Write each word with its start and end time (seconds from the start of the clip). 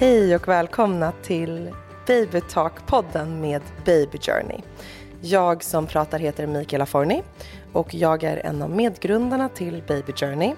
Hej 0.00 0.36
och 0.36 0.48
välkomna 0.48 1.12
till 1.22 1.70
Baby 2.06 2.40
Talk-podden 2.40 3.40
med 3.40 3.62
Baby 3.84 4.18
Journey. 4.18 4.60
Jag 5.20 5.64
som 5.64 5.86
pratar 5.86 6.18
heter 6.18 6.46
Mikaela 6.46 6.86
Forni 6.86 7.22
och 7.72 7.94
jag 7.94 8.24
är 8.24 8.36
en 8.36 8.62
av 8.62 8.70
medgrundarna 8.70 9.48
till 9.48 9.82
Baby 9.88 10.12
Journey. 10.12 10.54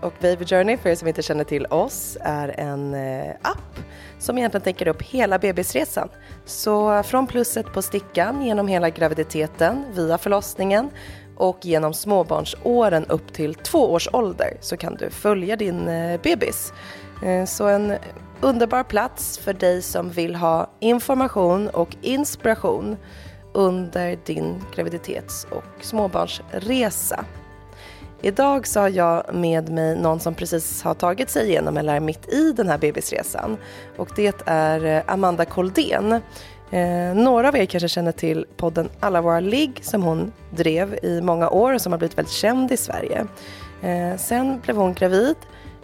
Och 0.00 0.12
Baby 0.20 0.44
Journey, 0.44 0.76
för 0.76 0.90
er 0.90 0.94
som 0.94 1.08
inte 1.08 1.22
känner 1.22 1.44
till 1.44 1.66
oss, 1.66 2.18
är 2.20 2.60
en 2.60 2.94
eh, 2.94 3.34
app 3.42 3.78
som 4.18 4.38
egentligen 4.38 4.64
täcker 4.64 4.88
upp 4.88 5.02
hela 5.02 5.38
bebisresan. 5.38 6.08
Så 6.44 7.02
från 7.02 7.26
plusset 7.26 7.72
på 7.72 7.82
stickan 7.82 8.42
genom 8.42 8.68
hela 8.68 8.90
graviditeten, 8.90 9.84
via 9.94 10.18
förlossningen 10.18 10.90
och 11.36 11.58
genom 11.62 11.94
småbarnsåren 11.94 13.06
upp 13.06 13.32
till 13.32 13.54
två 13.54 13.92
års 13.92 14.08
ålder 14.12 14.56
så 14.60 14.76
kan 14.76 14.94
du 14.94 15.10
följa 15.10 15.56
din 15.56 15.88
eh, 15.88 16.20
bebis. 16.22 16.72
Eh, 17.24 17.44
så 17.44 17.66
en 17.66 17.92
underbar 18.42 18.82
plats 18.82 19.38
för 19.38 19.52
dig 19.52 19.82
som 19.82 20.10
vill 20.10 20.34
ha 20.34 20.70
information 20.80 21.68
och 21.68 21.96
inspiration 22.02 22.96
under 23.52 24.18
din 24.24 24.64
graviditets 24.74 25.46
och 25.50 25.84
småbarnsresa. 25.84 27.24
Idag 28.22 28.66
så 28.66 28.80
har 28.80 28.88
jag 28.88 29.34
med 29.34 29.68
mig 29.68 29.96
någon 29.96 30.20
som 30.20 30.34
precis 30.34 30.82
har 30.82 30.94
tagit 30.94 31.30
sig 31.30 31.48
igenom 31.48 31.76
eller 31.76 31.94
är 31.94 32.00
mitt 32.00 32.32
i 32.32 32.52
den 32.52 32.68
här 32.68 32.78
bebisresan 32.78 33.56
och 33.96 34.08
det 34.16 34.42
är 34.46 34.84
eh, 34.84 35.02
Amanda 35.06 35.44
Koldén. 35.44 36.12
Eh, 36.70 37.14
några 37.14 37.48
av 37.48 37.56
er 37.56 37.66
kanske 37.66 37.88
känner 37.88 38.12
till 38.12 38.46
podden 38.56 38.88
Alla 39.00 39.20
våra 39.20 39.40
ligg 39.40 39.80
som 39.82 40.02
hon 40.02 40.32
drev 40.50 40.98
i 41.02 41.20
många 41.20 41.50
år 41.50 41.74
och 41.74 41.80
som 41.80 41.92
har 41.92 41.98
blivit 41.98 42.18
väldigt 42.18 42.34
känd 42.34 42.72
i 42.72 42.76
Sverige. 42.76 43.26
Eh, 43.82 44.16
sen 44.16 44.60
blev 44.60 44.76
hon 44.76 44.94
gravid, 44.94 45.36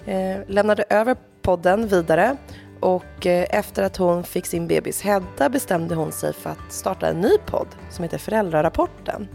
eh, 0.07 0.37
lämnade 0.47 0.85
över 0.91 1.17
podden 1.49 1.89
vidare 1.89 2.37
och 2.81 3.27
eh, 3.27 3.47
efter 3.51 3.83
att 3.83 3.97
hon 3.97 4.25
fick 4.25 4.47
sin 4.47 4.67
bebis 4.67 5.03
Hedda 5.03 5.49
bestämde 5.49 5.95
hon 5.95 6.13
sig 6.13 6.33
för 6.33 6.51
att 6.51 6.73
starta 6.73 7.09
en 7.09 7.21
ny 7.21 7.39
podd 7.47 7.67
som 7.91 8.03
heter 8.03 8.19
Föräldrarapporten. 8.19 9.29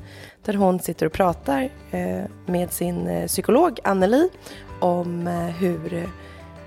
Där 0.46 0.54
hon 0.54 0.80
sitter 0.80 1.06
och 1.06 1.12
pratar 1.12 1.70
eh, 1.92 2.24
med 2.46 2.72
sin 2.72 3.08
eh, 3.08 3.28
psykolog 3.28 3.80
Anneli 3.84 4.30
om 4.80 5.28
hur 5.60 6.10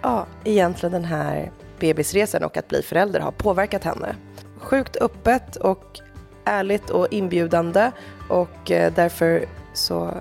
ja, 0.02 0.26
egentligen 0.44 0.92
den 0.92 1.04
här 1.04 1.52
bebisresan 1.80 2.44
och 2.44 2.56
att 2.56 2.68
bli 2.68 2.82
förälder 2.82 3.20
har 3.20 3.32
påverkat 3.32 3.84
henne. 3.84 4.16
Sjukt 4.58 4.96
öppet 4.96 5.56
och 5.56 6.00
ärligt 6.44 6.90
och 6.90 7.08
inbjudande 7.10 7.90
och 8.28 8.58
därför 8.66 9.44
så 9.72 10.14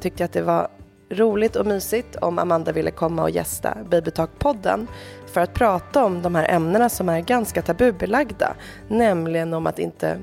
tyckte 0.00 0.22
jag 0.22 0.26
att 0.26 0.32
det 0.32 0.42
var 0.42 0.68
roligt 1.10 1.56
och 1.56 1.66
mysigt 1.66 2.16
om 2.16 2.38
Amanda 2.38 2.72
ville 2.72 2.90
komma 2.90 3.22
och 3.22 3.30
gästa 3.30 3.76
Babytalk-podden 3.90 4.86
för 5.26 5.40
att 5.40 5.54
prata 5.54 6.04
om 6.04 6.22
de 6.22 6.34
här 6.34 6.48
ämnena 6.48 6.88
som 6.88 7.08
är 7.08 7.20
ganska 7.20 7.62
tabubelagda. 7.62 8.54
Nämligen 8.88 9.54
om 9.54 9.66
att 9.66 9.78
inte 9.78 10.18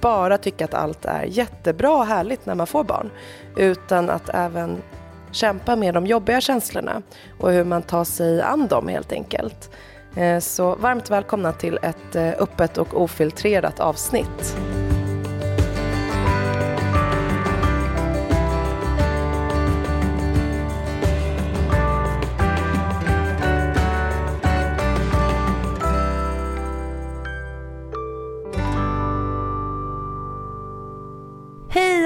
bara 0.00 0.38
tycka 0.38 0.64
att 0.64 0.74
allt 0.74 1.04
är 1.04 1.22
jättebra 1.22 1.96
och 1.96 2.06
härligt 2.06 2.46
när 2.46 2.54
man 2.54 2.66
får 2.66 2.84
barn 2.84 3.10
utan 3.56 4.10
att 4.10 4.28
även 4.28 4.82
kämpa 5.30 5.76
med 5.76 5.94
de 5.94 6.06
jobbiga 6.06 6.40
känslorna 6.40 7.02
och 7.40 7.52
hur 7.52 7.64
man 7.64 7.82
tar 7.82 8.04
sig 8.04 8.42
an 8.42 8.66
dem 8.66 8.88
helt 8.88 9.12
enkelt. 9.12 9.70
Eh, 10.16 10.38
så 10.38 10.74
varmt 10.74 11.10
välkomna 11.10 11.52
till 11.52 11.78
ett 11.82 12.16
eh, 12.16 12.28
öppet 12.28 12.78
och 12.78 13.02
ofiltrerat 13.02 13.80
avsnitt. 13.80 14.56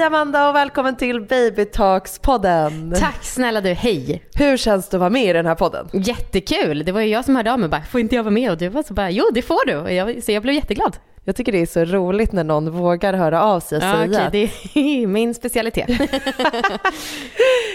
Hej 0.01 0.07
Amanda 0.07 0.49
och 0.49 0.55
välkommen 0.55 0.95
till 0.95 1.21
Baby 1.21 1.63
Talks-podden. 1.63 2.95
Tack 2.99 3.23
snälla 3.23 3.61
du, 3.61 3.73
hej. 3.73 4.23
Hur 4.35 4.57
känns 4.57 4.89
det 4.89 4.97
att 4.97 4.99
vara 4.99 5.09
med 5.09 5.23
i 5.23 5.33
den 5.33 5.45
här 5.45 5.55
podden? 5.55 5.89
Jättekul. 5.93 6.85
Det 6.85 6.91
var 6.91 7.01
ju 7.01 7.07
jag 7.07 7.25
som 7.25 7.35
hörde 7.35 7.53
av 7.53 7.59
mig 7.59 7.69
bara, 7.69 7.81
får 7.81 7.99
inte 7.99 8.15
jag 8.15 8.23
vara 8.23 8.33
med? 8.33 8.51
Och 8.51 8.57
du 8.57 8.67
var 8.67 8.83
så 8.83 8.93
bara, 8.93 9.09
jo 9.09 9.25
det 9.33 9.41
får 9.41 9.67
du. 9.67 9.75
Och 9.75 9.93
jag, 9.93 10.23
så 10.23 10.31
jag 10.31 10.43
blev 10.43 10.55
jätteglad. 10.55 10.97
Jag 11.23 11.35
tycker 11.35 11.51
det 11.51 11.61
är 11.61 11.65
så 11.65 11.85
roligt 11.85 12.31
när 12.31 12.43
någon 12.43 12.71
vågar 12.71 13.13
höra 13.13 13.43
av 13.43 13.59
sig 13.59 13.77
och 13.77 13.83
ja, 13.83 13.93
säga. 13.93 14.27
Okay, 14.27 14.49
det 14.73 14.79
är 15.01 15.07
min 15.07 15.33
specialitet. 15.33 15.89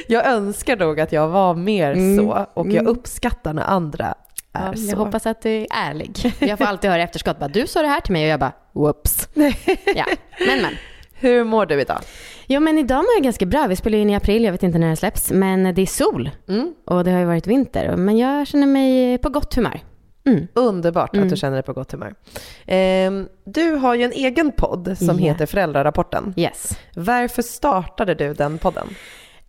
jag 0.06 0.26
önskar 0.26 0.76
nog 0.76 1.00
att 1.00 1.12
jag 1.12 1.28
var 1.28 1.54
mer 1.54 1.93
mm. 1.93 2.16
så 2.16 2.47
och 2.54 2.66
jag 2.66 2.75
mm. 2.75 2.87
uppskattar 2.87 3.53
när 3.53 3.64
andra 3.64 4.14
är 4.53 4.66
ja, 4.66 4.76
så. 4.76 4.91
Jag 4.91 4.97
hoppas 4.97 5.26
att 5.26 5.43
du 5.43 5.50
är 5.50 5.66
ärlig. 5.70 6.34
Jag 6.38 6.58
får 6.58 6.64
alltid 6.64 6.91
höra 6.91 7.03
efterskott, 7.03 7.38
bara, 7.38 7.48
du 7.48 7.66
sa 7.66 7.82
det 7.82 7.88
här 7.88 8.00
till 8.00 8.12
mig 8.12 8.25
och 8.25 8.31
jag 8.31 8.41
bara, 8.41 8.53
whoops. 8.72 9.28
ja, 9.94 10.06
men 10.47 10.62
men. 10.62 10.72
Hur 11.19 11.44
mår 11.44 11.66
du 11.66 11.81
idag? 11.81 12.00
Jo 12.47 12.60
men 12.60 12.78
idag 12.78 12.97
mår 12.97 13.15
jag 13.16 13.25
ganska 13.25 13.47
bra. 13.47 13.66
Vi 13.66 13.77
spelar 13.77 13.99
in 13.99 14.10
i 14.10 14.15
april, 14.15 14.44
jag 14.44 14.53
vet 14.53 14.62
inte 14.62 14.78
när 14.78 14.91
det 14.91 14.97
släpps. 14.97 15.31
Men 15.31 15.75
det 15.75 15.82
är 15.82 15.87
sol 15.87 16.31
mm. 16.49 16.75
och 16.84 17.04
det 17.04 17.10
har 17.10 17.19
ju 17.19 17.25
varit 17.25 17.47
vinter. 17.47 17.97
Men 17.97 18.19
jag 18.19 18.47
känner 18.47 18.66
mig 18.66 19.19
på 19.19 19.28
gott 19.28 19.55
humör. 19.55 19.81
Mm. 20.26 20.47
Underbart 20.55 21.10
att 21.10 21.16
mm. 21.16 21.28
du 21.28 21.37
känner 21.37 21.55
dig 21.55 21.62
på 21.62 21.72
gott 21.72 21.93
humör. 21.93 22.15
Eh, 22.66 23.10
du 23.44 23.71
har 23.71 23.94
ju 23.94 24.03
en 24.03 24.12
egen 24.12 24.53
podd 24.53 24.99
som 24.99 25.06
yeah. 25.06 25.19
heter 25.19 25.47
Föräldrarapporten. 25.47 26.34
Yes. 26.37 26.78
Varför 26.94 27.43
startade 27.43 28.15
du 28.15 28.34
den 28.34 28.59
podden? 28.59 28.88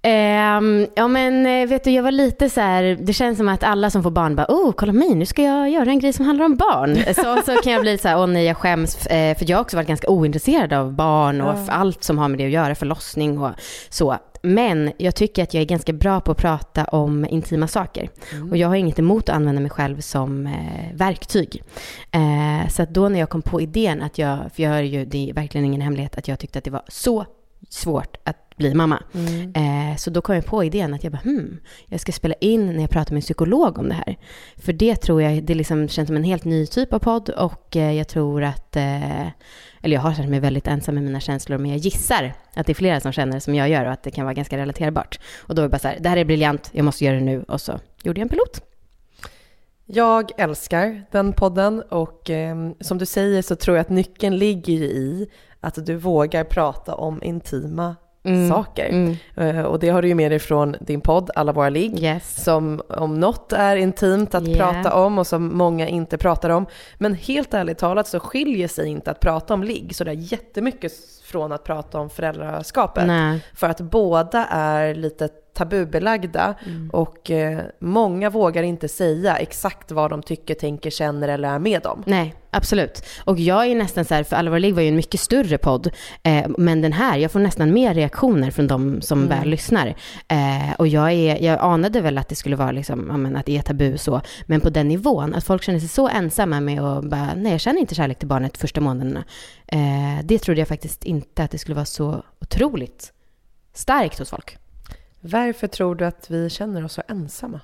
Um, 0.04 0.88
ja 0.96 1.08
men 1.08 1.46
eh, 1.46 1.68
vet 1.68 1.84
du, 1.84 1.92
jag 1.92 2.04
var 2.04 2.12
lite 2.12 2.50
så 2.50 2.62
här, 2.62 2.98
det 3.02 3.14
känns 3.14 3.38
som 3.38 3.50
att 3.50 3.64
alla 3.64 3.90
som 3.90 4.04
får 4.04 4.12
barn 4.12 4.36
bara, 4.36 4.46
oh 4.50 4.72
kolla 4.72 4.94
mig, 4.94 5.16
nu 5.16 5.26
ska 5.26 5.44
jag 5.44 5.70
göra 5.70 5.90
en 5.90 6.00
grej 6.00 6.14
som 6.14 6.26
handlar 6.26 6.46
om 6.46 6.56
barn. 6.56 6.96
Så, 7.16 7.52
så 7.52 7.62
kan 7.62 7.74
jag 7.74 7.82
bli 7.82 7.98
så 7.98 8.08
här, 8.08 8.20
åh 8.20 8.28
nej 8.28 8.46
jag 8.46 8.58
skäms, 8.58 9.06
eh, 9.08 9.38
för 9.38 9.50
jag 9.50 9.58
har 9.58 9.62
också 9.62 9.78
varit 9.78 9.88
ganska 9.88 10.10
ointresserad 10.10 10.74
av 10.74 10.94
barn 10.94 11.42
och 11.42 11.54
mm. 11.54 11.66
allt 11.70 12.04
som 12.04 12.18
har 12.18 12.28
med 12.28 12.40
det 12.40 12.46
att 12.46 12.52
göra, 12.52 12.76
förlossning 12.76 13.40
och 13.40 13.52
så. 13.90 14.18
Men 14.42 14.92
jag 14.98 15.16
tycker 15.16 15.44
att 15.44 15.54
jag 15.54 15.62
är 15.62 15.66
ganska 15.66 15.94
bra 15.94 16.22
på 16.22 16.32
att 16.32 16.38
prata 16.38 16.84
om 16.86 17.26
intima 17.26 17.68
saker. 17.68 18.10
Mm. 18.32 18.52
Och 18.52 18.58
jag 18.58 18.68
har 18.68 18.76
inget 18.76 19.00
emot 19.00 19.30
att 19.30 19.36
använda 19.36 19.62
mig 19.62 19.72
själv 19.72 20.02
som 20.02 20.48
eh, 20.48 20.96
verktyg. 20.96 21.64
Eh, 22.12 22.70
så 22.70 22.86
då 22.90 23.10
när 23.10 23.20
jag 23.20 23.30
kom 23.30 23.42
på 23.42 23.62
idén 23.62 24.02
att 24.02 24.18
jag, 24.18 24.40
för 24.54 24.64
jag 24.64 24.70
har 24.70 24.82
ju, 24.82 25.06
det 25.06 25.30
är 25.30 25.34
verkligen 25.34 25.66
ingen 25.66 25.82
hemlighet, 25.82 26.18
att 26.18 26.28
jag 26.28 26.40
tyckte 26.40 26.60
att 26.60 26.66
det 26.66 26.72
var 26.72 26.84
så 26.88 27.26
svårt 27.70 28.18
att 28.24 28.47
bli 28.58 28.74
mamma. 28.74 29.04
Mm. 29.14 29.54
Eh, 29.56 29.96
så 29.98 30.10
då 30.10 30.22
kom 30.22 30.36
jag 30.36 30.46
på 30.46 30.64
idén 30.64 30.94
att 30.94 31.04
jag 31.04 31.14
bara, 31.14 31.22
hmm, 31.24 31.60
jag 31.86 32.00
ska 32.00 32.12
spela 32.12 32.34
in 32.34 32.68
när 32.68 32.82
jag 32.82 32.90
pratar 32.90 33.12
med 33.12 33.18
en 33.18 33.22
psykolog 33.22 33.78
om 33.78 33.90
det 33.90 33.96
här. 33.96 34.18
För 34.58 34.74
det 34.74 34.96
tror 34.96 35.22
jag, 35.22 35.44
det 35.44 35.56
liksom 35.56 35.88
känns 35.88 36.08
som 36.08 36.16
en 36.16 36.24
helt 36.24 36.46
ny 36.46 36.66
typ 36.66 36.94
av 36.94 37.00
podd 37.00 37.30
och 37.30 37.76
eh, 37.76 37.92
jag 37.92 38.08
tror 38.08 38.44
att, 38.44 38.76
eh, 38.76 39.28
eller 39.82 39.96
jag 39.96 40.02
har 40.02 40.14
känt 40.14 40.30
mig 40.30 40.40
väldigt 40.40 40.68
ensam 40.68 40.96
med 40.96 41.04
mina 41.04 41.20
känslor, 41.20 41.58
men 41.58 41.72
jag 41.72 41.80
gissar 41.80 42.34
att 42.54 42.66
det 42.66 42.72
är 42.72 42.76
flera 42.76 43.00
som 43.00 43.12
känner 43.12 43.40
som 43.40 43.56
jag 43.56 43.70
gör 43.70 43.86
och 43.86 43.92
att 43.92 44.04
det 44.04 44.12
kan 44.12 44.26
vara 44.26 44.34
ganska 44.34 44.58
relaterbart. 44.58 45.20
Och 45.40 45.56
då 45.56 45.62
var 45.62 45.68
det 45.68 45.72
bara 45.72 45.80
så 45.80 45.88
här, 45.88 45.98
det 46.00 46.10
här 46.10 46.18
är 46.18 46.26
briljant, 46.26 46.70
jag 46.74 46.86
måste 46.86 47.06
göra 47.06 47.16
det 47.16 47.26
nu 47.26 47.44
och 47.44 47.62
så 47.62 47.80
gjorde 48.04 48.20
jag 48.20 48.26
en 48.26 48.30
pilot. 48.30 48.62
Jag 49.90 50.32
älskar 50.38 51.06
den 51.12 51.34
podden 51.34 51.82
och 51.82 52.30
eh, 52.30 52.56
som 52.80 52.98
du 52.98 53.06
säger 53.06 53.42
så 53.42 53.56
tror 53.56 53.78
jag 53.78 53.82
att 53.82 53.90
nyckeln 53.90 54.38
ligger 54.38 54.82
i 54.82 55.30
att 55.60 55.86
du 55.86 55.96
vågar 55.96 56.44
prata 56.44 56.96
om 56.96 57.24
intima 57.24 57.96
mm. 58.28 58.50
saker. 58.50 58.90
Mm. 58.90 59.16
Uh, 59.38 59.62
och 59.62 59.80
det 59.80 59.90
har 59.90 60.02
du 60.02 60.08
ju 60.08 60.16
med 60.16 60.32
dig 60.32 60.40
från 60.40 60.76
din 60.80 61.02
podd 61.02 61.32
Alla 61.36 61.52
våra 61.52 61.70
ligg. 61.70 62.04
Yes. 62.04 62.44
Som 62.44 62.82
om 62.90 63.20
något 63.20 63.54
är 63.54 63.76
intimt 63.76 64.36
att 64.36 64.48
yeah. 64.48 64.58
prata 64.58 64.96
om 64.96 65.18
och 65.18 65.28
som 65.28 65.58
många 65.58 65.88
inte 65.88 66.18
pratar 66.18 66.50
om. 66.50 66.66
Men 66.98 67.14
helt 67.14 67.54
ärligt 67.54 67.78
talat 67.78 68.08
så 68.08 68.20
skiljer 68.20 68.68
sig 68.68 68.88
inte 68.88 69.12
att 69.12 69.20
prata 69.20 69.54
om 69.54 69.64
ligg 69.64 69.96
sådär 69.96 70.12
jättemycket 70.12 70.92
från 71.24 71.52
att 71.52 71.64
prata 71.64 72.00
om 72.00 72.10
föräldraskapet. 72.10 73.08
Nej. 73.08 73.40
För 73.54 73.70
att 73.70 73.82
båda 73.82 74.46
är 74.46 74.96
lite 74.96 75.30
tabubelagda 75.58 76.56
mm. 76.66 76.90
och 76.90 77.32
eh, 77.32 77.60
många 77.80 78.30
vågar 78.30 78.64
inte 78.64 78.88
säga 78.88 79.38
exakt 79.38 79.92
vad 79.92 80.10
de 80.10 80.24
tycker, 80.24 80.54
tänker, 80.54 80.90
känner 80.90 81.28
eller 81.28 81.50
är 81.50 81.60
med 81.60 81.86
om. 81.86 82.04
Nej, 82.06 82.36
absolut. 82.52 83.06
Och 83.24 83.40
jag 83.40 83.66
är 83.66 83.76
nästan 83.76 84.06
så 84.06 84.14
här, 84.14 84.24
för 84.24 84.36
Allvar 84.36 84.60
Ligg 84.60 84.76
var 84.76 84.82
ju 84.82 84.88
en 84.88 84.96
mycket 84.96 85.20
större 85.20 85.58
podd, 85.58 85.90
eh, 86.24 86.48
men 86.58 86.82
den 86.82 86.94
här, 86.94 87.18
jag 87.18 87.32
får 87.32 87.40
nästan 87.40 87.74
mer 87.74 87.94
reaktioner 87.94 88.52
från 88.52 88.68
de 88.68 89.02
som 89.02 89.24
mm. 89.24 89.40
väl 89.40 89.50
lyssnar. 89.50 89.88
Eh, 90.28 90.74
och 90.78 90.88
jag, 90.88 91.12
är, 91.12 91.44
jag 91.44 91.60
anade 91.60 92.02
väl 92.02 92.18
att 92.18 92.30
det 92.30 92.36
skulle 92.36 92.56
vara 92.56 92.72
liksom, 92.72 93.08
ja, 93.10 93.18
men, 93.18 93.36
att 93.36 93.46
det 93.46 93.58
är 93.58 93.62
tabu 93.62 93.98
så, 93.98 94.22
men 94.46 94.62
på 94.62 94.70
den 94.70 94.88
nivån, 94.88 95.34
att 95.36 95.44
folk 95.44 95.64
känner 95.64 95.80
sig 95.80 95.90
så 95.90 96.08
ensamma 96.08 96.60
med 96.60 96.82
att 96.82 97.04
bara, 97.04 97.30
nej 97.36 97.52
jag 97.52 97.62
känner 97.62 97.80
inte 97.80 97.96
kärlek 97.96 98.20
till 98.20 98.28
barnet 98.28 98.58
första 98.58 98.82
månaderna. 98.82 99.24
Eh, 99.68 100.24
det 100.24 100.40
trodde 100.40 100.62
jag 100.62 100.68
faktiskt 100.68 101.04
inte 101.04 101.44
att 101.44 101.52
det 101.52 101.58
skulle 101.58 101.76
vara 101.76 101.86
så 101.86 102.24
otroligt 102.42 103.14
starkt 103.74 104.20
hos 104.20 104.30
folk. 104.30 104.58
Varför 105.20 105.68
tror 105.68 105.96
du 105.96 106.06
att 106.06 106.30
vi 106.30 106.50
känner 106.50 106.86
oss 106.86 106.94
så 106.94 107.02
ensamma? 107.08 107.62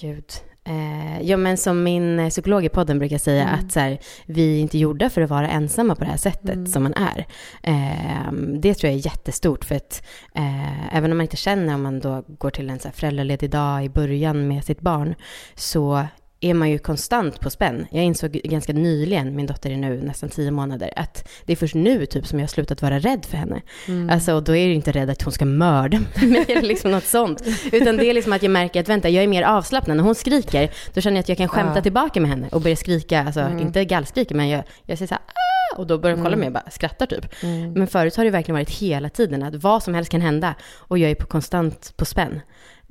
Gud. 0.00 0.32
Eh, 0.68 1.22
ja, 1.22 1.36
men 1.36 1.56
som 1.56 1.82
min 1.82 2.30
psykolog 2.30 2.64
i 2.64 2.68
podden 2.68 2.98
brukar 2.98 3.18
säga, 3.18 3.48
mm. 3.48 3.54
att 3.54 3.72
så 3.72 3.80
här, 3.80 3.98
vi 4.26 4.56
är 4.56 4.60
inte 4.60 4.78
gjorda 4.78 5.10
för 5.10 5.22
att 5.22 5.30
vara 5.30 5.48
ensamma 5.48 5.94
på 5.94 6.04
det 6.04 6.10
här 6.10 6.16
sättet 6.16 6.54
mm. 6.54 6.66
som 6.66 6.82
man 6.82 6.94
är. 6.94 7.26
Eh, 7.62 8.32
det 8.32 8.74
tror 8.74 8.90
jag 8.90 8.98
är 8.98 9.06
jättestort, 9.06 9.64
för 9.64 9.74
att 9.74 10.02
eh, 10.34 10.96
även 10.96 11.10
om 11.10 11.16
man 11.18 11.24
inte 11.24 11.36
känner, 11.36 11.74
om 11.74 11.82
man 11.82 12.00
då 12.00 12.24
går 12.28 12.50
till 12.50 12.70
en 12.70 12.78
så 12.78 12.88
här 12.88 12.92
föräldraledig 12.92 13.50
dag 13.50 13.84
i 13.84 13.88
början 13.88 14.48
med 14.48 14.64
sitt 14.64 14.80
barn, 14.80 15.14
så 15.54 16.06
är 16.40 16.54
man 16.54 16.70
ju 16.70 16.78
konstant 16.78 17.40
på 17.40 17.50
spänn. 17.50 17.86
Jag 17.90 18.04
insåg 18.04 18.30
ganska 18.30 18.72
nyligen, 18.72 19.36
min 19.36 19.46
dotter 19.46 19.70
är 19.70 19.76
nu 19.76 20.02
nästan 20.02 20.28
tio 20.28 20.50
månader, 20.50 20.92
att 20.96 21.28
det 21.44 21.52
är 21.52 21.56
först 21.56 21.74
nu 21.74 22.06
typ 22.06 22.26
som 22.26 22.38
jag 22.38 22.42
har 22.42 22.48
slutat 22.48 22.82
vara 22.82 22.98
rädd 22.98 23.24
för 23.24 23.36
henne. 23.36 23.62
Mm. 23.88 24.10
Alltså, 24.10 24.32
och 24.34 24.42
då 24.42 24.56
är 24.56 24.66
jag 24.66 24.74
inte 24.74 24.92
rädd 24.92 25.10
att 25.10 25.22
hon 25.22 25.32
ska 25.32 25.44
mörda 25.44 25.98
mig 26.22 26.44
eller 26.48 26.62
liksom 26.62 26.90
något 26.90 27.04
sånt. 27.04 27.42
Utan 27.72 27.96
det 27.96 28.06
är 28.06 28.14
liksom 28.14 28.32
att 28.32 28.42
jag 28.42 28.50
märker 28.50 28.80
att 28.80 28.88
vänta, 28.88 29.08
jag 29.08 29.24
är 29.24 29.28
mer 29.28 29.42
avslappnad. 29.42 29.96
När 29.96 30.04
hon 30.04 30.14
skriker, 30.14 30.70
då 30.94 31.00
känner 31.00 31.16
jag 31.16 31.22
att 31.22 31.28
jag 31.28 31.38
kan 31.38 31.48
skämta 31.48 31.76
ja. 31.76 31.82
tillbaka 31.82 32.20
med 32.20 32.30
henne 32.30 32.48
och 32.52 32.60
börja 32.60 32.76
skrika, 32.76 33.24
alltså 33.24 33.40
mm. 33.40 33.58
inte 33.58 33.84
gallskrika, 33.84 34.34
men 34.34 34.48
jag, 34.48 34.64
jag 34.82 34.98
säger 34.98 35.08
så 35.08 35.14
här, 35.14 35.22
ah! 35.26 35.78
och 35.78 35.86
då 35.86 35.98
börjar 35.98 36.16
hon 36.16 36.24
kolla 36.24 36.36
mm. 36.36 36.40
mig 36.40 36.46
och 36.46 36.52
bara 36.52 36.70
skrattar 36.70 37.06
typ. 37.06 37.42
Mm. 37.42 37.72
Men 37.72 37.86
förut 37.86 38.16
har 38.16 38.24
det 38.24 38.30
verkligen 38.30 38.54
varit 38.54 38.70
hela 38.70 39.08
tiden 39.08 39.42
att 39.42 39.54
vad 39.54 39.82
som 39.82 39.94
helst 39.94 40.10
kan 40.10 40.20
hända 40.20 40.54
och 40.76 40.98
jag 40.98 41.10
är 41.10 41.14
på 41.14 41.26
konstant 41.26 41.92
på 41.96 42.04
spänn. 42.04 42.40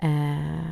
Eh, 0.02 0.10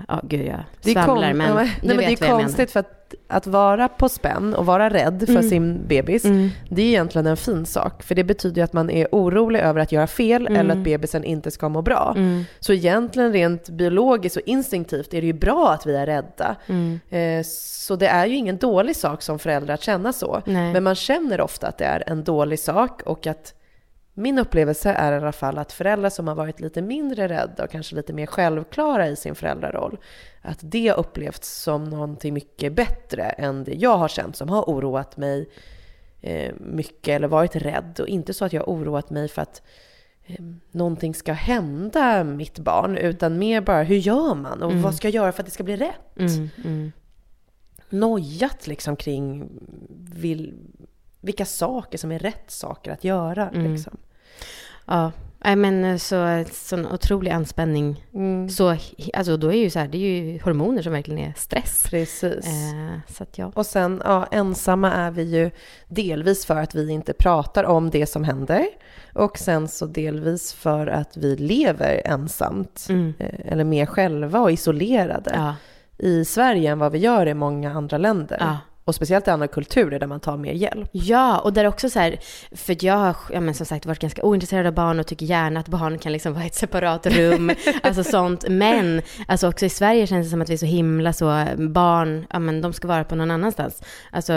ja, 0.08 0.22
gud 0.24 0.46
jag 0.46 0.94
svamlar, 0.94 1.34
men, 1.34 1.48
ja, 1.48 1.56
nej, 1.56 1.72
men 1.82 1.98
Det 1.98 2.06
är 2.06 2.32
konstigt 2.32 2.72
för 2.72 2.80
att, 2.80 3.16
att 3.28 3.48
vara 3.48 3.88
på 3.88 4.10
spänn 4.10 4.54
och 4.54 4.66
vara 4.66 4.90
rädd 4.90 5.24
för 5.26 5.34
mm. 5.34 5.50
sin 5.50 5.88
bebis, 5.88 6.26
mm. 6.26 6.50
det 6.70 6.82
är 6.82 6.86
egentligen 6.86 7.28
en 7.28 7.38
fin 7.38 7.66
sak. 7.66 8.04
För 8.04 8.16
det 8.16 8.24
betyder 8.24 8.64
att 8.64 8.74
man 8.74 8.90
är 8.90 9.08
orolig 9.12 9.60
över 9.60 9.82
att 9.82 9.92
göra 9.92 10.08
fel 10.08 10.48
mm. 10.48 10.60
eller 10.60 10.76
att 10.76 10.84
bebisen 10.84 11.24
inte 11.24 11.52
ska 11.52 11.70
må 11.70 11.82
bra. 11.82 12.14
Mm. 12.18 12.44
Så 12.60 12.74
egentligen 12.74 13.34
rent 13.34 13.70
biologiskt 13.70 14.38
och 14.38 14.44
instinktivt 14.46 15.14
är 15.14 15.22
det 15.22 15.28
ju 15.28 15.34
bra 15.34 15.72
att 15.72 15.86
vi 15.86 15.96
är 15.96 16.06
rädda. 16.06 16.56
Eh, 17.10 17.44
så 17.46 17.96
det 17.96 18.08
är 18.08 18.26
ju 18.26 18.36
ingen 18.36 18.58
dålig 18.58 18.96
sak 18.96 19.22
som 19.22 19.40
förälder 19.40 19.74
att 19.74 19.84
känna 19.84 20.14
så. 20.14 20.42
Nej. 20.46 20.74
Men 20.74 20.84
man 20.84 20.96
känner 20.96 21.42
ofta 21.42 21.68
att 21.68 21.78
det 21.78 21.86
är 21.86 22.04
en 22.08 22.24
dålig 22.24 22.60
sak 22.60 23.02
och 23.02 23.28
att 23.28 23.54
min 24.18 24.40
upplevelse 24.40 24.90
är 24.92 25.14
i 25.14 25.16
alla 25.16 25.32
fall 25.32 25.58
att 25.58 25.72
föräldrar 25.72 26.10
som 26.10 26.28
har 26.28 26.36
varit 26.36 26.60
lite 26.60 26.82
mindre 26.82 27.28
rädda 27.28 27.64
och 27.64 27.70
kanske 27.70 27.96
lite 27.96 28.14
mer 28.14 28.26
självklara 28.26 29.08
i 29.08 29.16
sin 29.16 29.36
föräldraroll, 29.36 29.98
att 30.42 30.60
det 30.62 30.94
upplevts 30.94 31.62
som 31.62 31.84
någonting 31.84 32.34
mycket 32.34 32.74
bättre 32.74 33.24
än 33.24 33.64
det 33.64 33.74
jag 33.74 33.98
har 33.98 34.08
känt 34.08 34.36
som 34.36 34.50
har 34.50 34.64
oroat 34.64 35.18
mig 35.18 35.50
eh, 36.22 36.54
mycket 36.60 37.08
eller 37.08 37.28
varit 37.28 37.56
rädd. 37.56 38.00
Och 38.00 38.08
inte 38.08 38.34
så 38.34 38.46
att 38.46 38.54
jag 38.54 38.62
har 38.62 38.74
oroat 38.74 39.10
mig 39.10 39.28
för 39.28 39.42
att 39.42 39.62
eh, 40.26 40.46
någonting 40.72 41.16
ska 41.16 41.34
hända 41.34 42.24
mitt 42.24 42.60
barn, 42.60 42.98
utan 42.98 43.40
mer 43.40 43.62
bara 43.62 43.84
hur 43.84 43.98
gör 43.98 44.36
man 44.36 44.64
och 44.64 44.72
mm. 44.72 44.84
vad 44.84 44.96
ska 44.96 45.08
jag 45.08 45.16
göra 45.16 45.32
för 45.32 45.42
att 45.42 45.46
det 45.46 45.52
ska 45.52 45.64
bli 45.64 45.76
rätt? 45.76 46.20
Mm, 46.20 46.50
mm. 46.66 46.92
Nojat 47.90 48.68
liksom 48.68 48.96
kring 48.96 49.50
vill, 50.14 50.54
vilka 51.26 51.46
saker 51.46 51.98
som 51.98 52.12
är 52.12 52.20
rätt 52.20 52.52
saker 52.52 52.92
att 52.92 53.04
göra. 53.04 53.50
Mm. 53.50 53.74
Liksom. 53.74 53.98
Ja, 54.86 55.12
Nej 55.46 55.56
men 55.56 55.86
eh, 55.86 55.98
så, 55.98 56.44
sån 56.52 56.86
otrolig 56.86 57.32
anspänning. 57.32 58.06
Mm. 58.14 58.50
Så, 58.50 58.78
alltså 59.14 59.38
då 59.38 59.54
är 59.54 59.58
ju 59.58 59.70
så 59.70 59.80
här, 59.80 59.88
det 59.88 59.98
är 59.98 60.22
ju 60.22 60.40
hormoner 60.40 60.82
som 60.82 60.92
verkligen 60.92 61.20
är 61.20 61.34
stress. 61.36 61.88
Precis. 61.90 62.46
Eh, 62.46 63.14
så 63.14 63.24
att 63.24 63.38
ja. 63.38 63.52
Och 63.56 63.66
sen, 63.66 64.02
ja, 64.06 64.28
ensamma 64.32 64.92
är 64.92 65.12
vi 65.12 65.24
ju 65.24 65.52
delvis 65.88 66.46
för 66.46 66.56
att 66.56 66.76
vi 66.76 66.92
inte 66.92 67.14
pratar 67.14 67.64
om 67.64 67.90
det 67.90 68.06
som 68.06 68.24
händer. 68.24 68.68
Och 69.14 69.38
sen 69.38 69.68
så 69.68 69.86
delvis 69.86 70.54
för 70.54 70.88
att 70.88 71.18
vi 71.18 71.36
lever 71.36 72.02
ensamt. 72.06 72.86
Mm. 72.90 73.14
Eh, 73.20 73.52
eller 73.52 73.64
mer 73.64 73.86
själva 73.86 74.40
och 74.40 74.52
isolerade. 74.52 75.32
Ja. 75.34 75.56
I 75.98 76.26
Sverige 76.26 76.72
än 76.72 76.80
vad 76.80 76.92
vi 76.92 76.98
gör 76.98 77.26
i 77.26 77.34
många 77.34 77.74
andra 77.74 77.98
länder. 77.98 78.38
Ja. 78.40 78.58
Och 78.88 78.96
speciellt 78.96 79.28
i 79.28 79.32
andra 79.32 79.48
kulturer 79.48 80.00
där 80.00 80.08
man 80.08 80.20
tar 80.20 80.38
mer 80.38 80.54
hjälp. 80.54 80.90
Ja, 80.92 81.40
och 81.40 81.54
där 81.54 81.66
också 81.66 81.90
så 81.90 82.00
här, 82.00 82.20
för 82.52 82.86
jag 82.86 82.98
har 82.98 83.16
ja, 83.32 83.42
men 83.42 83.54
som 83.54 83.66
sagt 83.66 83.86
varit 83.86 84.00
ganska 84.00 84.24
ointresserad 84.24 84.68
av 84.68 84.74
barn 84.74 85.00
och 85.00 85.08
tycker 85.08 85.26
gärna 85.26 85.60
att 85.60 85.68
barn 85.68 86.00
kan 86.00 86.12
liksom 86.12 86.34
vara 86.34 86.44
i 86.44 86.48
ett 86.48 86.56
separat 86.56 87.06
rum, 87.06 87.52
alltså 87.84 88.04
sånt. 88.04 88.46
Men 88.50 89.02
alltså 89.28 89.48
också 89.48 89.66
i 89.66 89.70
Sverige 89.70 90.08
känns 90.08 90.28
det 90.28 90.32
som 90.32 90.42
att 90.42 90.50
vi 90.50 90.54
är 90.54 90.58
så 90.58 90.66
himla 90.66 91.14
så, 91.14 91.46
barn, 91.58 92.26
ja 92.30 92.40
men 92.40 92.62
de 92.62 92.74
ska 92.74 92.88
vara 92.88 93.04
på 93.04 93.16
någon 93.16 93.32
annanstans. 93.32 93.84
Alltså 94.12 94.34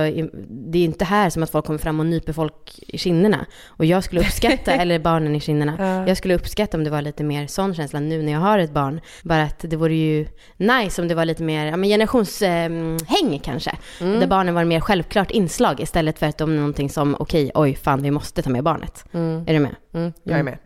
det 0.49 0.79
är 0.79 0.85
inte 0.85 1.05
här 1.05 1.31
som 1.31 1.43
att 1.43 1.51
folk 1.51 1.65
kommer 1.67 1.79
fram 1.79 2.01
och 2.01 2.07
nyper 2.07 2.33
folk 2.33 2.79
i 2.87 2.99
kinderna. 2.99 3.47
Och 3.67 3.85
jag 3.85 4.05
skulle 4.05 4.21
uppskatta, 4.21 4.73
eller 4.73 4.99
barnen 4.99 5.37
i 5.37 5.41
kinderna, 5.41 5.77
ja. 5.79 6.09
jag 6.09 6.17
skulle 6.17 6.35
uppskatta 6.35 6.77
om 6.77 6.85
det 6.85 6.91
var 6.91 7.03
lite 7.03 7.25
mer 7.25 7.47
sån 7.47 7.75
känsla 7.75 8.01
nu 8.01 8.23
när 8.23 8.33
jag 8.33 8.41
har 8.41 8.59
ett 8.59 8.73
barn. 8.73 9.01
Bara 9.23 9.43
att 9.43 9.59
det 9.59 9.77
vore 9.77 9.95
ju 9.95 10.27
nice 10.57 11.03
om 11.03 11.09
det 11.09 11.15
var 11.15 11.25
lite 11.25 11.43
mer, 11.43 11.67
ja 11.67 11.77
men 11.77 11.89
generationshäng 11.89 13.35
eh, 13.35 13.41
kanske. 13.45 13.77
Mm. 14.01 14.21
Barnen 14.39 14.55
var 14.55 14.65
mer 14.65 14.81
självklart 14.81 15.31
inslag 15.31 15.81
istället 15.81 16.19
för 16.19 16.27
att 16.27 16.39
de 16.39 16.53
är 16.53 16.57
någonting 16.57 16.91
som, 16.91 17.17
okej, 17.19 17.51
okay, 17.55 17.63
oj, 17.63 17.77
fan, 17.77 18.03
vi 18.03 18.11
måste 18.11 18.43
ta 18.43 18.51
med 18.51 18.65
barnet. 18.65 19.05
Mm. 19.13 19.45
Är 19.47 19.55
du 19.55 19.59
med? 19.59 19.77
Mm, 19.95 20.13
jag 20.23 20.39
är 20.39 20.43
med. 20.43 20.59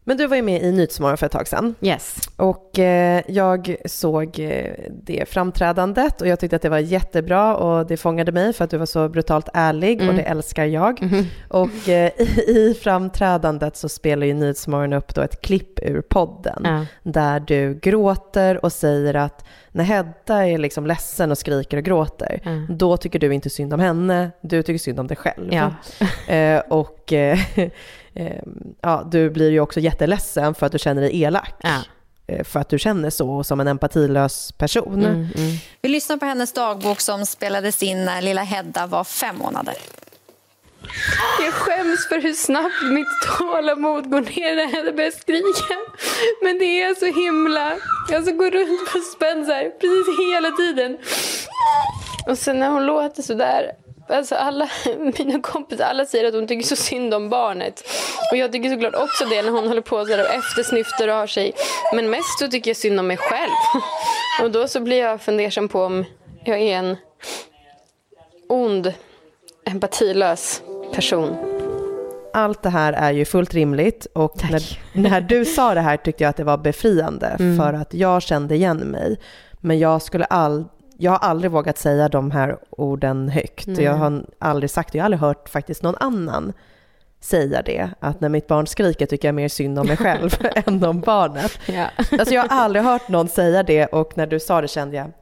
Mm. 0.00 0.10
Men 0.10 0.16
du 0.16 0.26
var 0.26 0.36
ju 0.36 0.42
med 0.42 0.62
i 0.62 0.72
Nyhetsmorgon 0.72 1.16
för 1.16 1.26
ett 1.26 1.32
tag 1.32 1.48
sedan. 1.48 1.74
Yes. 1.80 2.28
Och 2.36 2.78
eh, 2.78 3.22
jag 3.28 3.76
såg 3.84 4.38
eh, 4.38 4.74
det 5.02 5.28
framträdandet 5.28 6.20
och 6.20 6.26
jag 6.26 6.40
tyckte 6.40 6.56
att 6.56 6.62
det 6.62 6.68
var 6.68 6.78
jättebra 6.78 7.56
och 7.56 7.86
det 7.86 7.96
fångade 7.96 8.32
mig 8.32 8.52
för 8.52 8.64
att 8.64 8.70
du 8.70 8.76
var 8.76 8.86
så 8.86 9.08
brutalt 9.08 9.48
ärlig 9.54 9.94
mm. 9.94 10.08
och 10.08 10.14
det 10.14 10.22
älskar 10.22 10.64
jag. 10.64 11.02
Mm. 11.02 11.24
Och 11.48 11.88
eh, 11.88 12.12
i, 12.46 12.76
framträdandet 12.82 13.76
så 13.76 13.88
spelar 13.88 14.26
ju 14.26 14.34
Nyhetsmorgon 14.34 14.92
upp 14.92 15.14
då 15.14 15.20
ett 15.20 15.40
klipp 15.40 15.78
ur 15.82 16.02
podden 16.02 16.62
ja. 16.64 16.86
där 17.02 17.40
du 17.40 17.78
gråter 17.82 18.64
och 18.64 18.72
säger 18.72 19.14
att 19.14 19.44
när 19.72 19.84
Hedda 19.84 20.46
är 20.46 20.58
liksom 20.58 20.86
ledsen 20.86 21.30
och 21.30 21.38
skriker 21.38 21.76
och 21.76 21.84
gråter, 21.84 22.40
mm. 22.44 22.66
då 22.76 22.96
tycker 22.96 23.18
du 23.18 23.34
inte 23.34 23.50
synd 23.50 23.74
om 23.74 23.80
henne, 23.80 24.30
du 24.40 24.62
tycker 24.62 24.78
synd 24.78 25.00
om 25.00 25.06
dig 25.06 25.16
själv. 25.16 25.48
Ja. 25.52 25.70
Eh, 26.30 26.58
och 26.68 27.12
eh, 28.14 28.42
ja, 28.80 29.08
du 29.10 29.30
blir 29.30 29.50
ju 29.50 29.60
också 29.60 29.80
jätteledsen 29.80 30.54
för 30.54 30.66
att 30.66 30.72
du 30.72 30.78
känner 30.78 31.02
dig 31.02 31.22
elak. 31.22 31.54
Ja. 31.62 31.82
Eh, 32.26 32.44
för 32.44 32.60
att 32.60 32.68
du 32.68 32.78
känner 32.78 33.10
så 33.10 33.44
som 33.44 33.60
en 33.60 33.68
empatilös 33.68 34.52
person. 34.52 35.04
Mm, 35.04 35.14
mm. 35.14 35.56
Vi 35.82 35.88
lyssnar 35.88 36.16
på 36.16 36.26
hennes 36.26 36.52
dagbok 36.52 37.00
som 37.00 37.26
spelades 37.26 37.82
in 37.82 38.04
när 38.04 38.22
lilla 38.22 38.42
Hedda 38.42 38.86
var 38.86 39.04
fem 39.04 39.36
månader. 39.36 39.74
Jag 41.44 41.54
skäms 41.54 42.08
för 42.08 42.20
hur 42.20 42.32
snabbt 42.32 42.82
mitt 42.82 43.38
tålamod 43.38 44.10
går 44.10 44.20
ner 44.20 44.56
när 44.56 44.66
Hedda 44.66 44.92
börjar 44.92 45.10
skrika. 45.10 45.74
Men 46.42 46.58
det 46.58 46.82
är 46.82 46.94
så 46.94 47.06
himla... 47.06 47.76
Jag 48.10 48.24
så 48.24 48.32
går 48.32 48.50
runt 48.50 48.92
på 48.92 48.98
spänn 49.16 49.46
så 49.46 49.52
här, 49.52 49.70
precis 49.70 50.34
hela 50.34 50.50
tiden. 50.50 50.98
Och 52.26 52.38
sen 52.38 52.58
när 52.58 52.68
hon 52.68 52.86
låter 52.86 53.22
så 53.22 53.34
där 53.34 53.72
Alltså 54.10 54.34
alla 54.34 54.68
mina 55.18 55.40
kompisar 55.40 55.84
alla 55.84 56.06
säger 56.06 56.28
att 56.28 56.34
hon 56.34 56.46
tycker 56.46 56.66
så 56.66 56.76
synd 56.76 57.14
om 57.14 57.28
barnet. 57.28 57.82
Och 58.30 58.36
jag 58.36 58.52
tycker 58.52 58.70
såklart 58.70 58.94
också 58.94 59.24
det 59.24 59.42
när 59.42 59.50
hon 59.50 59.68
håller 59.68 59.80
på 59.80 60.06
så 60.06 60.20
och 60.20 60.34
eftersnyftar 60.34 61.08
och 61.08 61.14
har 61.14 61.26
sig. 61.26 61.52
Men 61.94 62.10
mest 62.10 62.38
så 62.38 62.48
tycker 62.48 62.70
jag 62.70 62.76
synd 62.76 63.00
om 63.00 63.06
mig 63.06 63.16
själv. 63.16 63.50
Och 64.42 64.50
då 64.50 64.68
så 64.68 64.80
blir 64.80 64.98
jag 64.98 65.20
fundersam 65.20 65.68
på 65.68 65.82
om 65.82 66.04
jag 66.44 66.58
är 66.58 66.76
en 66.76 66.96
ond, 68.48 68.92
empatilös 69.66 70.62
person. 70.92 71.36
Allt 72.32 72.62
det 72.62 72.70
här 72.70 72.92
är 72.92 73.12
ju 73.12 73.24
fullt 73.24 73.54
rimligt 73.54 74.06
och 74.14 74.50
när, 74.50 74.78
när, 74.92 75.20
du 75.20 75.44
sa 75.44 75.74
det 75.74 75.80
här 75.80 75.96
tyckte 75.96 76.24
jag 76.24 76.30
att 76.30 76.36
det 76.36 76.44
var 76.44 76.58
befriande 76.58 77.26
mm. 77.26 77.58
för 77.58 77.72
att 77.72 77.94
jag 77.94 78.22
kände 78.22 78.54
igen 78.54 78.78
mig. 78.78 79.20
Men 79.60 79.78
jag 79.78 80.02
skulle 80.02 80.24
aldrig 80.24 80.79
jag 81.00 81.10
har 81.10 81.18
aldrig 81.18 81.50
vågat 81.50 81.78
säga 81.78 82.08
de 82.08 82.30
här 82.30 82.58
orden 82.70 83.28
högt. 83.28 83.66
Nej. 83.66 83.84
Jag 83.84 83.92
har 83.92 84.24
aldrig 84.38 84.70
sagt 84.70 84.92
det. 84.92 84.98
Jag 84.98 85.02
har 85.02 85.06
aldrig 85.06 85.20
hört 85.20 85.48
faktiskt 85.48 85.82
någon 85.82 85.96
annan 86.00 86.52
säga 87.20 87.62
det. 87.62 87.90
Att 88.00 88.20
när 88.20 88.28
mitt 88.28 88.46
barn 88.46 88.66
skriker 88.66 89.06
tycker 89.06 89.28
jag 89.28 89.34
mer 89.34 89.48
synd 89.48 89.78
om 89.78 89.86
mig 89.86 89.96
själv 89.96 90.30
än 90.54 90.84
om 90.84 91.00
barnet. 91.00 91.58
Ja. 91.66 91.86
Alltså 92.12 92.34
jag 92.34 92.42
har 92.42 92.48
aldrig 92.48 92.84
hört 92.84 93.08
någon 93.08 93.28
säga 93.28 93.62
det 93.62 93.86
och 93.86 94.16
när 94.16 94.26
du 94.26 94.40
sa 94.40 94.60
det 94.60 94.68
kände 94.68 94.96
jag, 94.96 95.12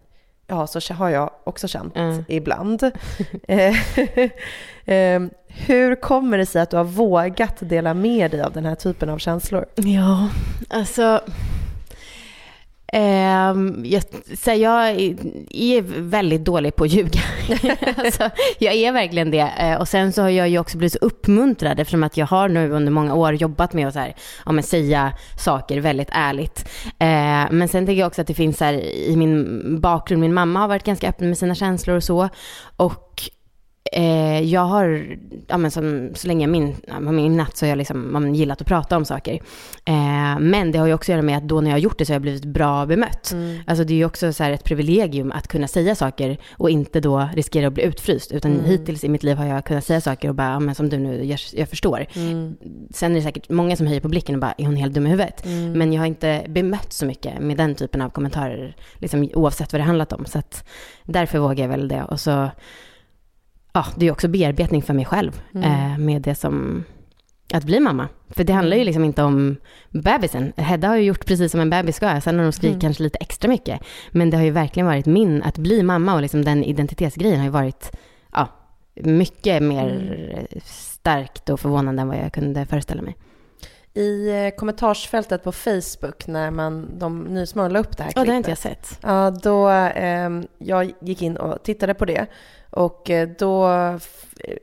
ja 0.47 0.67
så 0.67 0.95
har 0.95 1.09
jag 1.09 1.31
också 1.45 1.69
känt 1.69 1.97
mm. 1.97 2.25
ibland. 2.29 2.83
Eh, 3.49 3.77
ehm, 4.85 5.31
hur 5.47 5.95
kommer 5.95 6.39
det 6.39 6.47
sig 6.47 6.63
att 6.63 6.71
du 6.71 6.77
har 6.77 6.85
vågat 6.85 7.57
dela 7.61 7.95
med 7.95 8.31
dig 8.31 8.43
av 8.43 8.53
den 8.53 8.67
här 8.67 8.75
typen 8.75 9.09
av 9.09 9.19
känslor? 9.19 9.67
Ja, 9.75 10.29
alltså 10.69 11.21
jag, 13.85 14.03
så 14.39 14.51
jag 14.51 14.91
är 15.51 16.01
väldigt 16.01 16.45
dålig 16.45 16.77
på 16.77 16.85
att 16.85 16.91
ljuga. 16.91 17.21
alltså, 17.97 18.31
jag 18.59 18.75
är 18.75 18.93
verkligen 18.93 19.31
det. 19.31 19.53
Uh, 19.63 19.81
och 19.81 19.89
sen 19.89 20.13
så 20.13 20.23
har 20.23 20.29
jag 20.29 20.49
ju 20.49 20.59
också 20.59 20.79
blivit 20.79 20.93
så 20.93 20.99
uppmuntrad 20.99 21.81
eftersom 21.81 22.03
att 22.03 22.17
jag 22.17 22.27
har 22.27 22.49
nu 22.49 22.71
under 22.71 22.93
många 22.93 23.15
år 23.15 23.35
jobbat 23.35 23.73
med 23.73 23.89
att 23.89 23.95
så 23.95 24.01
här, 24.01 24.15
ja, 24.47 24.53
men 24.53 24.65
säga 24.65 25.13
saker 25.39 25.81
väldigt 25.81 26.11
ärligt. 26.13 26.69
Uh, 26.85 27.53
men 27.53 27.69
sen 27.69 27.87
tänker 27.87 28.01
jag 28.01 28.07
också 28.07 28.21
att 28.21 28.27
det 28.27 28.35
finns 28.35 28.61
här 28.61 28.73
i 28.85 29.17
min 29.17 29.81
bakgrund, 29.81 30.21
min 30.21 30.35
mamma 30.35 30.61
har 30.61 30.69
varit 30.69 30.85
ganska 30.85 31.09
öppen 31.09 31.29
med 31.29 31.39
sina 31.39 31.55
känslor 31.55 31.97
och 31.97 32.05
så. 32.05 32.29
Och 32.77 33.31
Eh, 33.93 34.41
jag 34.41 34.61
har, 34.61 35.17
ja, 35.49 35.57
men 35.59 35.71
som, 35.71 36.11
så 36.15 36.27
länge 36.29 36.43
jag 36.45 36.51
min, 36.51 36.77
ja, 36.87 37.01
min 37.01 37.37
natt 37.37 37.57
så 37.57 37.65
har 37.65 37.69
jag 37.69 37.79
liksom, 37.79 38.13
man 38.13 38.35
gillat 38.35 38.61
att 38.61 38.67
prata 38.67 38.97
om 38.97 39.05
saker. 39.05 39.35
Eh, 39.85 40.39
men 40.41 40.73
det 40.73 40.79
har 40.79 40.87
ju 40.87 40.95
också 40.95 41.13
att 41.13 41.15
göra 41.15 41.23
med 41.23 41.37
att 41.37 41.49
då 41.49 41.61
när 41.61 41.71
jag 41.71 41.75
har 41.75 41.81
gjort 41.81 41.99
det 41.99 42.05
så 42.05 42.13
har 42.13 42.15
jag 42.15 42.23
blivit 42.23 42.45
bra 42.45 42.87
bemött. 42.87 43.33
Mm. 43.33 43.59
Alltså 43.67 43.85
det 43.85 43.93
är 43.93 43.97
ju 43.97 44.05
också 44.05 44.33
så 44.33 44.45
ett 44.45 44.65
privilegium 44.65 45.33
att 45.33 45.49
kunna 45.49 45.69
säga 45.69 45.95
saker 45.95 46.39
och 46.53 46.71
inte 46.71 47.01
då 47.01 47.29
riskera 47.35 47.67
att 47.67 47.73
bli 47.73 47.83
utfryst. 47.83 48.33
Utan 48.33 48.53
Mm. 48.53 48.65
hittills 48.65 49.05
i 49.05 49.09
mitt 49.09 49.23
liv 49.23 49.37
har 49.37 49.47
jag 49.47 49.65
kunnat 49.65 49.85
säga 49.85 50.01
saker 50.01 50.29
och 50.29 50.35
bara, 50.35 50.49
ja, 50.51 50.61
men 50.61 50.75
som 50.75 50.89
du 50.89 50.99
nu, 50.99 51.25
jag, 51.25 51.39
jag 51.53 51.69
förstår. 51.69 52.07
Mm. 52.15 52.57
Sen 52.91 53.13
är 53.13 53.17
det 53.17 53.23
säkert 53.23 53.49
många 53.49 53.77
som 53.77 53.87
höjer 53.87 54.01
på 54.01 54.09
blicken 54.09 54.35
och 54.35 54.41
bara, 54.41 54.55
är 54.59 54.65
hon 54.65 54.77
helt 54.77 54.95
dum 54.95 55.07
i 55.07 55.11
huvudet? 55.11 55.45
Mm. 55.45 55.73
Men 55.73 55.93
jag 55.93 56.01
har 56.01 56.07
inte 56.07 56.45
bemött 56.49 56.93
så 56.93 57.07
mycket 57.07 57.41
med 57.41 57.57
den 57.57 57.75
typen 57.75 58.03
av 58.03 58.11
kommentarer, 58.11 58.77
liksom, 58.99 59.29
oavsett 59.35 59.73
vad 59.73 59.81
det 59.81 59.85
handlat 59.85 60.13
om. 60.13 60.25
Så 60.27 60.39
att 60.39 60.69
därför 61.05 61.39
vågar 61.39 61.65
jag 61.65 61.69
väl 61.69 61.89
det. 61.89 62.03
Och 62.03 62.21
så, 62.21 62.51
ja, 63.79 63.87
det 63.97 64.07
är 64.07 64.13
också 64.13 64.29
bearbetning 64.29 64.83
för 64.83 64.95
mig 64.95 65.05
själv 65.05 65.43
Mm. 65.55 65.93
eh, 65.93 65.99
med 65.99 66.23
det 66.23 66.35
som, 66.35 66.85
att 67.55 67.65
bli 67.65 67.81
mamma. 67.81 68.09
För 68.29 68.45
det 68.45 68.53
handlar 68.53 68.77
ju 68.77 68.85
liksom 68.85 69.05
inte 69.05 69.23
om 69.23 69.57
bebisen. 69.91 70.53
Hedda 70.57 70.89
har 70.89 70.97
ju 70.97 71.03
gjort 71.03 71.27
precis 71.27 71.53
som 71.53 71.61
en 71.61 71.71
bebis 71.71 71.97
ska. 71.97 72.21
Sen 72.21 72.37
har 72.39 72.45
de 72.45 72.53
skrikit 72.53 72.71
Mm. 72.75 72.81
kanske 72.81 73.03
lite 73.03 73.19
extra 73.21 73.49
mycket. 73.49 73.81
Men 74.11 74.31
det 74.31 74.37
har 74.37 74.45
ju 74.45 74.51
verkligen 74.51 74.87
varit 74.87 75.07
min, 75.07 75.43
att 75.43 75.59
bli 75.59 75.83
mamma 75.83 76.15
och 76.15 76.23
liksom 76.23 76.45
den 76.45 76.65
identitetsgrejen 76.65 77.39
har 77.39 77.45
ju 77.47 77.51
varit, 77.51 77.97
ja, 78.33 78.49
mycket 78.95 79.63
mer 79.63 79.89
Mm. 79.91 80.47
starkt 80.65 81.49
och 81.49 81.61
förvånande 81.61 82.03
än 82.03 82.09
vad 82.09 82.17
jag 82.17 82.33
kunde 82.33 82.67
föreställa 82.67 83.03
mig. 83.03 83.17
I 83.95 84.29
eh, 84.31 84.51
kommentarsfältet 84.59 85.45
på 85.45 85.53
Facebook 85.53 86.27
när 86.27 86.51
man, 86.51 86.99
de 86.99 87.23
Nyhetsmorgon 87.25 87.73
la 87.73 87.79
upp 87.79 87.97
det 87.97 88.03
här 88.03 88.13
Ja, 88.17 88.25
det 88.25 88.31
har 88.31 88.37
inte 88.37 88.55
klippet. 88.55 88.65
jag 88.65 88.89
sett. 88.89 88.99
Ja, 89.03 89.31
då, 89.31 89.69
ehm, 89.69 90.47
jag 90.59 90.93
gick 91.01 91.23
in 91.23 91.37
och 91.37 91.63
tittade 91.63 91.95
på 91.95 92.05
det 92.05 92.27
och 92.71 93.11
eh, 93.11 93.29
då 93.39 93.67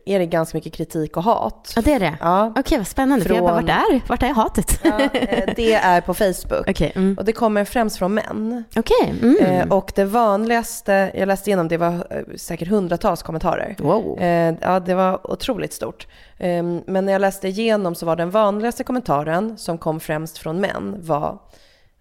är 0.05 0.19
det 0.19 0.25
ganska 0.25 0.57
mycket 0.57 0.73
kritik 0.73 1.17
och 1.17 1.23
hat. 1.23 1.73
Ja, 1.75 1.81
det 1.85 1.93
är 1.93 1.99
det. 1.99 2.17
Ja, 2.19 2.53
Okej, 2.55 2.77
vad 2.77 2.87
spännande. 2.87 3.25
För 3.25 3.33
jag 3.35 3.43
bara, 3.43 3.55
Från- 3.57 3.65
vart 3.67 3.91
är, 3.91 4.01
vart 4.07 4.23
är 4.23 4.27
hatet? 4.33 4.79
ja 4.83 4.99
eh, 5.13 5.53
det 5.55 5.73
är 5.73 6.01
på 6.01 6.13
Facebook. 6.13 6.69
Okej. 6.69 6.91
Mm. 6.95 7.15
Och 7.19 7.25
det 7.25 7.31
kommer 7.33 7.65
främst 7.65 7.97
från 7.97 8.13
män. 8.13 8.63
Okej. 8.75 9.13
Mm. 9.21 9.37
Eh, 9.37 9.67
och 9.77 9.91
det 9.95 10.05
vanligaste, 10.05 11.11
jag 11.15 11.27
läste 11.27 11.49
igenom, 11.49 11.67
det 11.67 11.77
var 11.77 12.07
säkert 12.37 12.67
hundratals 12.67 13.23
kommentarer. 13.23 13.75
wow. 13.79 14.17
Ja, 14.61 14.79
det 14.79 14.95
var 14.95 15.31
otroligt 15.31 15.73
stort. 15.73 16.07
Eh, 16.37 16.63
men 16.85 17.05
när 17.05 17.11
jag 17.11 17.19
läste 17.21 17.47
igenom 17.47 17.95
så 17.95 18.05
var 18.05 18.15
den 18.15 18.29
vanligaste 18.29 18.83
kommentaren, 18.83 19.57
som 19.57 19.77
kom 19.77 19.99
främst 19.99 20.37
från 20.37 20.59
män, 20.61 20.95
var 21.01 21.39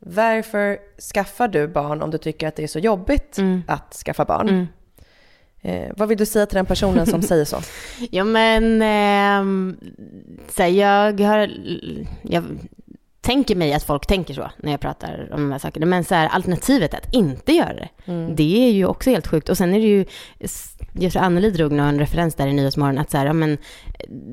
Varför 0.06 0.78
skaffar 1.14 1.48
du 1.48 1.68
barn 1.68 2.02
om 2.02 2.10
du 2.10 2.18
tycker 2.18 2.48
att 2.48 2.56
det 2.56 2.62
är 2.62 2.66
så 2.68 2.78
jobbigt 2.78 3.38
Mm. 3.38 3.62
att 3.68 3.94
skaffa 3.94 4.24
barn? 4.24 4.66
Eh, 5.64 5.90
vad 5.96 6.08
vill 6.08 6.18
du 6.18 6.26
säga 6.26 6.46
till 6.46 6.56
den 6.56 6.66
personen 6.66 7.06
som 7.06 7.22
säger 7.32 7.44
så? 7.44 7.56
Ja, 8.10 8.24
men 8.24 8.82
ehm, 8.82 9.76
så 10.48 10.62
här, 10.62 10.68
jag 10.70 11.20
har... 11.20 11.50
Jag 12.22 12.44
tänker 13.20 13.56
mig 13.56 13.72
att 13.72 13.82
folk 13.84 14.06
tänker 14.06 14.34
så 14.34 14.50
när 14.56 14.70
jag 14.70 14.80
pratar 14.80 15.28
om 15.32 15.40
de 15.40 15.52
här 15.52 15.58
sakerna. 15.58 15.86
Men 15.86 16.04
så 16.04 16.14
här, 16.14 16.28
alternativet 16.28 16.94
att 16.94 17.14
inte 17.14 17.52
göra 17.52 17.74
det, 17.74 17.88
Mm. 18.06 18.36
det 18.36 18.66
är 18.68 18.70
ju 18.72 18.86
också 18.86 19.10
helt 19.10 19.26
sjukt. 19.26 19.48
Och 19.48 19.56
sen 19.58 19.74
är 19.74 19.78
det 19.80 19.86
ju, 19.86 20.04
jag 20.92 21.12
tror 21.12 21.22
Anneli 21.22 21.50
drog 21.50 21.72
någon 21.72 21.98
referens 21.98 22.34
där 22.34 22.46
i 22.46 22.52
Nyhetsmorgon, 22.52 22.98
att 22.98 23.10
så 23.10 23.18
här, 23.18 23.26
ja, 23.26 23.32
men, 23.32 23.58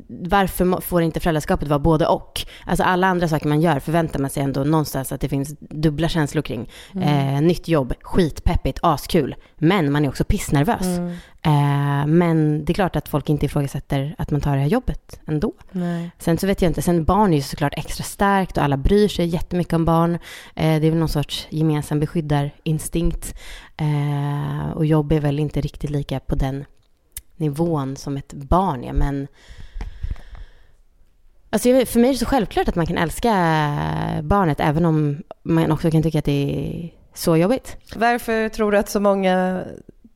varför 0.07 0.81
får 0.81 1.01
inte 1.01 1.19
föräldraskapet 1.19 1.67
vara 1.67 1.79
både 1.79 2.07
och? 2.07 2.41
Alltså 2.65 2.83
alla 2.83 3.07
andra 3.07 3.27
saker 3.27 3.47
man 3.47 3.61
gör 3.61 3.79
förväntar 3.79 4.19
man 4.19 4.29
sig 4.29 4.43
ändå 4.43 4.63
någonstans 4.63 5.11
att 5.11 5.21
det 5.21 5.29
finns 5.29 5.55
dubbla 5.59 6.09
känslor 6.09 6.41
kring. 6.41 6.69
Eh, 6.95 7.41
nytt 7.41 7.67
jobb, 7.67 7.93
skitpeppigt, 8.01 8.79
askul. 8.81 9.35
Men 9.57 9.91
man 9.91 10.05
är 10.05 10.09
också 10.09 10.23
pissnervös. 10.23 10.85
Mm. 10.85 11.13
Eh, 11.41 12.07
men 12.07 12.65
det 12.65 12.71
är 12.71 12.73
klart 12.73 12.95
att 12.95 13.09
folk 13.09 13.29
inte 13.29 13.45
ifrågasätter 13.45 14.15
att 14.17 14.31
man 14.31 14.41
tar 14.41 14.55
det 14.55 14.61
här 14.61 14.69
jobbet 14.69 15.19
ändå. 15.27 15.53
Nej. 15.71 16.11
Sen 16.19 16.37
så 16.37 16.47
vet 16.47 16.61
jag 16.61 16.69
inte, 16.69 16.81
sen 16.81 17.03
barn 17.03 17.33
är 17.33 17.37
ju 17.37 17.43
såklart 17.43 17.73
extra 17.77 18.03
starkt 18.03 18.57
och 18.57 18.63
alla 18.63 18.77
bryr 18.77 19.07
sig 19.07 19.25
jättemycket 19.25 19.73
om 19.73 19.85
barn. 19.85 20.13
Eh, 20.55 20.81
det 20.81 20.87
är 20.87 20.91
väl 20.91 20.99
någon 20.99 21.09
sorts 21.09 21.47
gemensam 21.49 21.99
beskyddarinstinkt. 21.99 23.35
Eh, 23.77 24.71
och 24.71 24.85
jobb 24.85 25.11
är 25.11 25.19
väl 25.19 25.39
inte 25.39 25.61
riktigt 25.61 25.89
lika 25.89 26.19
på 26.19 26.35
den 26.35 26.65
nivån 27.41 27.95
som 27.95 28.17
ett 28.17 28.33
barn 28.33 28.83
är, 28.83 28.93
men 28.93 29.27
Alltså 31.53 31.85
för 31.85 31.99
mig 31.99 32.09
är 32.09 32.13
det 32.13 32.19
så 32.19 32.25
självklart 32.25 32.67
att 32.67 32.75
man 32.75 32.85
kan 32.87 32.97
älska 32.97 33.31
barnet 34.23 34.59
även 34.59 34.85
om 34.85 35.23
man 35.43 35.71
också 35.71 35.91
kan 35.91 36.03
tycka 36.03 36.19
att 36.19 36.25
det 36.25 36.31
är 36.31 36.93
så 37.13 37.37
jobbigt. 37.37 37.77
Varför 37.95 38.49
tror 38.49 38.71
du 38.71 38.77
att 38.77 38.89
så 38.89 38.99
många 38.99 39.63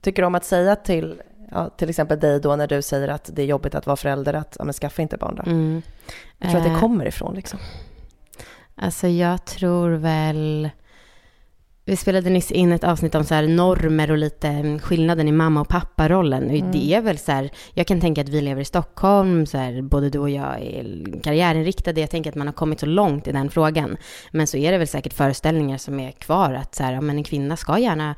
tycker 0.02 0.24
om 0.24 0.36
att 0.36 0.46
säga 0.46 0.76
till, 0.76 1.22
ja, 1.52 1.70
till 1.70 1.90
exempel 1.90 2.20
dig 2.20 2.40
då 2.40 2.56
när 2.56 2.68
du 2.68 2.82
säger 2.82 3.08
att 3.08 3.30
det 3.34 3.42
är 3.42 3.46
jobbigt 3.46 3.76
att 3.76 3.86
vara 3.86 3.98
förälder, 3.98 4.34
att 4.34 4.56
ja, 4.60 4.66
men 4.66 4.74
skaffa 4.74 5.02
inte 5.02 5.18
barn 5.18 5.36
då? 5.36 5.44
Mm. 5.52 5.82
Jag 6.38 6.50
tror 6.50 6.62
att 6.62 6.68
det 6.68 6.74
Eh, 6.74 6.80
kommer 6.80 7.06
ifrån 7.06 7.36
liksom. 7.36 7.60
Alltså 8.76 9.08
jag 9.08 9.46
tror 9.46 9.90
väl... 9.90 10.70
Vi 11.88 11.96
spelade 11.96 12.30
nyss 12.30 12.52
in 12.52 12.72
ett 12.72 12.84
avsnitt 12.84 13.16
om 13.16 13.24
så 13.24 13.34
här 13.34 13.48
normer 13.48 14.12
och 14.12 14.18
lite 14.18 14.80
skillnaden 14.84 15.28
i 15.28 15.32
mamma 15.32 15.62
och 15.62 15.68
papparollen. 15.68 16.50
Mm. 16.50 16.72
det 16.72 16.94
är 16.94 17.02
väl 17.02 17.18
så 17.18 17.32
här, 17.32 17.50
jag 17.74 17.88
kan 17.88 18.02
tänka 18.02 18.22
att 18.22 18.30
vi 18.30 18.42
lever 18.42 18.62
i 18.62 18.66
Stockholm, 18.66 19.46
så 19.46 19.58
här, 19.58 19.82
både 19.82 20.10
du 20.10 20.20
och 20.20 20.30
jag 20.30 20.62
är 20.62 21.06
karriärinriktade. 21.24 22.02
Jag 22.02 22.10
tänker 22.10 22.30
att 22.30 22.36
man 22.36 22.48
har 22.48 22.54
kommit 22.54 22.80
så 22.80 22.86
långt 22.86 23.28
i 23.28 23.32
den 23.32 23.50
frågan. 23.50 23.98
Men 24.32 24.48
så 24.48 24.58
är 24.58 24.72
det 24.72 24.78
väl 24.78 24.88
säkert 24.88 25.14
föreställningar 25.14 25.78
som 25.78 26.00
är 26.00 26.12
kvar, 26.12 26.54
att 26.54 26.76
så 26.76 26.84
här, 26.84 26.94
ja, 26.94 27.02
men 27.02 27.18
en 27.18 27.24
kvinna 27.24 27.58
ska 27.58 27.80
gärna 27.80 28.16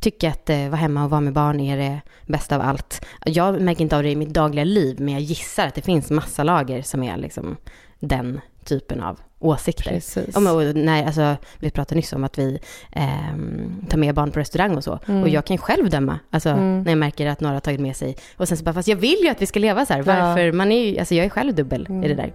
tycka 0.00 0.28
att 0.28 0.50
eh, 0.50 0.68
vara 0.68 0.76
hemma 0.76 1.04
och 1.04 1.10
vara 1.10 1.20
med 1.20 1.32
barn 1.32 1.60
är 1.60 1.76
det 1.76 2.00
bästa 2.26 2.56
av 2.56 2.62
allt. 2.62 3.04
Jag 3.24 3.60
märker 3.60 3.82
inte 3.82 3.96
av 3.96 4.02
det 4.02 4.10
i 4.10 4.16
mitt 4.16 4.34
dagliga 4.34 4.64
liv, 4.64 5.00
men 5.00 5.14
jag 5.14 5.22
gissar 5.22 5.66
att 5.66 5.74
det 5.74 5.82
finns 5.82 6.10
massa 6.10 6.42
lager 6.42 6.82
som 6.82 7.02
är 7.02 7.16
liksom 7.16 7.56
den 8.00 8.40
typen 8.64 9.00
av 9.00 9.20
åsikter. 9.38 9.90
Precis. 9.90 10.28
Ja, 10.34 10.52
och 10.52 10.76
när, 10.76 11.06
alltså, 11.06 11.36
vi 11.58 11.70
pratade 11.70 11.96
nyss 11.96 12.12
om 12.12 12.24
att 12.24 12.38
vi 12.38 12.58
ehm, 12.92 13.84
tar 13.88 13.98
med 13.98 14.14
barn 14.14 14.30
på 14.30 14.40
restaurang 14.40 14.76
och 14.76 14.84
så. 14.84 14.98
Mm. 15.08 15.22
Och 15.22 15.28
jag 15.28 15.44
kan 15.44 15.58
själv 15.58 15.90
döma, 15.90 16.18
alltså, 16.30 16.48
Mm. 16.48 16.82
när 16.82 16.90
jag 16.90 16.98
märker 16.98 17.26
att 17.26 17.40
några 17.40 17.54
har 17.54 17.60
tagit 17.60 17.80
med 17.80 17.96
sig. 17.96 18.16
Och 18.36 18.48
sen 18.48 18.56
så 18.58 18.64
bara, 18.64 18.74
fast 18.74 18.88
jag 18.88 18.96
vill 18.96 19.18
ju 19.22 19.28
att 19.28 19.42
vi 19.42 19.46
ska 19.46 19.60
leva 19.60 19.86
så 19.86 19.92
här. 19.94 20.02
Varför? 20.02 20.52
Man 20.52 20.72
är 20.72 20.86
ju, 20.86 20.98
alltså 20.98 21.14
jag 21.14 21.26
är 21.26 21.30
själv 21.30 21.54
dubbel 21.54 21.82
i 21.88 21.92
Mm. 21.92 22.08
det 22.08 22.14
där. 22.14 22.32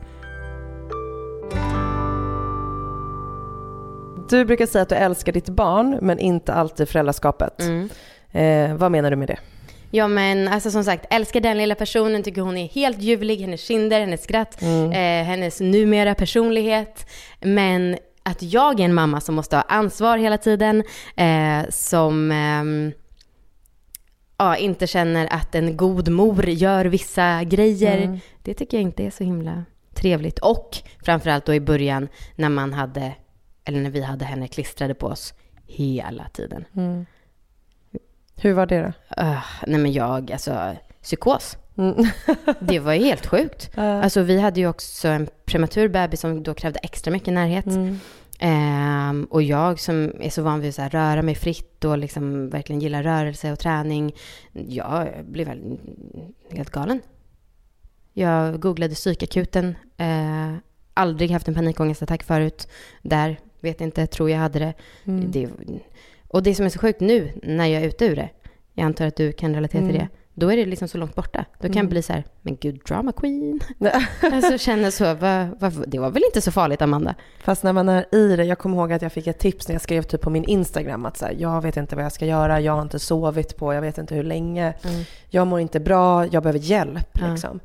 Du 4.30 4.46
brukar 4.46 4.66
säga 4.66 4.82
att 4.82 4.90
du 4.90 4.96
älskar 4.96 5.32
ditt 5.32 5.50
barn, 5.50 5.98
men 6.02 6.20
inte 6.20 6.54
alltid 6.54 6.90
föräldraskapet. 6.90 7.62
Mm. 7.62 7.90
Eh, 8.32 8.76
vad 8.78 8.92
menar 8.92 9.12
du 9.12 9.16
med 9.18 9.28
det? 9.28 9.38
Ja 9.96 10.08
men 10.08 10.48
alltså 10.48 10.72
som 10.72 10.84
sagt, 10.84 11.06
älskar 11.10 11.40
den 11.40 11.58
lilla 11.58 11.76
personen, 11.76 12.24
tycker 12.24 12.42
hon 12.42 12.58
är 12.58 12.68
helt 12.68 13.02
ljuvlig, 13.02 13.38
hennes 13.42 13.62
kinder, 13.62 14.00
hennes 14.00 14.24
skratt, 14.24 14.62
Mm. 14.62 14.92
eh, 14.92 15.28
hennes 15.28 15.60
numera 15.60 16.16
personlighet. 16.16 17.10
Men 17.42 17.98
att 18.24 18.42
jag 18.44 18.80
är 18.80 18.86
en 18.86 18.94
mamma 18.94 19.22
som 19.22 19.36
måste 19.36 19.56
ha 19.56 19.64
ansvar 19.64 20.18
hela 20.18 20.38
tiden, 20.38 20.84
eh, 21.16 21.70
som 21.70 22.32
ehm, 22.32 22.92
ja, 24.38 24.58
inte 24.58 24.88
känner 24.88 25.34
att 25.34 25.56
en 25.56 25.78
god 25.78 26.10
mor 26.10 26.50
gör 26.50 26.86
vissa 26.86 27.44
grejer. 27.44 27.98
Mm. 27.98 28.20
Det 28.44 28.54
tycker 28.54 28.78
jag 28.78 28.82
inte 28.82 29.04
är 29.06 29.12
så 29.12 29.24
himla 29.24 29.66
trevligt. 29.94 30.40
Och 30.40 30.78
framförallt 31.06 31.46
då 31.46 31.54
i 31.54 31.60
början 31.60 32.08
när 32.36 32.50
man 32.50 32.74
hade, 32.74 33.12
eller 33.66 33.80
när 33.82 33.90
vi 33.90 34.02
hade 34.02 34.26
henne 34.26 34.48
klistrade 34.48 34.94
på 34.94 35.08
oss 35.08 35.34
hela 35.68 36.28
tiden. 36.34 36.66
Mm. 36.76 37.06
Hur 38.36 38.54
var 38.54 38.66
det 38.66 38.82
då? 38.82 39.24
Uh, 39.24 39.46
nej 39.68 39.80
men 39.80 39.92
jag, 39.92 40.32
alltså 40.32 40.76
psykos. 41.02 41.58
Mm. 41.78 42.06
Det 42.60 42.80
var 42.80 42.94
ju 42.94 43.06
helt 43.06 43.26
sjukt. 43.26 43.72
Ja. 43.76 44.04
Alltså 44.04 44.22
vi 44.22 44.40
hade 44.40 44.60
ju 44.60 44.68
också 44.68 45.08
en 45.08 45.28
prematur 45.46 45.90
bebis 45.90 46.20
som 46.20 46.44
då 46.44 46.54
krävde 46.54 46.80
extra 46.80 47.12
mycket 47.12 47.34
närhet. 47.34 47.66
Mm. 47.66 48.00
Ehm, 48.40 49.28
och 49.30 49.44
jag 49.44 49.80
som 49.80 50.12
är 50.20 50.30
så 50.30 50.42
van 50.42 50.60
vid 50.60 50.80
att 50.80 50.94
röra 50.94 51.22
mig 51.22 51.36
fritt 51.36 51.86
och 51.86 51.98
liksom 51.98 52.50
verkligen 52.50 52.82
gillar 52.82 53.04
rörelse 53.04 53.52
och 53.52 53.60
träning. 53.60 54.16
Jag 54.52 55.26
blev 55.26 55.48
väl 55.48 55.78
helt 56.52 56.70
galen. 56.70 57.02
Jag 58.14 58.60
googlade 58.60 58.96
psykakuten. 58.96 59.76
Eh, 59.98 60.54
aldrig 60.94 61.32
haft 61.32 61.48
en 61.48 61.54
panikångestattack 61.54 62.24
förut. 62.24 62.68
Där, 63.02 63.40
vet 63.60 63.82
inte, 63.82 64.08
tror 64.08 64.30
jag 64.30 64.38
hade 64.38 64.60
det. 64.60 64.74
Mm. 65.06 65.32
det. 65.32 65.50
Och 66.34 66.44
det 66.44 66.56
som 66.56 66.66
är 66.66 66.70
så 66.70 66.80
sjukt 66.80 67.00
nu 67.00 67.32
när 67.44 67.66
jag 67.68 67.82
är 67.84 67.88
ute 67.88 68.06
ur 68.06 68.16
det. 68.16 68.30
Jag 68.74 68.86
antar 68.86 69.08
att 69.08 69.16
du 69.16 69.32
kan 69.32 69.56
relatera 69.56 69.82
till 69.82 69.90
Mm. 69.96 70.02
det. 70.02 70.08
Då 70.36 70.52
är 70.52 70.58
det 70.58 70.66
liksom 70.66 70.88
så 70.88 70.98
långt 70.98 71.16
borta. 71.16 71.46
Då 71.60 71.68
kan 71.68 71.72
Mm. 71.72 71.78
jag 71.86 71.90
bli 71.90 72.02
så 72.02 72.14
här, 72.14 72.24
men 72.42 72.56
gud, 72.62 72.82
drama 72.88 73.12
queen. 73.12 73.60
Alltså 74.34 74.58
känner 74.58 74.92
så, 74.92 75.14
va, 75.14 75.50
va, 75.60 75.72
det 75.88 76.00
var 76.00 76.10
väl 76.10 76.24
inte 76.26 76.42
så 76.42 76.52
farligt 76.52 76.82
Amanda? 76.82 77.16
Fast 77.44 77.64
när 77.64 77.74
man 77.74 77.90
är 77.90 78.16
i 78.16 78.36
det, 78.36 78.44
jag 78.44 78.58
kommer 78.58 78.78
ihåg 78.78 78.94
att 78.94 79.02
jag 79.02 79.12
fick 79.12 79.28
ett 79.28 79.40
tips 79.40 79.68
när 79.68 79.76
jag 79.76 79.82
skrev 79.82 80.02
typ 80.04 80.22
på 80.22 80.30
min 80.30 80.44
Instagram 80.44 81.06
att 81.06 81.18
så 81.18 81.26
här, 81.26 81.36
jag 81.40 81.62
vet 81.62 81.78
inte 81.78 81.96
vad 81.96 82.06
jag 82.06 82.12
ska 82.12 82.26
göra, 82.26 82.60
jag 82.62 82.74
har 82.74 82.82
inte 82.82 83.00
sovit 83.00 83.58
på, 83.58 83.74
jag 83.74 83.82
vet 83.82 83.98
inte 83.98 84.16
hur 84.16 84.24
länge, 84.24 84.74
Mm. 84.84 85.04
jag 85.30 85.48
mår 85.48 85.60
inte 85.60 85.80
bra, 85.80 86.26
jag 86.28 86.44
behöver 86.44 86.60
hjälp. 86.60 87.10
Ja. 87.22 87.28
Liksom. 87.32 87.60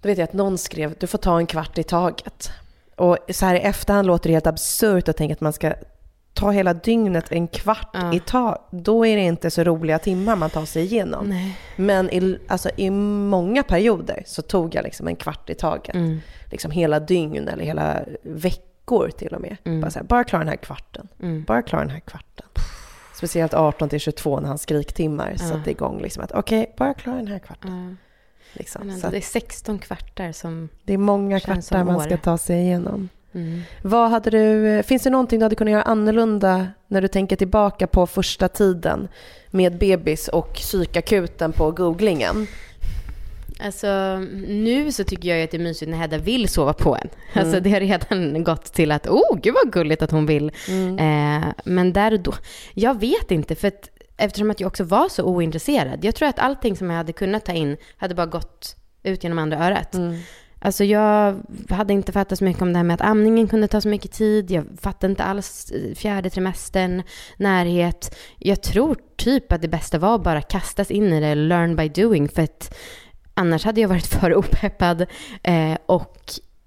Då 0.00 0.08
vet 0.08 0.18
jag 0.18 0.24
att 0.24 0.32
någon 0.32 0.58
skrev, 0.58 0.94
du 1.00 1.06
får 1.06 1.18
ta 1.18 1.38
en 1.38 1.46
kvart 1.46 1.78
i 1.78 1.82
taget. 1.82 2.50
Och 2.96 3.16
så 3.30 3.46
här 3.46 3.54
i 3.54 3.58
efterhand 3.58 4.06
låter 4.06 4.28
det 4.28 4.34
helt 4.34 4.46
absurt 4.46 5.08
att 5.08 5.16
tänka 5.16 5.32
att 5.32 5.40
man 5.40 5.52
ska 5.52 5.72
ta 6.38 6.50
hela 6.50 6.74
dygnet 6.74 7.32
en 7.32 7.48
kvart 7.48 7.90
Ja. 7.92 8.14
i 8.14 8.20
tag, 8.20 8.58
då 8.70 9.06
är 9.06 9.16
det 9.16 9.22
inte 9.22 9.50
så 9.50 9.64
roliga 9.64 9.98
timmar 9.98 10.36
man 10.36 10.50
tar 10.50 10.64
sig 10.64 10.82
igenom. 10.84 11.26
Nej. 11.28 11.58
Men 11.76 12.10
i, 12.10 12.38
alltså, 12.48 12.70
i 12.76 12.90
många 12.90 13.62
perioder 13.62 14.22
så 14.26 14.42
tog 14.42 14.74
jag 14.74 14.84
liksom 14.84 15.08
en 15.08 15.16
kvart 15.16 15.50
i 15.50 15.54
taget. 15.54 15.94
Mm. 15.94 16.20
Liksom 16.50 16.70
hela 16.70 17.00
dygn 17.00 17.48
eller 17.48 17.64
hela 17.64 18.00
veckor 18.22 19.10
till 19.10 19.34
och 19.34 19.40
med. 19.40 19.80
Bara, 19.80 19.90
så 19.90 19.98
här, 19.98 20.06
bara 20.06 20.24
klara 20.24 20.40
den 20.40 20.48
här 20.48 20.56
kvarten. 20.56 21.08
Mm. 21.22 21.44
Bara 21.44 21.62
klara 21.62 21.82
den 21.82 21.90
här 21.90 22.00
kvarten. 22.00 22.46
Speciellt 23.14 23.54
18 23.54 23.88
till 23.88 24.00
22 24.00 24.40
när 24.40 24.48
han 24.48 24.58
skriktimmar 24.58 25.30
Ja. 25.30 25.38
satte 25.38 25.70
igång. 25.70 26.00
Liksom 26.02 26.24
att 26.24 26.32
okej, 26.32 26.74
bara 26.76 26.94
klara 26.94 27.16
den 27.16 27.26
här 27.26 27.38
kvarten. 27.38 27.88
Ja. 27.88 27.96
Liksom. 28.52 28.82
Ändå, 28.90 29.06
att 29.06 29.10
det 29.12 29.16
är 29.16 29.20
16 29.20 29.78
kvartar 29.78 30.32
som... 30.32 30.68
det 30.84 30.92
är 30.94 30.98
många 30.98 31.40
kvartar 31.40 31.84
man 31.84 32.00
ska 32.00 32.16
ta 32.16 32.38
sig 32.38 32.60
igenom. 32.60 33.08
Mm. 33.34 33.62
Vad 33.82 34.10
hade 34.10 34.30
du, 34.30 34.82
finns 34.82 35.02
det 35.02 35.10
någonting 35.10 35.38
du 35.38 35.44
hade 35.44 35.56
kunnat 35.56 35.72
göra 35.72 35.82
annorlunda 35.82 36.66
när 36.88 37.02
du 37.02 37.08
tänker 37.08 37.36
tillbaka 37.36 37.86
på 37.86 38.06
första 38.06 38.48
tiden 38.48 39.08
med 39.50 39.78
bebis 39.78 40.28
och 40.28 40.54
psykakuten 40.54 41.52
på 41.52 41.70
googlingen? 41.70 42.46
Alltså 43.60 44.16
nu 44.48 44.92
så 44.92 45.04
tycker 45.04 45.28
jag 45.28 45.44
att 45.44 45.50
det 45.50 45.56
är 45.56 45.62
mysigt 45.62 45.90
när 45.90 45.98
Hedda 45.98 46.18
vill 46.18 46.48
sova 46.48 46.72
på 46.72 46.96
en. 46.96 47.00
Mm. 47.00 47.44
Alltså 47.44 47.60
det 47.60 47.70
har 47.70 47.80
redan 47.80 48.44
gått 48.44 48.64
till 48.64 48.92
att, 48.92 49.06
oh 49.06 49.38
gud 49.42 49.54
vad 49.64 49.72
gulligt 49.72 50.02
att 50.02 50.10
hon 50.10 50.26
vill. 50.26 50.52
Mm. 50.68 50.98
Eh, 50.98 51.48
men 51.64 51.92
där 51.92 52.12
och 52.12 52.20
då, 52.20 52.34
jag 52.74 53.00
vet 53.00 53.30
inte 53.30 53.54
för 53.54 53.68
att 53.68 53.90
eftersom 54.18 54.50
att 54.50 54.60
jag 54.60 54.68
också 54.68 54.84
var 54.84 55.08
så 55.08 55.24
ointresserad. 55.24 56.04
Jag 56.04 56.14
tror 56.14 56.28
att 56.28 56.38
allting 56.38 56.76
som 56.76 56.90
jag 56.90 56.96
hade 56.96 57.12
kunnat 57.12 57.44
ta 57.44 57.52
in 57.52 57.76
hade 57.96 58.14
bara 58.14 58.26
gått 58.26 58.76
ut 59.02 59.22
genom 59.24 59.38
andra 59.38 59.66
örat. 59.66 59.94
Mm. 59.94 60.18
Alltså 60.60 60.84
jag 60.84 61.36
hade 61.70 61.92
inte 61.92 62.12
fattat 62.12 62.38
så 62.38 62.44
mycket 62.44 62.62
om 62.62 62.72
det 62.72 62.78
här 62.78 62.84
med 62.84 62.94
att 62.94 63.00
amningen 63.00 63.48
kunde 63.48 63.68
ta 63.68 63.80
så 63.80 63.88
mycket 63.88 64.12
tid. 64.12 64.50
Jag 64.50 64.66
fattade 64.80 65.10
inte 65.10 65.24
alls 65.24 65.70
eh, 65.70 65.94
fjärde 65.94 66.30
trimestern, 66.30 67.02
närhet. 67.36 68.16
Jag 68.38 68.62
tror 68.62 68.96
typ 69.16 69.52
att 69.52 69.62
det 69.62 69.68
bästa 69.68 69.98
var 69.98 70.14
att 70.14 70.22
bara 70.22 70.42
kastas 70.42 70.90
in 70.90 71.12
i 71.12 71.20
det, 71.20 71.34
learn 71.34 71.76
by 71.76 71.88
doing. 71.88 72.28
För 72.28 72.42
att 72.42 72.74
annars 73.34 73.64
hade 73.64 73.80
jag 73.80 73.88
varit 73.88 74.06
för 74.20 74.34
opeppad 74.34 75.06
eh, 75.42 75.76
och 75.86 76.16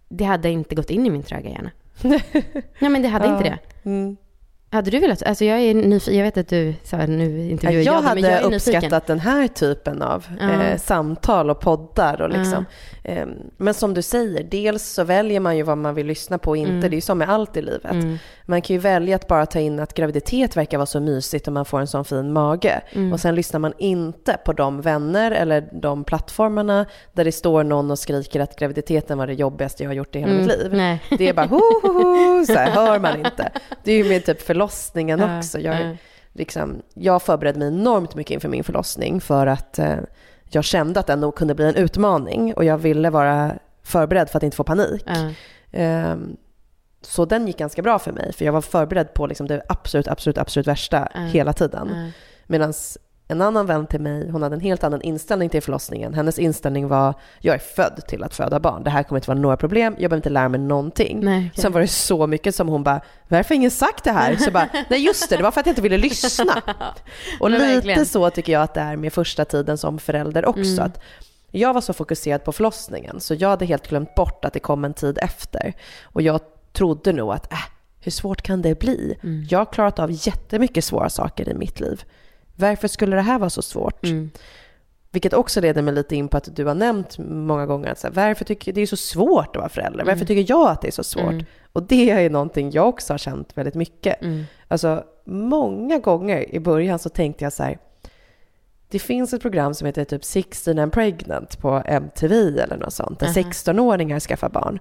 det 0.10 0.24
hade 0.24 0.50
inte 0.50 0.76
gått 0.76 0.90
in 0.90 1.06
i 1.06 1.10
min 1.10 1.24
tröga 1.24 1.50
hjärna. 1.50 1.72
Nej 2.80 2.90
men 2.92 3.02
det 3.02 3.08
hade 3.08 3.26
Ja. 3.26 3.38
inte 3.38 3.50
det. 3.50 3.60
Mm. 3.90 4.18
Hade 4.74 4.92
du 4.92 5.00
velat? 5.00 5.24
Alltså 5.24 5.46
jag 5.46 5.60
är 5.60 5.74
nyfiken. 5.74 6.18
Jag 6.18 6.24
vet 6.26 6.38
att 6.38 6.48
du 6.48 6.74
sa 6.84 6.98
nu 6.98 7.50
intervjuar 7.50 7.84
Jag 7.84 7.96
jag, 7.96 8.02
hade 8.02 8.22
men 8.22 8.32
jag 8.32 8.40
är 8.44 8.50
nyfiken. 8.50 8.76
uppskattat 8.78 9.08
den 9.08 9.20
här 9.20 9.48
typen 9.48 10.02
av 10.02 10.26
Ja. 10.40 10.64
eh, 10.64 10.78
samtal 10.78 11.50
och 11.50 11.60
poddar. 11.60 12.22
Och 12.22 12.30
liksom. 12.30 12.66
eh, 13.04 13.26
men 13.58 13.74
som 13.74 13.94
du 13.94 14.02
säger, 14.02 14.44
dels 14.44 14.84
så 14.84 15.04
väljer 15.04 15.40
man 15.40 15.58
ju 15.58 15.64
vad 15.64 15.78
man 15.78 15.96
vill 15.96 16.08
lyssna 16.08 16.38
på 16.38 16.50
och 16.50 16.58
inte. 16.58 16.72
Mm. 16.72 16.82
Det 16.82 16.88
är 16.88 16.92
ju 16.96 17.02
som 17.02 17.18
med 17.18 17.30
allt 17.30 17.58
i 17.58 17.62
livet. 17.62 17.92
Mm. 17.92 18.18
Man 18.52 18.62
kan 18.62 18.74
ju 18.74 18.80
välja 18.80 19.16
att 19.16 19.28
bara 19.28 19.46
ta 19.46 19.60
in 19.60 19.80
att 19.80 19.94
graviditet 19.94 20.58
verkar 20.58 20.78
vara 20.78 20.86
så 20.86 21.00
mysigt 21.00 21.48
och 21.48 21.54
man 21.54 21.66
får 21.66 21.80
en 21.80 21.88
sån 21.88 22.06
fin 22.06 22.34
mage. 22.34 22.82
Mm. 22.92 23.14
Och 23.14 23.20
sen 23.20 23.36
lyssnar 23.36 23.60
man 23.60 23.74
inte 23.78 24.38
på 24.46 24.54
de 24.54 24.82
vänner 24.82 25.32
eller 25.32 25.70
de 25.82 26.04
plattformarna 26.04 26.86
där 27.14 27.24
det 27.26 27.32
står 27.32 27.64
någon 27.64 27.92
och 27.92 28.00
skriker 28.00 28.40
att 28.40 28.56
graviditeten 28.60 29.18
var 29.18 29.28
det 29.28 29.34
jobbigaste 29.34 29.84
jag 29.84 29.90
har 29.90 29.96
gjort 29.96 30.16
i 30.16 30.20
hela 30.20 30.32
Mm. 30.32 30.46
mitt 30.46 30.58
liv. 30.58 30.74
Nej. 30.74 31.02
Det 31.18 31.30
är 31.30 31.34
bara 31.34 31.46
ho, 31.46 31.60
ho, 31.82 31.88
ho, 31.94 32.46
så 32.48 32.54
här 32.54 32.72
hör 32.72 33.00
man 33.00 33.18
inte. 33.26 33.52
Det 33.84 33.92
är 33.92 33.98
ju 34.04 34.10
med 34.10 34.26
typ 34.26 34.42
förlossningen 34.42 35.20
Ja, 35.20 35.38
också. 35.38 35.60
Jag, 35.60 35.82
ja. 35.82 35.96
liksom, 36.34 36.82
jag 36.94 37.22
förberedde 37.22 37.60
mig 37.60 37.68
enormt 37.68 38.16
mycket 38.16 38.32
inför 38.34 38.50
min 38.50 38.64
förlossning 38.64 39.22
för 39.22 39.48
att 39.48 39.80
eh, 39.80 39.96
jag 40.50 40.64
kände 40.64 41.00
att 41.00 41.08
den 41.08 41.20
nog 41.20 41.36
kunde 41.36 41.56
bli 41.56 41.66
en 41.70 41.76
utmaning 41.76 42.54
och 42.54 42.64
jag 42.66 42.78
ville 42.78 43.10
vara 43.10 43.52
förberedd 43.84 44.30
för 44.30 44.38
att 44.38 44.44
inte 44.44 44.58
få 44.58 44.64
panik. 44.64 45.04
Ja. 45.06 45.30
Ehm, 45.74 46.36
så 47.02 47.26
den 47.26 47.48
gick 47.48 47.58
ganska 47.58 47.82
bra 47.82 48.00
för 48.00 48.12
mig, 48.12 48.34
för 48.34 48.46
jag 48.46 48.54
var 48.54 48.62
förberedd 48.62 49.14
på 49.14 49.28
liksom 49.28 49.48
det 49.48 49.62
absolut, 49.68 50.08
absolut, 50.08 50.38
absolut 50.38 50.68
värsta 50.68 51.08
Ja. 51.14 51.20
hela 51.20 51.54
tiden. 51.54 51.90
Ja. 51.96 52.12
Medan 52.48 52.74
en 53.28 53.42
annan 53.42 53.66
vän 53.66 53.88
till 53.88 54.02
mig, 54.02 54.30
hon 54.30 54.42
hade 54.44 54.56
en 54.56 54.60
helt 54.62 54.84
annan 54.84 55.02
inställning 55.02 55.50
till 55.50 55.62
förlossningen. 55.62 56.14
Hennes 56.14 56.40
inställning 56.40 56.88
var, 56.88 57.14
jag 57.40 57.56
är 57.56 57.60
född 57.60 58.02
till 58.08 58.24
att 58.24 58.36
föda 58.36 58.60
barn. 58.60 58.84
Det 58.84 58.90
här 58.90 59.04
kommer 59.04 59.20
inte 59.20 59.30
vara 59.30 59.40
några 59.40 59.58
problem, 59.58 59.94
jag 59.94 60.10
behöver 60.10 60.16
inte 60.16 60.30
lära 60.30 60.50
mig 60.50 60.60
någonting. 60.60 61.20
Nej, 61.24 61.50
okej. 61.54 61.62
Sen 61.62 61.72
var 61.72 61.82
det 61.82 61.88
så 61.88 62.28
mycket 62.28 62.56
som 62.56 62.68
hon 62.68 62.84
bara, 62.84 63.02
varför 63.28 63.50
har 63.50 63.56
ingen 63.56 63.72
sagt 63.72 64.04
det 64.04 64.12
här? 64.12 64.36
Så 64.36 64.52
bara, 64.52 64.70
nej 64.90 65.06
just 65.06 65.30
det, 65.30 65.38
det 65.38 65.44
var 65.44 65.52
för 65.52 65.60
att 65.60 65.66
jag 65.66 65.72
inte 65.72 65.82
ville 65.82 65.98
lyssna. 65.98 66.62
Och 67.40 67.52
lite 67.52 67.66
verkligen. 67.66 68.06
så 68.06 68.30
tycker 68.30 68.54
jag 68.54 68.62
att 68.62 68.74
det 68.74 68.82
är 68.82 68.96
med 68.96 69.14
första 69.14 69.46
tiden 69.46 69.78
som 69.78 70.00
förälder 70.00 70.46
också. 70.46 70.62
Mm. 70.72 70.86
Att 70.86 71.00
jag 71.52 71.74
var 71.74 71.82
så 71.82 71.94
fokuserad 71.94 72.44
på 72.44 72.52
förlossningen 72.52 73.20
så 73.20 73.34
jag 73.34 73.50
hade 73.50 73.66
helt 73.66 73.88
glömt 73.88 74.16
bort 74.16 74.46
att 74.46 74.54
det 74.54 74.60
kom 74.60 74.86
en 74.86 74.94
tid 74.94 75.18
efter. 75.22 75.74
Och 76.04 76.22
jag 76.22 76.40
trodde 76.72 77.14
nog 77.14 77.32
att, 77.32 77.54
äh, 77.54 77.58
hur 78.00 78.12
svårt 78.12 78.42
kan 78.42 78.62
det 78.62 78.80
bli? 78.80 79.18
Mm. 79.24 79.46
Jag 79.50 79.60
har 79.60 79.66
klarat 79.66 80.00
av 80.00 80.10
jättemycket 80.12 80.84
svåra 80.84 81.10
saker 81.10 81.50
i 81.50 81.54
mitt 81.54 81.80
liv. 81.80 82.04
Varför 82.56 82.88
skulle 82.88 83.16
det 83.16 83.22
här 83.22 83.40
vara 83.40 83.50
så 83.50 83.62
svårt? 83.62 84.06
Mm. 84.06 84.32
Vilket 85.12 85.34
också 85.34 85.62
leder 85.62 85.82
mig 85.82 85.94
lite 85.94 86.16
in 86.16 86.28
på 86.28 86.38
att 86.38 86.56
du 86.56 86.66
har 86.66 86.76
nämnt 86.76 87.18
många 87.18 87.66
gånger 87.66 87.92
att 87.92 88.00
så 88.00 88.08
här, 88.08 88.14
varför 88.14 88.46
tycker 88.46 88.74
det 88.74 88.82
är 88.82 88.86
så 88.86 88.98
svårt 88.98 89.56
att 89.56 89.60
vara 89.60 89.70
förälder? 89.70 90.06
Varför 90.06 90.26
tycker 90.26 90.46
jag 90.54 90.70
att 90.70 90.82
det 90.82 90.88
är 90.88 90.92
så 90.92 91.04
svårt? 91.04 91.32
Mm. 91.32 91.46
Och 91.74 91.84
det 91.84 92.10
är 92.10 92.30
någonting 92.30 92.72
jag 92.72 92.88
också 92.88 93.14
har 93.14 93.18
känt 93.18 93.58
väldigt 93.58 93.76
mycket. 93.76 94.22
Mm. 94.22 94.44
Alltså 94.68 95.04
många 95.26 96.00
gånger 96.00 96.56
i 96.56 96.60
början 96.60 97.00
så 97.00 97.10
tänkte 97.10 97.44
jag 97.44 97.54
så 97.54 97.64
här, 97.64 97.78
det 98.90 99.00
finns 99.00 99.34
ett 99.34 99.42
program 99.42 99.74
som 99.74 99.86
heter 99.86 100.06
typ 100.06 100.24
16 100.24 100.80
and 100.80 100.94
pregnant 100.94 101.60
på 101.60 101.84
MTV 101.86 102.60
eller 102.62 102.78
något 102.78 102.94
sånt, 102.94 103.20
där 103.20 103.28
Aha. 103.28 103.34
16-åringar 103.34 104.20
skaffar 104.20 104.50
barn. 104.50 104.80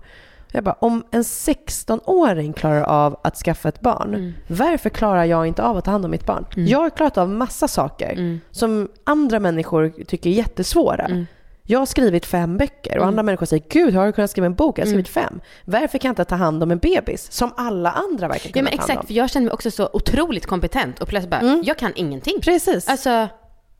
Jag 0.52 0.64
bara, 0.64 0.76
om 0.80 1.04
en 1.10 1.22
16-åring 1.24 2.52
klarar 2.52 2.82
av 2.82 3.20
att 3.24 3.36
skaffa 3.36 3.68
ett 3.68 3.80
barn, 3.80 4.14
Mm. 4.14 4.32
varför 4.48 4.90
klarar 4.90 5.24
jag 5.24 5.46
inte 5.46 5.62
av 5.62 5.76
att 5.76 5.84
ta 5.84 5.90
hand 5.90 6.04
om 6.04 6.10
mitt 6.10 6.26
barn? 6.26 6.44
Jag 6.56 6.78
har 6.78 6.90
klarat 6.90 7.18
av 7.18 7.28
massa 7.28 7.68
saker 7.68 8.12
Mm. 8.12 8.40
som 8.50 8.88
andra 9.04 9.40
människor 9.40 10.04
tycker 10.04 10.30
är 10.30 10.34
jättesvåra. 10.34 11.04
Mm. 11.04 11.26
Jag 11.62 11.78
har 11.78 11.86
skrivit 11.86 12.26
fem 12.26 12.56
böcker 12.56 12.98
och 12.98 13.06
andra 13.06 13.22
människor 13.22 13.46
säger 13.46 13.64
Gud, 13.68 13.94
har 13.94 14.06
du 14.06 14.12
kunnat 14.12 14.30
skriva 14.30 14.46
en 14.46 14.54
bok? 14.54 14.78
Jag 14.78 14.82
har 14.82 14.86
skrivit 14.88 15.08
fem. 15.08 15.40
Varför 15.64 15.98
kan 15.98 16.08
jag 16.08 16.12
inte 16.12 16.24
ta 16.24 16.34
hand 16.34 16.62
om 16.62 16.70
en 16.70 16.78
bebis 16.78 17.32
som 17.32 17.52
alla 17.56 17.90
andra 17.90 18.28
verkar 18.28 18.48
Ja 18.48 18.52
kunna 18.52 18.62
men 18.62 18.72
ta 18.72 18.78
hand 18.78 18.90
om? 18.90 18.92
exakt, 18.92 19.06
för 19.06 19.14
jag 19.14 19.30
känner 19.30 19.44
mig 19.44 19.52
också 19.54 19.70
så 19.70 19.90
otroligt 19.92 20.46
kompetent 20.46 21.00
och 21.00 21.08
plötsligt 21.08 21.30
bara, 21.30 21.40
Mm. 21.40 21.62
jag 21.64 21.78
kan 21.78 21.92
ingenting. 21.96 22.40
Precis. 22.42 22.88
Alltså, 22.88 23.28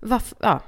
varför, 0.01 0.37
ja. 0.41 0.61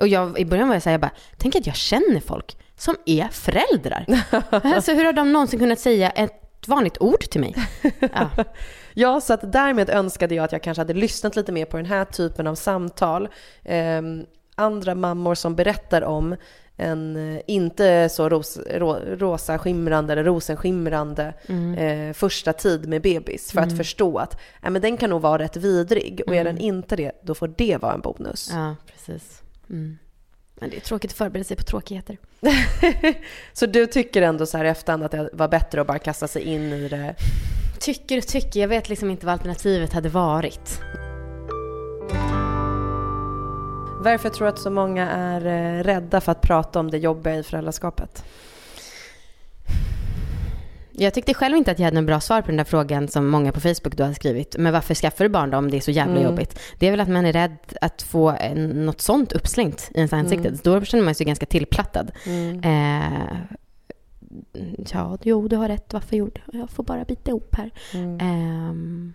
Och 0.00 0.08
jag, 0.08 0.38
i 0.38 0.44
början 0.44 0.68
var 0.68 0.74
jag 0.74 0.82
så 0.82 0.88
här, 0.88 0.94
jag 0.94 1.00
bara, 1.00 1.10
tänk 1.36 1.56
att 1.56 1.66
jag 1.66 1.76
känner 1.76 2.20
folk 2.20 2.56
som 2.76 2.96
är 3.06 3.28
föräldrar. 3.28 4.06
alltså 4.50 4.92
hur 4.92 5.04
har 5.04 5.12
de 5.12 5.32
någonsin 5.32 5.58
kunnat 5.58 5.78
säga 5.78 6.10
ett 6.10 6.68
vanligt 6.68 7.00
ord 7.00 7.20
till 7.20 7.40
mig? 7.40 7.54
Ja. 8.00 8.30
Ja, 8.98 9.20
så 9.20 9.32
att 9.32 9.52
därmed 9.52 9.90
önskade 9.90 10.34
jag 10.34 10.44
att 10.44 10.52
jag 10.52 10.62
kanske 10.62 10.80
hade 10.80 10.94
lyssnat 10.94 11.36
lite 11.36 11.52
mer 11.52 11.64
på 11.64 11.76
den 11.76 11.86
här 11.86 12.04
typen 12.04 12.46
av 12.46 12.54
samtal. 12.54 13.28
Ehm, 13.64 14.26
andra 14.54 14.94
mammor 14.94 15.34
som 15.34 15.54
berättar 15.54 16.02
om 16.02 16.36
en 16.76 17.34
eh, 17.36 17.40
inte 17.46 18.08
så 18.08 18.28
ros, 18.28 18.58
ro, 18.74 18.94
rosa 18.94 19.58
skimrande 19.58 20.12
eller 20.12 20.24
rosenskimrande 20.24 21.34
eh, 21.78 22.12
första 22.12 22.52
tid 22.52 22.88
med 22.88 23.02
bebis 23.02 23.52
för 23.52 23.60
att 23.60 23.76
förstå 23.76 24.18
att 24.18 24.40
äh, 24.62 24.70
men 24.70 24.82
den 24.82 24.96
kan 24.96 25.10
nog 25.10 25.22
vara 25.22 25.42
rätt 25.42 25.56
vidrig 25.56 26.22
och 26.26 26.34
är 26.34 26.44
den 26.44 26.58
inte 26.58 26.96
det, 26.96 27.12
då 27.22 27.34
får 27.34 27.48
det 27.48 27.76
vara 27.82 27.94
en 27.94 28.00
bonus. 28.00 28.50
ja, 28.52 28.76
precis. 28.92 29.42
Mm. 29.70 29.98
Men 30.60 30.70
det 30.70 30.76
är 30.76 30.80
tråkigt 30.80 31.10
att 31.10 31.16
förbereda 31.16 31.44
sig 31.44 31.56
på 31.56 31.62
tråkigheter. 31.62 32.18
Så 33.52 33.66
du 33.66 33.86
tycker 33.86 34.22
ändå 34.22 34.46
så 34.46 34.58
här 34.58 34.64
efterhand 34.64 35.02
att 35.02 35.10
det 35.10 35.30
var 35.32 35.48
bättre 35.48 35.80
att 35.80 35.86
bara 35.86 35.98
kasta 35.98 36.28
sig 36.28 36.42
in 36.42 36.72
i 36.72 36.88
det? 36.88 37.14
Tycker 37.80 38.18
och 38.18 38.26
tycker, 38.26 38.60
jag 38.60 38.68
vet 38.68 38.88
liksom 38.88 39.10
inte 39.10 39.26
vad 39.26 39.32
alternativet 39.32 39.92
hade 39.92 40.08
varit. 40.08 40.80
Varför 44.00 44.28
tror 44.28 44.46
du 44.46 44.52
att 44.52 44.58
så 44.58 44.70
många 44.70 45.10
är 45.10 45.46
eh, 45.46 45.84
rädda 45.84 46.20
för 46.20 46.32
att 46.32 46.40
prata 46.40 46.80
om 46.80 46.90
det 46.90 46.98
jobbiga 46.98 47.36
i 47.36 47.42
föräldraskapet? 47.42 48.24
Jag 50.98 51.14
tyckte 51.14 51.34
själv 51.34 51.56
inte 51.56 51.70
att 51.70 51.78
jag 51.78 51.84
hade 51.84 51.98
en 51.98 52.06
bra 52.06 52.20
svar 52.20 52.40
på 52.42 52.46
den 52.46 52.56
där 52.56 52.64
frågan 52.64 53.08
som 53.08 53.28
många 53.28 53.52
på 53.52 53.60
Facebook 53.60 53.96
då 53.96 54.04
har 54.04 54.12
skrivit. 54.12 54.56
Men 54.58 54.72
varför 54.72 54.94
skaffar 54.94 55.24
du 55.24 55.28
barn 55.28 55.50
då 55.50 55.58
om 55.58 55.70
det 55.70 55.76
är 55.76 55.80
så 55.80 55.90
jävla 55.90 56.12
Mm. 56.20 56.24
jobbigt? 56.24 56.60
Det 56.78 56.86
är 56.86 56.90
väl 56.90 57.00
att 57.00 57.08
man 57.08 57.26
är 57.26 57.32
rädd 57.32 57.56
att 57.80 58.02
få 58.02 58.34
något 58.56 59.00
sånt 59.00 59.32
uppslängt 59.32 59.90
i 59.94 59.96
ens 59.98 60.12
ansikte. 60.12 60.50
Då 60.62 60.80
känner 60.80 61.04
man 61.04 61.14
sig 61.14 61.26
ganska 61.26 61.46
tillplattad. 61.46 62.10
Eh, 62.62 63.36
ja, 64.92 65.18
jo, 65.22 65.48
du 65.48 65.56
har 65.56 65.68
rätt. 65.68 65.92
Varför 65.92 66.16
gjorde 66.16 66.40
jag? 66.52 66.60
Jag 66.60 66.70
får 66.70 66.82
bara 66.82 67.04
bita 67.04 67.30
ihop 67.30 67.54
här. 67.54 67.70
Mm. 67.94 69.12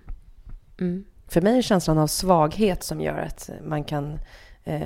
För 1.27 1.41
mig 1.41 1.57
är 1.57 1.61
känslan 1.61 1.97
av 1.97 2.07
svaghet 2.07 2.83
som 2.83 3.01
gör 3.01 3.17
att 3.17 3.49
man 3.63 3.83
kan 3.83 4.19
eh, 4.63 4.81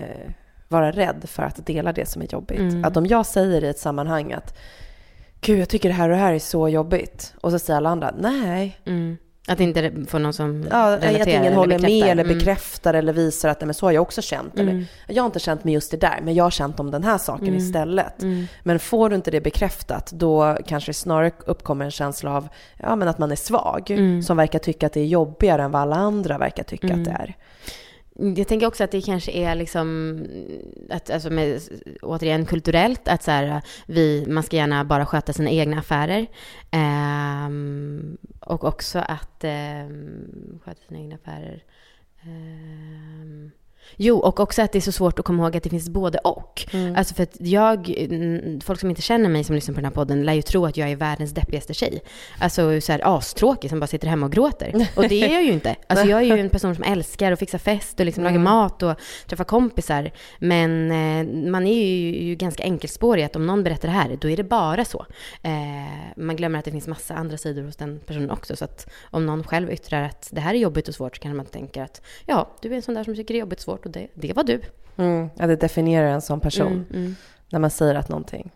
vara 0.67 0.91
rädd 0.91 1.23
för 1.27 1.43
att 1.43 1.65
dela 1.65 1.93
det 1.93 2.05
som 2.05 2.21
är 2.21 2.33
jobbigt. 2.33 2.59
Mm. 2.59 2.85
Att 2.85 2.97
om 2.97 3.05
jag 3.05 3.25
säger 3.25 3.63
i 3.63 3.67
ett 3.67 3.79
sammanhang 3.79 4.33
att 4.33 4.57
Gud, 5.41 5.59
jag 5.59 5.69
tycker 5.69 5.89
det 5.89 5.95
här 5.95 6.09
och 6.09 6.15
det 6.15 6.21
här 6.21 6.33
är 6.33 6.39
så 6.39 6.69
jobbigt. 6.69 7.33
Och 7.41 7.51
så 7.51 7.59
säger 7.59 7.77
alla 7.77 7.89
andra, 7.89 8.13
nej, 8.19 8.79
Mm. 8.85 9.17
Att 9.47 9.59
inte 9.59 9.91
få 10.07 10.17
någon 10.19 10.33
som 10.33 10.65
Ja, 10.71 10.93
att 10.93 11.03
relaterar 11.03 11.27
ingen 11.29 11.45
eller 11.45 11.55
håller 11.55 11.79
med 11.79 11.81
bekräftar. 11.81 12.11
eller 12.11 12.23
Mm. 12.23 12.37
bekräftar 12.37 12.93
eller 12.93 13.13
visar 13.13 13.49
att 13.49 13.61
"Nej, 13.61 13.65
men 13.65 13.73
så 13.73 13.85
har 13.85 13.91
jag 13.91 14.01
också 14.01 14.21
känt. 14.21 14.59
Eller, 14.59 14.85
jag 15.07 15.23
har 15.23 15.25
inte 15.25 15.39
känt 15.39 15.63
med 15.63 15.73
just 15.73 15.91
det 15.91 15.97
där, 15.97 16.19
men 16.23 16.33
jag 16.35 16.43
har 16.43 16.51
känt 16.51 16.79
om 16.79 16.91
den 16.91 17.03
här 17.03 17.17
saken 17.17 17.47
Mm. 17.47 17.57
istället. 17.59 18.13
Men 18.63 18.79
får 18.79 19.09
du 19.09 19.15
inte 19.15 19.31
det 19.31 19.41
bekräftat, 19.41 20.11
då 20.11 20.57
kanske 20.67 20.89
det 20.89 20.93
snarare 20.93 21.31
uppkommer 21.45 21.85
en 21.85 21.91
känsla 21.91 22.31
av 22.35 22.47
ja, 22.77 22.95
men 22.95 23.07
att 23.07 23.17
man 23.17 23.31
är 23.31 23.35
svag, 23.35 23.91
Mm. 23.91 24.23
som 24.23 24.37
verkar 24.37 24.59
tycka 24.59 24.85
att 24.87 24.93
det 24.93 24.99
är 24.99 25.05
jobbigare 25.05 25.63
än 25.63 25.71
vad 25.71 25.81
alla 25.81 25.95
andra 25.95 26.37
verkar 26.37 26.63
tycka 26.63 26.87
Mm. 26.87 26.99
att 26.99 27.05
det 27.05 27.11
är. 27.11 27.35
Jag 28.19 28.47
tänker 28.47 28.67
också 28.67 28.83
att 28.83 28.91
det 28.91 29.01
kanske 29.01 29.31
är 29.31 29.55
liksom, 29.55 30.19
att, 30.89 31.09
alltså 31.09 31.29
med, 31.29 31.61
återigen 32.01 32.45
kulturellt, 32.45 33.07
att 33.07 33.23
så 33.23 33.31
här, 33.31 33.61
vi, 33.87 34.25
man 34.27 34.43
ska 34.43 34.55
gärna 34.55 34.85
bara 34.85 35.05
sköta 35.05 35.33
sina 35.33 35.49
egna 35.49 35.79
affärer. 35.79 36.27
Ehm, 36.71 38.17
och 38.39 38.63
också 38.63 38.99
att 38.99 39.43
ehm, 39.43 40.59
sköta 40.65 40.81
sina 40.87 40.99
egna 40.99 41.15
affärer. 41.15 41.63
Ehm, 42.21 43.51
jo, 43.95 44.17
och 44.17 44.39
också 44.39 44.61
att 44.61 44.71
det 44.71 44.79
är 44.79 44.81
så 44.81 44.91
svårt 44.91 45.19
att 45.19 45.25
komma 45.25 45.43
ihåg 45.43 45.57
att 45.57 45.63
det 45.63 45.69
finns 45.69 45.89
både 45.89 46.17
och. 46.17 46.65
Alltså 46.95 47.15
för 47.15 47.23
att 47.23 47.35
jag, 47.39 47.89
mm, 47.89 48.61
folk 48.61 48.79
som 48.79 48.89
inte 48.89 49.01
känner 49.01 49.29
mig 49.29 49.43
som 49.43 49.55
lyssnar 49.55 49.73
på 49.73 49.81
den 49.81 49.85
här 49.85 49.91
podden 49.91 50.23
lär 50.23 50.33
ju 50.33 50.41
tro 50.41 50.65
att 50.65 50.77
jag 50.77 50.89
är 50.91 50.95
världens 50.95 51.31
deppigaste 51.31 51.73
tjej. 51.73 52.01
Alltså 52.39 52.81
så 52.81 52.91
här 52.91 53.01
astråkig 53.03 53.69
som 53.69 53.79
bara 53.79 53.87
sitter 53.87 54.07
hemma 54.07 54.25
och 54.25 54.31
gråter. 54.31 54.87
Och 54.95 55.07
det 55.07 55.23
är 55.23 55.33
jag 55.33 55.43
ju 55.43 55.51
inte. 55.51 55.75
Alltså 55.87 56.05
jag 56.05 56.19
är 56.21 56.35
ju 56.35 56.41
en 56.41 56.49
person 56.49 56.75
som 56.75 56.83
älskar 56.83 57.31
att 57.31 57.39
fixa 57.39 57.59
fest 57.59 57.99
och 57.99 58.05
liksom 58.05 58.23
laga 58.23 58.39
mat 58.39 58.83
och 58.83 58.95
träffa 59.27 59.43
kompisar. 59.43 60.11
Men 60.39 60.91
eh, 60.91 61.49
man 61.51 61.67
är 61.67 61.85
ju, 61.85 62.23
ju 62.23 62.35
ganska 62.35 62.63
enkelspårig 62.63 63.23
att 63.23 63.35
om 63.35 63.45
någon 63.45 63.63
berättar 63.63 63.87
det 63.87 63.93
här, 63.93 64.17
då 64.21 64.29
är 64.29 64.37
det 64.37 64.43
bara 64.43 64.85
så. 64.85 65.05
Eh, 65.41 65.51
man 66.17 66.35
glömmer 66.35 66.59
att 66.59 66.65
det 66.65 66.71
finns 66.71 66.87
massa 66.87 67.13
andra 67.13 67.37
sidor 67.37 67.63
hos 67.63 67.75
den 67.75 67.99
personen 67.99 68.31
också. 68.31 68.55
Så 68.55 68.65
att 68.65 68.89
om 69.03 69.25
någon 69.25 69.43
själv 69.43 69.71
yttrar 69.71 70.03
att 70.03 70.29
det 70.31 70.41
här 70.41 70.53
är 70.53 70.57
jobbigt 70.57 70.87
och 70.87 70.95
svårt 70.95 71.15
så 71.15 71.21
kan 71.21 71.35
man 71.35 71.45
tänka 71.45 71.83
att 71.83 72.01
ja, 72.25 72.55
du 72.61 72.71
är 72.71 72.75
en 72.75 72.81
sån 72.81 72.95
där 72.95 73.03
som 73.03 73.15
tycker 73.15 73.33
det 73.33 73.37
är 73.37 73.39
jobbigt 73.39 73.59
och 73.59 73.63
svårt 73.63 73.74
och 73.85 73.91
det, 73.91 74.07
det 74.13 74.33
var 74.33 74.43
du. 74.43 74.61
Mm. 74.97 75.29
Ja, 75.35 75.47
det 75.47 75.55
definierar 75.55 76.07
en 76.07 76.21
sån 76.21 76.39
person, 76.39 76.67
Mm, 76.71 76.85
mm, 76.93 77.15
när 77.49 77.59
man 77.59 77.69
säger 77.69 77.95
att 77.95 78.09
någonting 78.09 78.51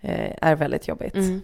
eh, 0.00 0.32
är 0.40 0.54
väldigt 0.56 0.88
jobbigt. 0.88 1.14
mm. 1.14 1.40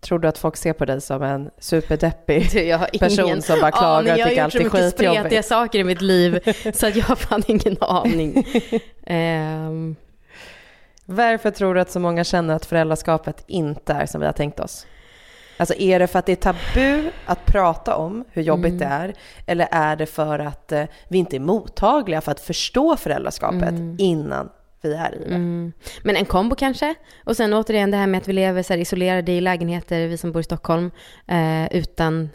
Tror 0.00 0.18
du 0.18 0.28
att 0.28 0.38
folk 0.38 0.56
ser 0.56 0.72
på 0.72 0.84
dig 0.84 1.00
som 1.00 1.22
en 1.22 1.50
superdeppig 1.58 2.48
Du, 2.92 2.98
person 2.98 3.42
som 3.42 3.60
bara 3.60 3.70
klagar 3.70 4.12
och 4.14 4.28
tycker 4.28 4.42
allt 4.42 4.54
är 4.54 4.60
Jag 4.60 4.64
har 4.64 4.64
gjort 4.64 4.72
så 4.72 4.78
mycket 4.78 4.92
spretiga 4.92 5.10
skitjobbigt? 5.22 5.48
saker 5.48 5.78
i 5.78 5.84
mitt 5.84 6.00
liv 6.00 6.40
så 6.74 6.86
att 6.86 6.96
jag 6.96 7.04
har 7.04 7.16
fan 7.16 7.42
ingen 7.46 7.76
aning. 7.80 8.44
Ehm, 9.06 9.96
Varför 11.06 11.50
tror 11.50 11.74
du 11.74 11.80
att 11.80 11.90
så 11.90 12.00
många 12.00 12.24
känner 12.24 12.54
att 12.54 12.66
föräldraskapet 12.66 13.44
inte 13.46 13.92
är 13.92 14.06
som 14.06 14.20
vi 14.20 14.26
har 14.26 14.32
tänkt 14.32 14.60
oss? 14.60 14.86
Alltså 15.56 15.74
är 15.74 15.98
det 15.98 16.06
för 16.06 16.18
att 16.18 16.26
det 16.26 16.32
är 16.32 16.52
tabu 16.52 17.10
att 17.26 17.46
prata 17.46 17.96
om 17.96 18.24
hur 18.32 18.42
jobbigt 18.42 18.72
Mm. 18.72 18.78
det 18.78 18.84
är? 18.84 19.14
Eller 19.46 19.68
är 19.70 19.96
det 19.96 20.06
för 20.06 20.38
att 20.38 20.72
eh, 20.72 20.84
vi 21.08 21.18
inte 21.18 21.36
är 21.36 21.40
mottagliga 21.40 22.20
för 22.20 22.32
att 22.32 22.40
förstå 22.40 22.96
föräldraskapet 22.96 23.74
innan 23.98 24.48
vi 24.82 24.94
är 24.94 25.14
i 25.14 25.18
det? 25.18 25.34
Mm. 25.34 25.72
Men 26.02 26.16
en 26.16 26.24
kombo 26.24 26.56
kanske. 26.56 26.94
Och 27.24 27.36
sen 27.36 27.54
återigen 27.54 27.90
det 27.90 27.96
här 27.96 28.06
med 28.06 28.18
att 28.18 28.28
vi 28.28 28.32
lever 28.32 28.62
så 28.62 28.74
isolerade 28.74 29.32
i 29.32 29.40
lägenheter, 29.40 30.06
vi 30.06 30.16
som 30.16 30.32
bor 30.32 30.40
i 30.40 30.44
Stockholm, 30.44 30.90
eh, 31.26 31.76
utan 31.76 32.28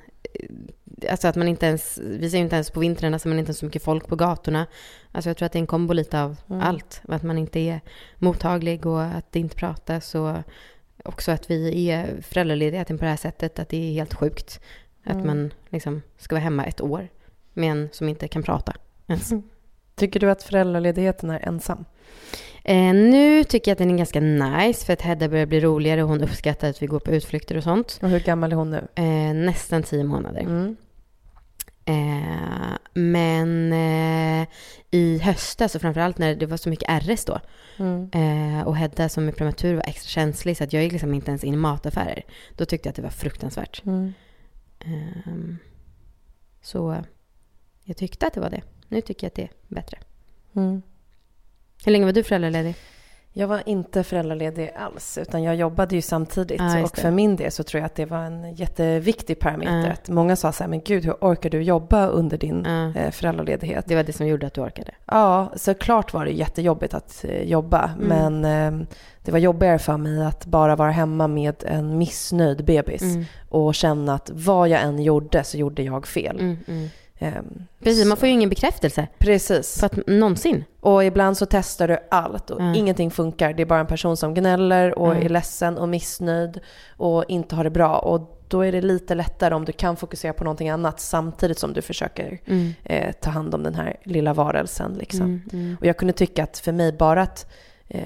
Alltså 1.09 1.27
att 1.27 1.35
man 1.35 1.47
inte 1.47 1.65
ens, 1.65 1.99
vi 2.03 2.29
ser 2.29 2.37
ju 2.37 2.43
inte 2.43 2.55
ens 2.55 2.71
på 2.71 2.79
vintern, 2.79 3.13
alltså 3.13 3.27
man 3.27 3.37
är 3.37 3.39
inte 3.39 3.53
så 3.53 3.65
mycket 3.65 3.83
folk 3.83 4.07
på 4.07 4.15
gatorna. 4.15 4.67
Alltså 5.11 5.29
jag 5.29 5.37
tror 5.37 5.45
att 5.45 5.51
det 5.51 5.57
är 5.57 5.61
en 5.61 5.67
kombo 5.67 5.93
lite 5.93 6.21
av 6.21 6.37
allt. 6.61 7.01
Att 7.07 7.23
man 7.23 7.37
inte 7.37 7.59
är 7.59 7.81
mottaglig 8.17 8.85
och 8.85 9.01
att 9.01 9.31
det 9.31 9.39
inte 9.39 9.55
pratas 9.55 10.15
och 10.15 10.35
också 11.09 11.31
att 11.31 11.51
vi 11.51 11.91
är 11.91 12.21
föräldraledigheten 12.21 12.97
på 12.97 13.03
det 13.03 13.09
här 13.09 13.17
sättet, 13.17 13.59
att 13.59 13.69
det 13.69 13.77
är 13.77 13.93
helt 13.93 14.13
sjukt. 14.13 14.59
Att 15.03 15.25
man 15.25 15.53
liksom 15.69 16.01
ska 16.17 16.35
vara 16.35 16.43
hemma 16.43 16.65
ett 16.65 16.81
år 16.81 17.07
med 17.53 17.71
en 17.71 17.89
som 17.91 18.09
inte 18.09 18.27
kan 18.27 18.43
prata 18.43 18.73
ens. 19.07 19.31
Tycker 19.95 20.19
du 20.19 20.31
att 20.31 20.43
föräldraledigheten 20.43 21.29
är 21.29 21.47
ensam? 21.47 21.85
Eh, 22.63 22.93
nu 22.93 23.43
tycker 23.43 23.71
jag 23.71 23.73
att 23.73 23.79
den 23.79 23.91
är 23.91 23.97
ganska 23.97 24.19
nice 24.19 24.85
för 24.85 24.93
att 24.93 25.01
Hedda 25.01 25.29
börjar 25.29 25.45
bli 25.45 25.59
roligare 25.59 26.03
och 26.03 26.09
hon 26.09 26.23
uppskattar 26.23 26.69
att 26.69 26.81
vi 26.81 26.87
går 26.87 26.99
på 26.99 27.11
utflykter 27.11 27.57
och 27.57 27.63
sånt. 27.63 27.99
Och 28.01 28.09
hur 28.09 28.19
gammal 28.19 28.51
är 28.51 28.55
hon 28.55 28.69
nu? 28.69 28.87
Eh, 28.95 29.33
nästan 29.33 29.83
tio 29.83 30.03
månader. 30.03 30.41
Mm. 30.41 30.75
Eh, 31.89 32.77
men 32.93 33.73
eh, 33.73 34.47
i 34.91 35.19
höstas 35.19 35.75
och 35.75 35.81
framförallt 35.81 36.17
när 36.17 36.35
det 36.35 36.45
var 36.45 36.57
så 36.57 36.69
mycket 36.69 37.03
RS 37.03 37.25
då 37.25 37.39
Mm. 37.79 38.09
eh, 38.13 38.67
och 38.67 38.77
Hedda 38.77 39.09
som 39.09 39.27
är 39.27 39.31
prematur 39.31 39.73
var 39.75 39.83
extra 39.87 40.07
känslig 40.09 40.57
så 40.57 40.63
att 40.63 40.73
jag 40.73 40.83
gick 40.83 40.91
liksom 40.91 41.13
inte 41.13 41.31
ens 41.31 41.43
in 41.43 41.53
i 41.53 41.57
mataffärer. 41.57 42.23
Då 42.55 42.65
tyckte 42.65 42.87
jag 42.87 42.91
att 42.91 42.95
det 42.95 43.01
var 43.01 43.09
fruktansvärt. 43.09 43.85
Mm. 43.85 44.13
Ehm, 44.79 45.57
så 46.61 47.03
jag 47.83 47.97
tyckte 47.97 48.27
att 48.27 48.33
det 48.33 48.39
var 48.41 48.49
det. 48.49 48.61
Nu 48.87 49.01
tycker 49.01 49.25
jag 49.25 49.29
att 49.29 49.35
det 49.35 49.43
är 49.43 49.51
bättre. 49.67 49.97
Mm. 50.55 50.81
Hur 51.85 51.91
länge 51.91 52.05
var 52.05 52.13
du 52.13 52.23
föräldraledig? 52.23 52.75
Jag 53.33 53.47
var 53.47 53.61
inte 53.65 54.03
föräldraledig 54.03 54.71
alls, 54.75 55.17
utan 55.17 55.43
jag 55.43 55.55
jobbade 55.55 55.95
ju 55.95 56.01
samtidigt. 56.01 56.61
Just 56.61 56.93
och 56.93 56.99
för 56.99 57.11
min 57.11 57.35
del 57.35 57.51
så 57.51 57.63
tror 57.63 57.79
jag 57.79 57.85
att 57.85 57.95
det 57.95 58.05
var 58.05 58.17
en 58.17 58.55
jätteviktig 58.55 59.39
parameter. 59.39 59.91
Att 59.91 60.09
många 60.09 60.35
sa 60.35 60.51
så 60.51 60.63
här, 60.63 60.69
men 60.69 60.81
gud, 60.81 61.05
hur 61.05 61.13
orkar 61.21 61.49
du 61.49 61.61
jobba 61.61 62.07
under 62.07 62.37
din 62.37 62.65
Ja. 62.65 63.01
eh, 63.01 63.11
föräldraledighet? 63.11 63.85
Det 63.87 63.95
var 63.95 64.03
det 64.03 64.13
som 64.13 64.27
gjorde 64.27 64.47
att 64.47 64.53
du 64.53 64.61
orkade. 64.61 64.91
Ja, 65.05 65.51
såklart 65.55 66.13
var 66.13 66.25
det 66.25 66.31
jättejobbigt 66.31 66.93
att 66.93 67.25
eh, 67.29 67.43
jobba. 67.43 67.91
Mm. 68.01 68.07
Men 68.39 68.81
eh, 68.81 68.87
det 69.23 69.31
var 69.31 69.39
jobbigare 69.39 69.79
för 69.79 69.97
mig 69.97 70.25
att 70.25 70.45
bara 70.45 70.75
vara 70.75 70.91
hemma 70.91 71.27
med 71.27 71.63
en 71.67 71.97
missnöjd 71.97 72.65
bebis. 72.65 73.01
Mm. 73.01 73.25
Och 73.49 73.75
känna 73.75 74.13
att 74.13 74.29
vad 74.33 74.69
jag 74.69 74.81
än 74.81 74.99
gjorde 75.03 75.43
så 75.43 75.57
gjorde 75.57 75.83
jag 75.83 76.07
fel. 76.07 76.39
Mm, 76.39 76.57
mm. 76.67 76.83
Ehm, 76.83 76.89
Precis, 77.83 78.05
man 78.05 78.17
får 78.17 78.27
ju 78.27 78.33
ingen 78.33 78.49
bekräftelse. 78.49 79.07
Precis. 79.19 79.79
För 79.79 79.85
att 79.85 80.07
någonsin. 80.07 80.63
Och 80.79 81.03
ibland 81.03 81.37
så 81.37 81.45
testar 81.45 81.87
du 81.87 81.97
allt 82.11 82.49
och 82.49 82.59
Mm. 82.59 82.75
ingenting 82.75 83.11
funkar. 83.11 83.53
Det 83.53 83.61
är 83.61 83.65
bara 83.65 83.79
en 83.79 83.87
person 83.87 84.17
som 84.17 84.33
gnäller 84.33 84.99
och 84.99 85.11
Mm. 85.11 85.25
är 85.25 85.29
ledsen 85.29 85.77
och 85.77 85.89
missnöjd 85.89 86.59
och 86.97 87.25
inte 87.27 87.55
har 87.55 87.63
det 87.63 87.69
bra. 87.69 87.97
Och 87.99 88.35
då 88.47 88.61
är 88.65 88.71
det 88.71 88.81
lite 88.81 89.15
lättare 89.15 89.53
om 89.55 89.65
du 89.65 89.71
kan 89.71 89.95
fokusera 89.95 90.33
på 90.33 90.43
någonting 90.43 90.69
annat 90.69 90.99
samtidigt 90.99 91.59
som 91.59 91.73
du 91.73 91.81
försöker 91.81 92.39
Mm. 92.45 92.73
eh, 92.83 93.11
ta 93.11 93.29
hand 93.29 93.55
om 93.55 93.63
den 93.63 93.75
här 93.75 93.95
lilla 94.03 94.33
varelsen. 94.33 94.93
Liksom. 94.93 95.21
Mm, 95.21 95.41
mm. 95.53 95.77
Och 95.79 95.85
jag 95.85 95.97
kunde 95.97 96.13
tycka 96.13 96.43
att 96.43 96.57
för 96.59 96.71
mig 96.71 96.91
bara 96.93 97.21
att 97.21 97.51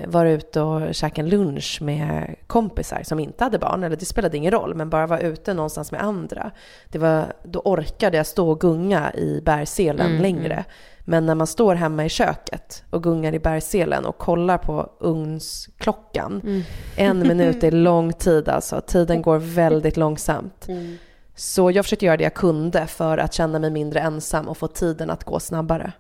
vara 0.07 0.29
ute 0.31 0.61
och 0.61 0.95
käka 0.95 1.21
en 1.21 1.29
lunch 1.29 1.79
med 1.81 2.35
kompisar 2.47 3.01
som 3.03 3.19
inte 3.19 3.43
hade 3.43 3.59
barn, 3.59 3.83
eller 3.83 3.95
det 3.95 4.05
spelade 4.05 4.37
ingen 4.37 4.51
roll, 4.51 4.75
men 4.75 4.89
bara 4.89 5.07
vara 5.07 5.19
ute 5.19 5.53
någonstans 5.53 5.91
med 5.91 6.03
andra. 6.03 6.51
Det 6.89 6.97
var, 6.99 7.25
då 7.43 7.59
orkade 7.65 8.17
jag 8.17 8.25
stå 8.27 8.49
och 8.49 8.59
gunga 8.59 9.13
i 9.13 9.41
bärselen 9.45 10.07
Mm, 10.11 10.21
längre. 10.21 10.53
mm. 10.53 10.63
Men 11.05 11.25
när 11.25 11.35
man 11.35 11.47
står 11.47 11.75
hemma 11.75 12.05
i 12.05 12.09
köket 12.09 12.83
och 12.89 13.03
gungar 13.03 13.33
i 13.33 13.39
bärselen 13.39 14.05
och 14.05 14.17
kollar 14.17 14.57
på 14.57 14.89
ugnsklockan, 14.99 16.41
Mm. 16.43 16.61
en 16.95 17.19
minut 17.27 17.63
är 17.63 17.71
lång 17.89 18.13
tid 18.13 18.49
alltså, 18.49 18.81
tiden 18.81 19.21
går 19.21 19.37
väldigt 19.37 19.97
långsamt. 19.97 20.67
Mm. 20.67 20.97
Så 21.35 21.71
jag 21.71 21.85
försökte 21.85 22.05
göra 22.05 22.17
det 22.17 22.23
jag 22.23 22.33
kunde 22.33 22.87
för 22.87 23.17
att 23.17 23.33
känna 23.33 23.59
mig 23.59 23.69
mindre 23.71 23.99
ensam 23.99 24.47
och 24.47 24.57
få 24.57 24.67
tiden 24.67 25.09
att 25.09 25.23
gå 25.23 25.39
snabbare. 25.39 25.91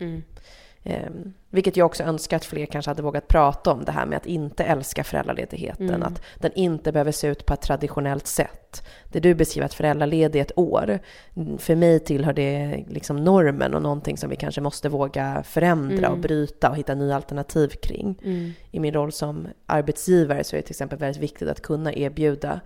Eh, 0.85 1.09
vilket 1.49 1.77
jag 1.77 1.85
också 1.85 2.03
önskar 2.03 2.37
att 2.37 2.45
fler 2.45 2.65
kanske 2.65 2.91
hade 2.91 3.01
vågat 3.01 3.27
prata 3.27 3.71
om 3.71 3.85
det 3.85 3.91
här 3.91 4.05
med 4.05 4.17
att 4.17 4.25
inte 4.25 4.63
älska 4.63 5.03
föräldraledigheten. 5.03 5.89
Mm. 5.89 6.03
Att 6.03 6.21
den 6.37 6.51
inte 6.55 6.91
behöver 6.91 7.11
se 7.11 7.27
ut 7.27 7.45
på 7.45 7.53
ett 7.53 7.61
traditionellt 7.61 8.27
sätt. 8.27 8.87
Det 9.11 9.19
du 9.19 9.35
beskriver 9.35 9.65
att 9.65 9.73
föräldraledig 9.73 10.39
ett 10.41 10.51
år. 10.57 10.99
mm, 11.35 11.57
För 11.57 11.75
mig 11.75 11.99
tillhör 11.99 12.33
det 12.33 12.83
liksom 12.89 13.23
normen 13.23 13.73
och 13.73 13.81
någonting 13.81 14.17
som 14.17 14.29
vi 14.29 14.35
kanske 14.35 14.61
måste 14.61 14.89
våga 14.89 15.43
förändra 15.43 15.97
Mm. 15.97 16.11
och 16.11 16.17
bryta 16.19 16.69
och 16.69 16.77
hitta 16.77 16.95
nya 16.95 17.15
alternativ 17.15 17.67
kring. 17.67 18.19
Mm. 18.23 18.51
I 18.71 18.79
min 18.79 18.93
roll 18.93 19.11
som 19.11 19.47
arbetsgivare 19.65 20.43
så 20.43 20.55
är 20.55 20.57
det 20.57 20.63
till 20.63 20.71
exempel 20.73 20.99
väldigt 20.99 21.21
viktigt 21.23 21.49
att 21.49 21.61
kunna 21.61 21.93
erbjuda 21.93 22.59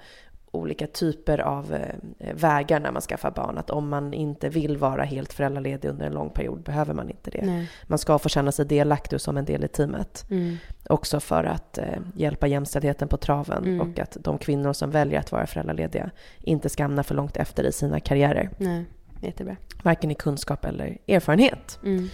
olika 0.57 0.87
typer 0.87 1.39
av 1.39 1.73
eh, 2.19 2.33
vägar 2.35 2.79
när 2.79 2.91
man 2.91 3.01
skaffar 3.01 3.31
barn. 3.31 3.57
Att 3.57 3.69
om 3.69 3.89
man 3.89 4.13
inte 4.13 4.49
vill 4.49 4.77
vara 4.77 5.03
helt 5.03 5.33
föräldraledig 5.33 5.89
under 5.89 6.05
en 6.05 6.13
lång 6.13 6.29
period 6.29 6.63
behöver 6.63 6.93
man 6.93 7.09
inte 7.09 7.31
det. 7.31 7.45
Nej. 7.45 7.71
Man 7.83 7.97
ska 7.99 8.19
få 8.19 8.29
känna 8.29 8.51
sig 8.51 8.65
delaktig 8.65 9.21
som 9.21 9.37
en 9.37 9.45
del 9.45 9.63
i 9.63 9.67
teamet. 9.67 10.25
Mm. 10.29 10.57
Också 10.89 11.19
för 11.19 11.43
att 11.43 11.77
eh, 11.77 11.85
hjälpa 12.15 12.47
jämställdheten 12.47 13.07
på 13.07 13.17
traven 13.17 13.63
Mm. 13.63 13.81
och 13.81 13.99
att 13.99 14.17
de 14.19 14.37
kvinnor 14.37 14.73
som 14.73 14.91
väljer 14.91 15.19
att 15.19 15.31
vara 15.31 15.47
föräldralediga 15.47 16.09
inte 16.39 16.69
ska 16.69 16.83
hamna 16.83 17.03
för 17.03 17.15
långt 17.15 17.37
efter 17.37 17.63
i 17.63 17.71
sina 17.71 17.99
karriärer. 17.99 18.49
Nej. 18.57 18.85
Jättebra. 19.21 19.55
Varken 19.83 20.11
i 20.11 20.15
kunskap 20.15 20.65
eller 20.65 20.97
erfarenhet. 21.07 21.79
Mm. 21.83 22.09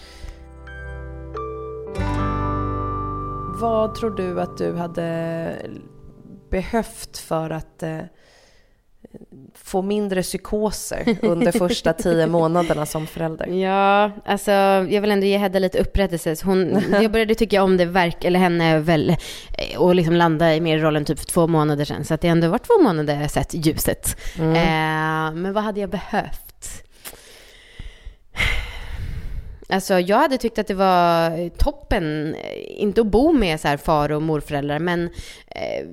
Vad 3.62 3.96
tror 3.96 4.12
du 4.12 4.42
att 4.42 4.58
du 4.58 4.76
hade 4.76 5.56
behövt 6.50 7.18
för 7.18 7.50
att 7.50 7.84
eh, 7.84 8.00
få 9.56 9.82
mindre 9.82 10.22
psykoser 10.22 11.18
under 11.22 11.52
första 11.52 11.94
tio 11.94 12.28
månaderna 12.28 12.86
som 12.86 13.08
förälder? 13.08 13.48
Ja, 13.64 14.12
alltså 14.26 14.52
jag 14.52 15.02
vill 15.02 15.12
ändå 15.12 15.26
ge 15.26 15.38
Hedda 15.38 15.60
lite 15.60 15.80
upprättelse. 15.80 16.36
Hon, 16.44 16.84
jag 17.02 17.12
började 17.12 17.36
tycka 17.36 17.64
om 17.64 17.78
det 17.78 17.86
verk, 17.86 18.24
eller 18.24 18.40
henne 18.40 18.80
väl, 18.80 19.10
eh, 19.10 19.78
och 19.78 19.96
liksom 19.96 20.16
landa 20.16 20.56
i 20.56 20.62
mer 20.62 20.80
rollen 20.80 21.06
typ 21.06 21.20
för 21.20 21.26
två 21.26 21.48
månader 21.48 21.86
sedan. 21.86 22.06
Så 22.06 22.14
att 22.14 22.22
det 22.22 22.28
ändå 22.28 22.48
var 22.48 22.58
två 22.58 22.84
månader 22.84 23.22
jag 23.22 23.32
sett 23.32 23.54
ljuset. 23.54 24.18
Mm. 24.40 24.56
Eh, 24.56 25.42
men 25.42 25.54
vad 25.54 25.64
hade 25.64 25.80
jag 25.80 25.90
behövt? 25.90 26.43
Alltså 29.70 30.00
jag 30.00 30.18
hade 30.18 30.38
tyckt 30.38 30.60
att 30.60 30.68
det 30.68 30.74
var 30.74 31.50
toppen, 31.50 32.36
eh, 32.36 32.82
inte 32.82 33.02
att 33.02 33.08
bo 33.08 33.32
med 33.32 33.60
så 33.60 33.68
här 33.68 33.78
far 33.78 34.12
och 34.12 34.22
morföräldrar, 34.22 34.80
men 34.80 35.04
eh, 35.48 35.88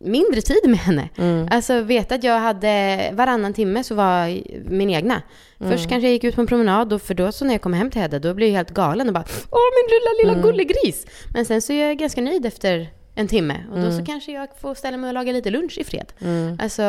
mindre 0.00 0.40
tid 0.40 0.60
med 0.70 0.78
henne. 0.78 1.08
Mm. 1.18 1.48
Alltså 1.50 1.80
veta 1.80 2.14
att 2.14 2.24
jag 2.24 2.38
hade 2.40 3.10
varannan 3.12 3.54
timme 3.54 3.84
så 3.84 3.94
var 3.94 4.40
min 4.70 4.90
egna. 4.90 5.22
Mm. 5.60 5.72
Först 5.72 5.88
kanske 5.88 6.06
jag 6.06 6.12
gick 6.12 6.24
ut 6.24 6.34
på 6.34 6.40
en 6.40 6.46
promenad 6.46 6.92
och 6.92 7.02
för 7.02 7.14
då 7.14 7.32
så 7.32 7.44
när 7.44 7.54
jag 7.54 7.60
kom 7.62 7.72
hem 7.72 7.90
till 7.90 8.00
Hedda 8.00 8.18
då 8.18 8.34
blev 8.34 8.48
jag 8.48 8.56
helt 8.56 8.70
galen 8.70 9.08
och 9.08 9.14
bara 9.14 9.24
Åh 9.50 9.58
min 9.76 9.90
lilla 9.98 10.10
lilla 10.22 10.32
Mm. 10.38 10.42
gullegris! 10.50 11.06
Men 11.34 11.44
sen 11.44 11.62
så 11.62 11.72
är 11.72 11.86
jag 11.88 11.98
ganska 11.98 12.20
nöjd 12.20 12.46
efter 12.46 12.88
en 13.14 13.28
timme 13.28 13.56
och 13.70 13.76
då 13.78 13.86
Mm. 13.86 13.98
så 13.98 14.04
kanske 14.04 14.32
jag 14.32 14.48
får 14.60 14.74
ställa 14.74 14.96
mig 14.96 15.08
och 15.08 15.14
laga 15.14 15.32
lite 15.32 15.50
lunch 15.50 15.78
i 15.78 15.84
fred. 15.84 16.12
Mm. 16.20 16.58
Alltså, 16.62 16.82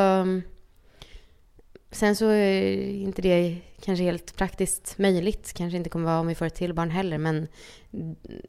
sen 1.94 2.16
så 2.16 2.26
är 2.30 2.78
inte 2.90 3.22
det 3.22 3.58
kanske 3.82 4.04
helt 4.04 4.36
praktiskt 4.36 4.98
möjligt. 4.98 5.54
Kanske 5.54 5.78
inte 5.78 5.90
kommer 5.90 6.06
vara 6.06 6.20
om 6.20 6.28
vi 6.28 6.36
får 6.36 6.46
ett 6.46 6.56
till 6.56 6.74
barn 6.74 6.90
heller. 6.90 7.18
Men 7.18 7.48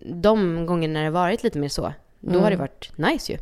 de 0.01 0.67
gånger 0.67 0.89
när 0.89 1.05
det 1.05 1.11
varit 1.11 1.43
lite 1.43 1.59
mer 1.59 1.69
så, 1.69 1.93
då 2.21 2.31
Mm. 2.31 2.43
har 2.43 2.51
det 2.51 2.57
varit 2.57 2.99
nice 2.99 3.33
ju. 3.33 3.39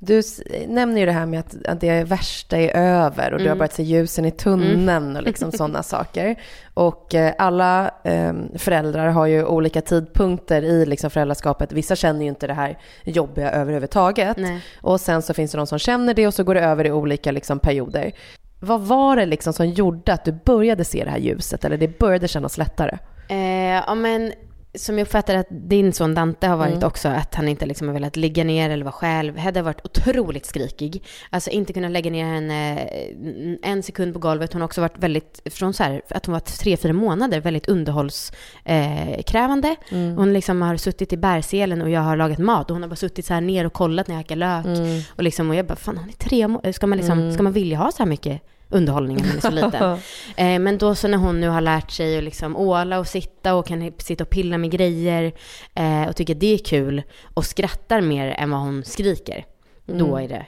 Du 0.00 0.22
nämner 0.68 1.00
ju 1.00 1.06
det 1.06 1.12
här 1.12 1.26
med 1.26 1.40
att, 1.40 1.66
att 1.66 1.80
det 1.80 2.04
värsta 2.04 2.56
är 2.56 2.76
över 2.76 3.32
och 3.32 3.38
du 3.38 3.44
har 3.44 3.48
Mm. 3.48 3.58
börjat 3.58 3.72
se 3.72 3.82
ljusen 3.82 4.24
i 4.24 4.30
tunneln 4.30 5.16
och 5.16 5.22
liksom 5.22 5.52
sådana 5.52 5.82
saker. 5.94 6.36
Och 6.74 7.14
eh, 7.14 7.34
alla 7.38 7.90
eh, 8.04 8.32
föräldrar 8.56 9.08
har 9.08 9.26
ju 9.26 9.44
olika 9.44 9.80
tidpunkter 9.80 10.62
i 10.62 10.86
liksom 10.86 11.10
föräldraskapet. 11.10 11.72
Vissa 11.72 11.96
känner 11.96 12.22
ju 12.22 12.28
inte 12.28 12.46
det 12.46 12.54
här 12.54 12.78
jobbiga 13.04 13.50
överhuvudtaget. 13.50 14.36
Nej. 14.36 14.60
Och 14.80 15.00
sen 15.00 15.22
så 15.22 15.34
finns 15.34 15.50
det 15.52 15.58
de 15.58 15.66
som 15.66 15.78
känner 15.78 16.14
det 16.14 16.26
och 16.26 16.34
så 16.34 16.44
går 16.44 16.54
det 16.54 16.60
över 16.60 16.86
i 16.86 16.92
olika 16.92 17.32
liksom, 17.32 17.58
perioder. 17.58 18.12
Vad 18.60 18.80
var 18.80 19.16
det 19.16 19.26
liksom 19.26 19.52
som 19.52 19.66
gjorde 19.66 20.12
att 20.12 20.24
du 20.24 20.32
började 20.32 20.84
se 20.84 21.04
det 21.04 21.10
här 21.10 21.18
ljuset 21.18 21.64
eller 21.64 21.76
det 21.76 21.98
började 21.98 22.28
kännas 22.28 22.58
lättare? 22.58 22.98
Eh, 23.28 23.84
ja, 23.86 23.94
men 23.94 24.32
som 24.74 24.98
jag 24.98 25.04
uppfattar 25.06 25.34
att 25.34 25.46
din 25.50 25.92
son 25.92 26.14
Dante 26.14 26.46
har 26.46 26.56
varit 26.56 26.72
Mm. 26.74 26.86
också, 26.86 27.08
att 27.08 27.34
han 27.34 27.48
inte 27.48 27.66
liksom 27.66 27.86
har 27.86 27.94
velat 27.94 28.16
ligga 28.16 28.44
ner 28.44 28.70
eller 28.70 28.84
vara 28.84 28.92
själv. 28.92 29.36
Hedda 29.36 29.60
har 29.60 29.64
varit 29.64 29.84
otroligt 29.86 30.46
skrikig. 30.46 31.04
Alltså 31.30 31.50
inte 31.50 31.72
kunnat 31.72 31.90
lägga 31.90 32.10
ner 32.10 32.24
henne 32.24 32.78
eh, 32.78 33.70
en 33.70 33.82
sekund 33.82 34.12
på 34.12 34.18
golvet. 34.18 34.52
Hon 34.52 34.62
har 34.62 34.66
också 34.66 34.80
varit 34.80 34.98
väldigt, 34.98 35.40
från 35.50 35.74
så 35.74 35.82
här, 35.82 36.02
att 36.08 36.26
hon 36.26 36.32
var 36.32 36.40
tre, 36.40 36.76
fyra 36.76 36.92
månader, 36.92 37.40
väldigt 37.40 37.68
underhållskrävande. 37.68 39.68
Eh. 39.68 39.76
Mm. 39.98 40.16
Hon 40.16 40.32
liksom 40.32 40.62
har 40.62 40.76
suttit 40.76 41.12
i 41.12 41.16
bärselen 41.16 41.82
och 41.82 41.90
jag 41.90 42.00
har 42.00 42.16
lagat 42.16 42.38
mat 42.38 42.70
och 42.70 42.74
hon 42.74 42.82
har 42.82 42.88
bara 42.90 42.96
suttit 42.96 43.26
så 43.26 43.34
här 43.34 43.40
ner 43.40 43.66
och 43.66 43.72
kollat 43.72 44.08
när 44.08 44.14
jag 44.14 44.20
hackar 44.20 44.36
lök. 44.36 44.66
Mm. 44.66 45.00
Och, 45.16 45.22
liksom, 45.22 45.50
och 45.50 45.56
jag 45.56 45.66
bara, 45.66 45.76
fan 45.76 45.96
hon 45.96 46.08
är 46.08 46.12
tre 46.12 46.48
må- 46.48 46.72
ska 46.72 46.86
man, 46.86 46.98
liksom, 46.98 47.32
ska 47.32 47.42
man 47.42 47.52
vilja 47.52 47.78
ha 47.78 47.92
så 47.92 47.98
här 47.98 48.06
mycket 48.06 48.42
underhållning 48.70 49.16
när 49.16 49.26
man 49.26 49.36
är 49.36 49.40
så 49.40 49.50
liten? 49.50 49.98
Eh, 50.36 50.58
men 50.58 50.78
då 50.78 50.94
så 50.94 51.08
när 51.08 51.18
hon 51.18 51.40
nu 51.40 51.48
har 51.48 51.60
lärt 51.60 51.90
sig 51.90 52.18
att 52.18 52.24
liksom 52.24 52.56
åla 52.56 52.98
och 52.98 53.06
sitta 53.06 53.54
och 53.54 53.66
kan 53.66 53.92
sitta 53.98 54.24
och 54.24 54.30
pilla 54.30 54.58
med 54.58 54.70
grejer 54.70 55.32
eh, 55.74 56.08
och 56.08 56.16
tycker 56.16 56.34
det 56.34 56.54
är 56.54 56.58
kul 56.58 57.02
och 57.34 57.44
skrattar 57.44 58.00
mer 58.00 58.26
än 58.38 58.50
vad 58.50 58.60
hon 58.60 58.84
skriker, 58.84 59.44
då 59.86 60.16
är 60.16 60.28
det 60.28 60.46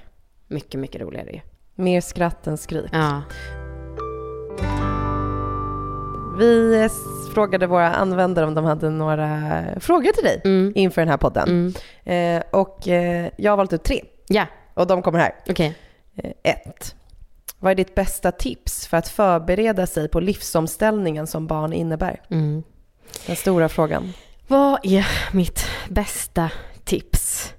mycket, 0.48 0.80
mycket 0.80 1.00
roligare 1.00 1.30
ju. 1.30 1.40
Mer 1.74 2.00
skratt 2.00 2.46
än 2.46 2.58
skrik. 2.58 2.90
Ja. 2.92 3.22
Vi 6.38 6.88
frågade 7.34 7.66
våra 7.66 7.90
användare 7.94 8.46
om 8.46 8.54
de 8.54 8.64
hade 8.64 8.90
några 8.90 9.62
frågor 9.80 10.12
till 10.12 10.24
dig 10.24 10.40
Mm. 10.44 10.72
inför 10.74 11.00
den 11.00 11.08
här 11.08 11.16
podden. 11.16 11.72
Mm. 12.04 12.36
Eh, 12.38 12.42
och 12.50 12.88
eh, 12.88 13.30
jag 13.36 13.52
har 13.52 13.56
valt 13.56 13.72
ut 13.72 13.84
tre 13.84 14.00
Ja, 14.28 14.46
och 14.74 14.86
de 14.86 15.02
kommer 15.02 15.18
här. 15.18 15.34
okej. 15.48 15.74
Eh, 16.16 16.30
ett. 16.42 16.94
Vad 17.62 17.70
är 17.70 17.74
ditt 17.74 17.94
bästa 17.94 18.32
tips 18.32 18.86
för 18.86 18.96
att 18.96 19.08
förbereda 19.08 19.86
sig 19.86 20.08
på 20.08 20.20
livsomställningen 20.20 21.26
som 21.26 21.46
barn 21.46 21.72
innebär? 21.72 22.22
Mm. 22.30 22.62
Den 23.26 23.36
stora 23.36 23.68
frågan. 23.68 24.12
Vad 24.46 24.86
är 24.86 25.06
mitt 25.32 25.66
bästa 25.88 26.50
tips? 26.84 27.54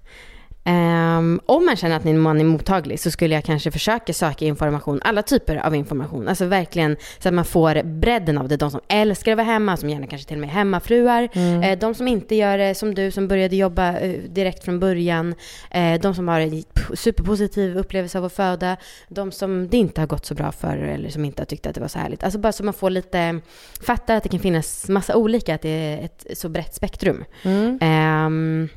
Ehm, 0.63 1.41
om 1.45 1.65
man 1.65 1.75
känner 1.75 1.95
att 1.95 2.03
man 2.05 2.39
är 2.39 2.43
mottaglig 2.43 2.99
så 2.99 3.11
skulle 3.11 3.35
jag 3.35 3.43
kanske 3.43 3.71
försöka 3.71 4.13
söka 4.13 4.45
information, 4.45 4.99
alla 5.03 5.21
typer 5.21 5.55
av 5.55 5.75
information. 5.75 6.27
Alltså 6.27 6.45
verkligen 6.45 6.97
så 7.19 7.27
att 7.27 7.33
man 7.33 7.45
får 7.45 7.83
bredden 7.83 8.37
av 8.37 8.47
det. 8.47 8.57
De 8.57 8.71
som 8.71 8.81
älskar 8.87 9.31
att 9.31 9.37
vara 9.37 9.45
hemma, 9.45 9.77
som 9.77 9.89
gärna 9.89 10.07
kanske 10.07 10.27
till 10.27 10.37
och 10.37 10.41
med 10.41 10.49
är 10.49 10.53
hemmafruar. 10.53 11.29
Eh, 11.63 11.79
de 11.79 11.95
som 11.95 12.07
inte 12.07 12.35
gör 12.35 12.57
det 12.57 12.75
som 12.75 12.95
du 12.95 13.11
som 13.11 13.27
började 13.27 13.55
jobba 13.55 13.99
eh, 13.99 14.19
direkt 14.29 14.63
från 14.63 14.79
början. 14.79 15.35
Eh, 15.71 16.01
de 16.01 16.15
som 16.15 16.27
har 16.27 16.39
en 16.39 16.63
superpositiv 16.93 17.77
upplevelse 17.77 18.17
av 18.17 18.25
att 18.25 18.33
föda. 18.33 18.77
De 19.09 19.31
som 19.31 19.67
det 19.69 19.77
inte 19.77 20.01
har 20.01 20.07
gått 20.07 20.25
så 20.25 20.33
bra 20.33 20.51
för 20.51 20.77
eller 20.77 21.09
som 21.09 21.25
inte 21.25 21.41
har 21.41 21.45
tyckt 21.45 21.67
att 21.67 21.75
det 21.75 21.81
var 21.81 21.87
så 21.87 21.99
härligt. 21.99 22.23
Alltså 22.23 22.39
bara 22.39 22.51
så 22.51 22.63
man 22.63 22.73
får 22.73 22.89
lite, 22.89 23.39
fattar 23.81 24.15
att 24.15 24.23
det 24.23 24.29
kan 24.29 24.39
finnas 24.39 24.89
massa 24.89 25.15
olika, 25.15 25.55
att 25.55 25.61
det 25.61 25.69
är 25.69 26.05
ett 26.05 26.37
så 26.37 26.49
brett 26.49 26.75
spektrum. 26.75 27.25
Mm. 27.43 27.77
Ehm, 27.81 28.69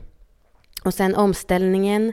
och 0.85 0.95
sen 0.95 1.15
omställningen. 1.15 2.13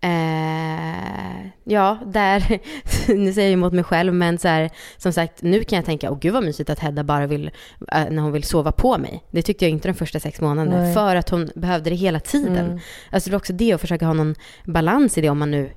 Eh, 0.00 1.46
ja, 1.64 1.98
där, 2.06 2.60
nu 3.14 3.32
säger 3.32 3.48
jag 3.48 3.52
emot 3.52 3.72
mig 3.72 3.84
själv, 3.84 4.14
men 4.14 4.38
så 4.38 4.48
här, 4.48 4.70
som 4.96 5.12
sagt, 5.12 5.42
nu 5.42 5.64
kan 5.64 5.76
jag 5.76 5.84
tänka, 5.86 6.10
åh 6.10 6.18
gud 6.18 6.32
vad 6.32 6.44
mysigt 6.44 6.70
att 6.70 6.78
Hedda 6.78 7.04
bara 7.04 7.26
vill, 7.26 7.46
eh, 7.92 8.04
när 8.10 8.22
hon 8.22 8.32
vill 8.32 8.44
sova 8.44 8.72
på 8.72 8.98
mig. 8.98 9.24
Det 9.30 9.42
tyckte 9.42 9.64
jag 9.64 9.70
inte 9.72 9.88
de 9.88 9.94
första 9.94 10.20
sex 10.20 10.40
månaderna, 10.40 10.78
Nej. 10.82 10.94
för 10.94 11.16
att 11.16 11.28
hon 11.28 11.50
behövde 11.54 11.90
det 11.90 11.96
hela 11.96 12.20
tiden. 12.20 12.66
Mm. 12.66 12.78
Alltså 13.10 13.30
det 13.30 13.34
är 13.34 13.36
också 13.36 13.52
det, 13.52 13.72
att 13.72 13.80
försöka 13.80 14.06
ha 14.06 14.12
någon 14.12 14.34
balans 14.64 15.18
i 15.18 15.20
det, 15.20 15.28
om 15.28 15.38
man 15.38 15.50
nu 15.50 15.70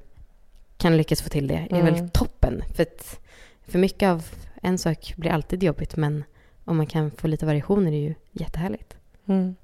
kan 0.77 0.97
lyckas 0.97 1.21
få 1.21 1.29
till 1.29 1.47
det, 1.47 1.67
är 1.69 1.79
Mm. 1.79 1.93
väl 1.93 2.09
toppen. 2.09 2.63
För, 2.75 2.83
att, 2.83 3.19
för 3.67 3.79
mycket 3.79 4.07
av 4.09 4.25
en 4.61 4.77
sak 4.77 5.13
blir 5.17 5.31
alltid 5.31 5.63
jobbigt, 5.63 5.95
men 5.95 6.23
om 6.65 6.77
man 6.77 6.87
kan 6.87 7.11
få 7.11 7.27
lite 7.27 7.45
variation 7.45 7.87
är 7.87 7.91
det 7.91 7.97
ju 7.97 8.15
jättehärligt. 8.31 8.95
Mm. 9.27 9.55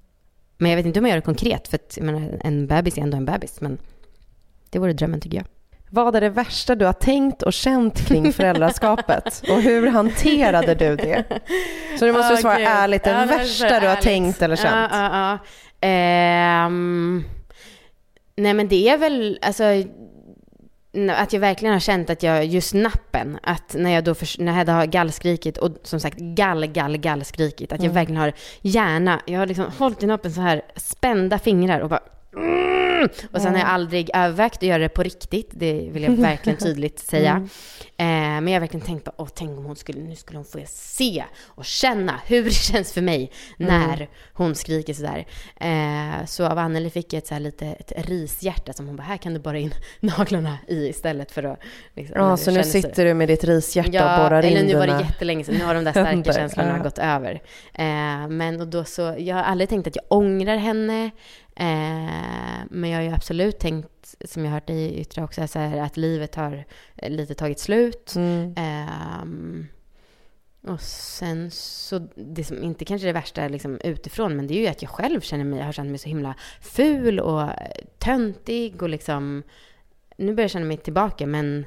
Men 0.62 0.72
jag 0.72 0.78
vet 0.78 0.86
inte 0.86 1.00
om 1.00 1.06
jag 1.06 1.10
gör 1.10 1.18
det 1.18 1.22
konkret, 1.26 1.68
för 1.68 1.76
att 1.76 1.98
menar, 2.02 2.40
en 2.44 2.68
bebis 2.68 2.98
är 2.98 3.02
ändå 3.02 3.18
en 3.18 3.26
bebis. 3.26 3.62
Men 3.62 3.78
det 4.70 4.80
vore 4.80 4.94
drömmen 4.94 5.20
tycker 5.22 5.38
jag. 5.38 5.46
Vad 5.90 6.16
är 6.16 6.22
det 6.22 6.30
värsta 6.30 6.76
du 6.76 6.86
har 6.86 6.94
tänkt 6.94 7.42
och 7.44 7.54
känt 7.54 8.08
kring 8.08 8.34
föräldraskapet? 8.34 9.44
Och 9.50 9.62
hur 9.62 9.88
hanterade 9.88 10.76
du 10.76 10.96
det? 10.96 11.24
Så 12.00 12.06
du 12.06 12.12
måste 12.14 12.34
Ah, 12.34 12.38
svara 12.38 12.58
gud. 12.58 12.68
ärligt, 12.68 13.04
det 13.04 13.10
Ja, 13.12 13.26
värsta 13.26 13.68
du 13.68 13.74
har 13.74 13.82
ärligt. 13.82 14.02
tänkt 14.04 14.42
eller 14.42 14.56
känt? 14.56 14.92
Ja, 14.94 15.10
ja. 15.82 15.88
Ehm, 15.88 17.24
nej 18.36 18.54
men 18.54 18.68
det 18.68 18.90
är 18.90 18.98
väl, 18.98 19.40
alltså 19.42 19.64
att 21.18 21.34
jag 21.34 21.40
verkligen 21.40 21.74
har 21.74 21.80
känt 21.80 22.10
att 22.10 22.24
jag, 22.24 22.46
just 22.46 22.74
nappen, 22.74 23.40
att 23.44 23.76
när 23.78 23.92
jag 23.92 24.04
då, 24.04 24.16
förs- 24.16 24.40
när 24.40 24.52
Hedda 24.54 24.74
har 24.74 24.86
gallskrikit 24.86 25.58
och 25.58 25.72
som 25.84 26.00
sagt 26.00 26.18
gall, 26.20 26.66
gall, 26.66 26.98
gallskrikit, 26.98 27.72
att 27.74 27.80
jag 27.80 27.86
Mm. 27.86 27.96
verkligen 27.96 28.22
har 28.22 28.34
gärna, 28.62 29.22
jag 29.26 29.40
har 29.40 29.46
liksom 29.46 29.66
hållit 29.78 30.04
i 30.04 30.06
nappen 30.06 30.32
så 30.34 30.42
här, 30.42 30.62
spända 30.76 31.40
fingrar 31.40 31.80
och 31.80 31.90
bara 31.90 32.00
mm, 32.38 33.10
och 33.32 33.42
sen 33.42 33.54
har 33.54 33.60
jag 33.60 33.70
aldrig 33.70 34.10
övervägt 34.14 34.58
att 34.58 34.64
göra 34.64 34.78
det 34.78 34.90
på 34.90 35.04
riktigt, 35.04 35.50
det 35.52 35.90
vill 35.92 36.04
jag 36.04 36.12
verkligen 36.12 36.60
tydligt 36.60 37.00
säga. 37.00 37.32
Mm. 37.32 37.48
Eh, 37.98 38.42
men 38.42 38.48
jag 38.48 38.54
har 38.54 38.60
verkligen 38.60 38.86
tänkt 38.86 39.04
på, 39.04 39.12
åh 39.18 39.28
tänk 39.36 39.58
om 39.60 39.66
hon 39.66 39.76
skulle, 39.76 40.02
nu 40.02 40.16
skulle 40.16 40.38
hon 40.38 40.46
få 40.46 40.60
se 40.68 41.24
och 41.46 41.66
känna 41.66 42.20
hur 42.26 42.44
det 42.44 42.52
känns 42.72 42.94
för 42.94 43.02
mig 43.02 43.32
när 43.58 44.10
hon 44.34 44.56
skriker 44.56 44.94
sådär. 44.94 45.26
Eh, 45.60 46.26
så 46.26 46.46
av 46.46 46.58
Anneli 46.58 46.90
fick 46.90 47.14
jag 47.14 47.18
ett, 47.18 47.28
så 47.28 47.40
lite, 47.40 47.66
ett 47.68 47.92
rishjärta 48.10 48.74
som 48.74 48.88
hon 48.88 48.96
bara, 48.96 49.04
här 49.04 49.18
kan 49.18 49.34
du 49.34 49.40
borra 49.40 49.60
in 49.60 49.74
naglarna 50.00 50.58
i 50.68 50.88
istället 50.88 51.32
för 51.32 51.44
att... 51.44 51.60
Liksom, 51.96 52.16
Ja, 52.20 52.38
så 52.38 52.52
nu 52.52 52.64
sitter 52.64 53.06
du 53.06 53.14
med 53.14 53.28
ditt 53.28 53.44
rishjärta 53.44 53.90
och 53.90 53.96
Ja, 53.96 54.18
borrar 54.18 54.46
in 54.46 54.58
eller 54.58 54.68
nu 54.68 54.76
var 54.76 54.88
det 54.88 55.02
jättelänge 55.08 55.44
sedan. 55.44 55.56
Nu 55.56 55.66
har 55.66 55.76
de 55.76 55.84
där 55.84 55.92
starka 55.92 56.34
känslorna 56.34 56.78
Ja. 56.78 56.84
gått 56.84 56.98
över. 56.98 57.42
Eh, 57.74 58.28
men 58.28 58.62
och 58.62 58.68
då 58.68 58.84
så, 58.84 59.16
jag 59.18 59.36
har 59.36 59.44
aldrig 59.44 59.70
tänkt 59.70 59.88
att 59.88 59.96
jag 59.96 60.06
ångrar 60.08 60.58
henne. 60.58 61.12
Eh, 61.56 62.66
men 62.70 62.90
jag 62.90 62.98
har 62.98 63.04
ju 63.04 63.14
absolut 63.14 63.60
tänkt, 63.60 64.16
som 64.26 64.44
jag 64.44 64.52
har 64.52 64.56
hört 64.56 64.68
dig 64.68 65.00
yttra 65.00 65.24
också, 65.24 65.48
så 65.48 65.60
här, 65.60 65.78
att 65.78 65.98
livet 65.98 66.36
har 66.36 66.66
eh, 66.96 67.10
lite 67.10 67.34
tagit 67.34 67.60
slut. 67.60 68.14
Mm. 68.16 68.54
Ehm, 68.58 69.68
och 70.68 70.82
sen 70.82 71.52
så, 71.52 72.08
det 72.16 72.44
som 72.44 72.64
inte 72.64 72.86
kanske 72.86 73.06
är 73.06 73.14
det 73.14 73.20
värsta 73.20 73.48
liksom, 73.48 73.80
utifrån, 73.84 74.36
men 74.36 74.48
det 74.48 74.54
är 74.54 74.62
ju 74.62 74.68
att 74.68 74.82
jag 74.82 74.92
själv 74.92 75.22
känner 75.22 75.44
mig, 75.44 75.62
har 75.62 75.72
känt 75.72 75.90
mig 75.90 76.00
så 76.00 76.10
himla 76.10 76.36
ful 76.62 77.20
och 77.20 77.42
eh, 77.42 77.72
töntig 77.98 78.84
och 78.84 78.90
liksom, 78.90 79.44
nu 80.18 80.34
börjar 80.34 80.44
jag 80.44 80.52
känna 80.52 80.66
mig 80.66 80.78
tillbaka, 80.78 81.28
men 81.28 81.66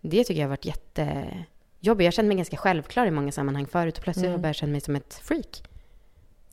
det 0.00 0.24
tycker 0.24 0.40
jag 0.40 0.46
har 0.46 0.56
varit 0.56 0.64
jättejobbigt. 0.64 2.04
Jag 2.04 2.14
kände 2.14 2.28
mig 2.28 2.36
ganska 2.36 2.56
självklar 2.56 3.06
i 3.06 3.10
många 3.10 3.32
sammanhang 3.32 3.66
förut 3.66 3.98
och 3.98 4.04
plötsligt 4.04 4.26
har 4.26 4.32
jag 4.32 4.40
börjat 4.40 4.56
känna 4.56 4.72
mig 4.72 4.80
som 4.80 4.96
ett 4.96 5.14
freak. 5.14 5.62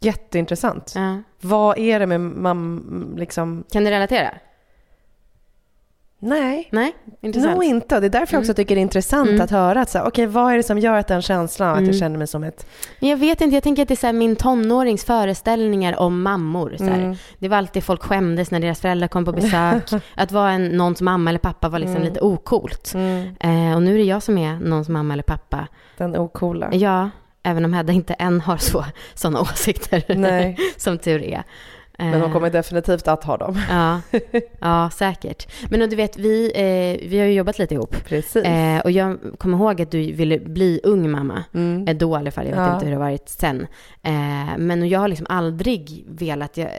Jätteintressant. 0.02 0.92
Ja. 0.96 1.18
Vad 1.42 1.78
är 1.78 2.00
det 2.00 2.08
med 2.08 2.22
mam... 2.22 3.14
Liksom... 3.18 3.64
Kan 3.72 3.84
du 3.84 3.90
relatera? 3.90 4.30
Nej, 6.22 6.68
Nej? 6.72 6.96
Intressant. 7.22 7.54
nog 7.56 7.64
inte. 7.64 8.00
Det 8.00 8.06
är 8.08 8.10
därför 8.10 8.34
jag 8.34 8.42
också 8.42 8.54
tycker 8.54 8.76
det 8.76 8.80
är 8.80 8.82
intressant 8.82 9.30
Mm. 9.30 9.42
att 9.42 9.52
höra 9.52 9.82
att 9.82 9.90
så 9.90 9.98
här, 9.98 10.08
okej, 10.08 10.26
vad 10.28 10.54
är 10.54 10.58
det 10.58 10.64
som 10.64 10.80
gör 10.80 10.94
att 10.94 11.08
den 11.08 11.22
känslan 11.22 11.70
av 11.70 11.74
att 11.76 11.80
jag 11.82 11.88
Mm. 11.88 12.00
känner 12.00 12.18
mig 12.18 12.28
som 12.28 12.44
ett... 12.44 12.66
Men 13.00 13.10
Jag 13.10 13.18
vet 13.18 13.42
inte, 13.42 13.56
jag 13.56 13.64
tänker 13.64 13.82
att 13.82 13.88
det 13.88 13.94
är 13.94 14.10
så 14.10 14.14
min 14.14 14.36
tonårings 14.36 15.06
föreställningar 15.06 16.00
om 16.00 16.22
mammor. 16.22 16.76
Så. 16.78 16.84
Mm. 16.84 17.16
Det 17.40 17.48
var 17.50 17.58
alltid 17.58 17.84
folk 17.84 18.04
skämdes 18.04 18.52
när 18.52 18.60
deras 18.60 18.82
föräldrar 18.82 19.08
kom 19.08 19.26
på 19.26 19.32
besök. 19.32 19.90
att 20.16 20.32
vara 20.32 20.52
en, 20.52 20.68
någons 20.68 21.02
mamma 21.02 21.30
eller 21.30 21.40
pappa 21.40 21.70
var 21.70 21.80
liksom 21.80 21.96
Mm. 21.96 22.08
lite 22.08 22.22
ocoolt. 22.22 22.92
Mm. 22.96 23.36
Eh, 23.40 23.76
och 23.76 23.82
nu 23.84 23.94
är 23.94 23.98
det 23.98 24.04
jag 24.04 24.24
som 24.24 24.38
är 24.38 24.56
någons 24.60 24.90
mamma 24.90 25.14
eller 25.14 25.24
pappa. 25.24 25.68
Den 25.98 26.16
ocoola. 26.18 26.70
Ja, 26.74 27.10
Även 27.44 27.66
om 27.66 27.74
Hedda 27.74 27.94
inte 27.94 28.14
än 28.14 28.42
har 28.42 28.58
så, 28.58 28.86
sådana 29.14 29.42
åsikter 29.42 30.04
som 30.80 30.98
tur 30.98 31.24
är. 31.24 31.44
Men 32.02 32.14
hon 32.14 32.22
Eh, 32.24 32.32
kommer 32.34 32.50
definitivt 32.50 33.08
att 33.08 33.24
ha 33.24 33.38
dem. 33.38 33.60
Ja, 33.70 34.02
ja 34.60 34.90
säkert. 34.94 35.48
Men 35.70 35.90
du 35.90 35.96
vet, 35.96 36.18
vi, 36.18 36.52
eh, 36.56 37.10
vi 37.10 37.20
har 37.20 37.26
ju 37.26 37.34
jobbat 37.34 37.60
lite 37.60 37.74
ihop. 37.74 37.96
Precis. 38.06 38.44
Eh, 38.46 38.80
och 38.80 38.92
jag 38.92 39.18
kommer 39.38 39.58
ihåg 39.58 39.82
att 39.82 39.92
du 39.92 40.12
ville 40.12 40.40
bli 40.40 40.82
ung 40.84 41.12
mamma. 41.12 41.44
Mm. 41.54 41.88
Eh, 41.88 41.96
Då 41.98 42.16
i 42.16 42.20
alla 42.20 42.32
fall, 42.32 42.46
jag 42.46 42.52
vet 42.56 42.66
Ja. 42.68 42.74
inte 42.74 42.86
hur 42.86 42.92
det 42.92 42.98
har 42.98 43.06
varit 43.06 43.30
sen. 43.30 43.68
Eh, 44.04 44.58
men 44.58 44.90
jag 44.90 45.00
har 45.00 45.08
liksom 45.08 45.28
aldrig 45.30 46.06
velat, 46.08 46.58
jag, 46.58 46.70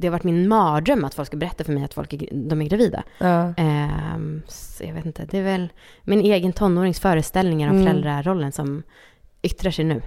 det 0.00 0.06
har 0.06 0.12
varit 0.12 0.24
min 0.24 0.48
mardröm 0.48 1.04
att 1.04 1.14
folk 1.14 1.26
ska 1.28 1.36
berätta 1.36 1.64
för 1.64 1.72
mig 1.72 1.84
att 1.84 1.94
folk 1.94 2.12
är, 2.12 2.28
de 2.32 2.62
är 2.62 2.66
gravida. 2.68 3.02
Ja. 3.18 3.48
Eh, 3.48 3.88
så 4.48 4.84
jag 4.84 4.94
vet 4.94 5.06
inte, 5.06 5.26
det 5.30 5.38
är 5.38 5.42
väl 5.42 5.72
min 6.02 6.20
egen 6.20 6.52
tonårings 6.52 7.00
föreställningar 7.00 7.70
om 7.70 7.76
Mm. 7.76 7.86
föräldrarollen 7.86 8.52
som 8.52 8.82
yttrar 9.42 9.70
sig 9.70 9.84
nu. 9.84 10.02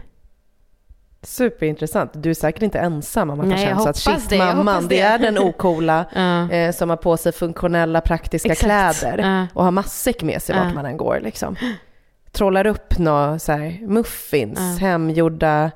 Superintressant. 1.21 2.11
Du 2.13 2.29
är 2.29 2.33
säkert 2.33 2.63
inte 2.63 2.79
ensam 2.79 3.29
om 3.29 3.37
man 3.37 3.49
Nej, 3.49 3.65
känna 3.65 3.89
att 3.89 3.95
shit, 3.97 4.29
det, 4.29 4.37
mamman, 4.37 4.83
det 4.87 4.95
det. 4.95 5.01
är 5.01 5.19
den 5.19 5.37
ocoola 5.37 6.05
Ja. 6.15 6.51
eh, 6.51 6.71
som 6.71 6.89
har 6.89 6.97
på 6.97 7.17
sig 7.17 7.31
funktionella 7.31 8.01
praktiska 8.01 8.51
Exakt. 8.51 8.99
kläder 9.01 9.17
Ja. 9.17 9.47
och 9.53 9.63
har 9.63 9.71
matsäck 9.71 10.23
med 10.23 10.41
sig 10.41 10.55
Ja. 10.55 10.63
vart 10.63 10.73
man 10.73 10.85
än 10.85 10.97
går 10.97 11.19
liksom. 11.23 11.55
Trollar 12.31 12.67
upp 12.67 12.97
några 12.97 13.39
så 13.39 13.51
här 13.51 13.79
muffins, 13.87 14.59
Ja. 14.59 14.87
hemgjorda 14.87 15.71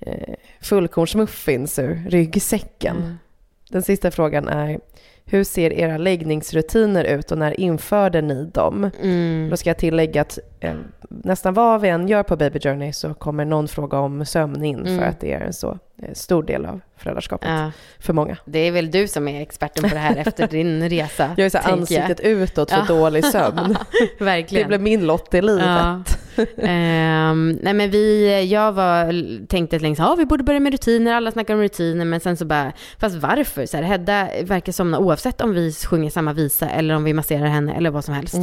eh, 0.00 0.34
fullkornsmuffins 0.60 1.78
ur 1.78 2.06
ryggsäcken. 2.08 2.96
Mm. 2.96 3.18
Den 3.70 3.82
sista 3.82 4.10
frågan 4.10 4.48
är, 4.48 4.80
hur 5.24 5.44
ser 5.44 5.72
era 5.72 5.98
läggningsrutiner 5.98 7.04
ut 7.04 7.32
och 7.32 7.38
när 7.38 7.60
införde 7.60 8.20
ni 8.22 8.44
dem? 8.54 8.90
Mm. 9.02 9.48
Då 9.50 9.56
ska 9.56 9.70
jag 9.70 9.78
tillägga 9.78 10.20
att 10.22 10.38
nästan 11.08 11.54
vad 11.54 11.80
vi 11.80 11.88
än 11.88 12.08
gör 12.08 12.22
på 12.22 12.36
Baby 12.36 12.60
Journey 12.60 12.92
så 12.92 13.14
kommer 13.14 13.44
någon 13.44 13.68
fråga 13.68 13.98
om 13.98 14.24
sömn 14.26 14.64
in 14.64 14.78
Mm. 14.86 14.98
för 14.98 15.04
att 15.06 15.20
det 15.20 15.32
är 15.32 15.40
en 15.40 15.52
så 15.52 15.78
eh, 16.02 16.12
stor 16.14 16.42
del 16.42 16.66
av 16.66 16.80
föräldraskapet 16.96 17.48
Ja. 17.50 17.70
för 17.98 18.12
många. 18.12 18.36
Det 18.44 18.58
är 18.58 18.72
väl 18.72 18.90
du 18.90 19.08
som 19.08 19.28
är 19.28 19.42
experten 19.42 19.82
på 19.82 19.94
det 19.94 20.00
här 20.00 20.16
efter 20.16 20.46
din 20.50 20.88
resa. 20.88 21.30
Jag 21.36 21.46
är 21.46 21.50
så 21.50 21.58
ansiktet 21.58 22.20
utåt 22.20 22.70
för 22.70 22.78
Ja. 22.78 22.84
dålig 22.94 23.24
sömn. 23.24 23.76
Det 24.18 24.24
Verkligen. 24.24 24.68
blev 24.68 24.80
min 24.82 25.06
lott 25.06 25.34
i 25.34 25.42
livet. 25.42 25.66
Ja. 25.66 26.02
Ehm, 26.58 27.58
nej 27.62 27.74
men 27.74 27.90
vi, 27.90 28.42
jag 28.52 28.72
var, 28.72 29.46
tänkte 29.46 29.78
länge 29.78 29.96
här, 29.98 30.04
"Ja, 30.04 30.14
vi 30.14 30.26
borde 30.26 30.44
börja 30.44 30.60
med 30.60 30.72
rutiner, 30.72 31.14
alla 31.14 31.30
snackar 31.30 31.54
om 31.54 31.60
rutiner, 31.60 32.04
men 32.04 32.20
sen 32.20 32.36
så 32.36 32.44
bara, 32.44 32.72
fast 32.98 33.16
varför? 33.16 33.66
Så 33.66 33.76
här, 33.76 33.84
Hedda 33.84 34.28
verkar 34.42 34.72
somna 34.72 34.98
oavsett 34.98 35.40
om 35.40 35.52
vi 35.54 35.72
sjunger 35.72 36.10
samma 36.10 36.32
visa 36.32 36.68
eller 36.68 36.94
om 36.94 37.04
vi 37.04 37.12
masserar 37.14 37.46
henne 37.46 37.74
eller 37.74 37.90
vad 37.90 38.04
som 38.04 38.14
helst. 38.14 38.34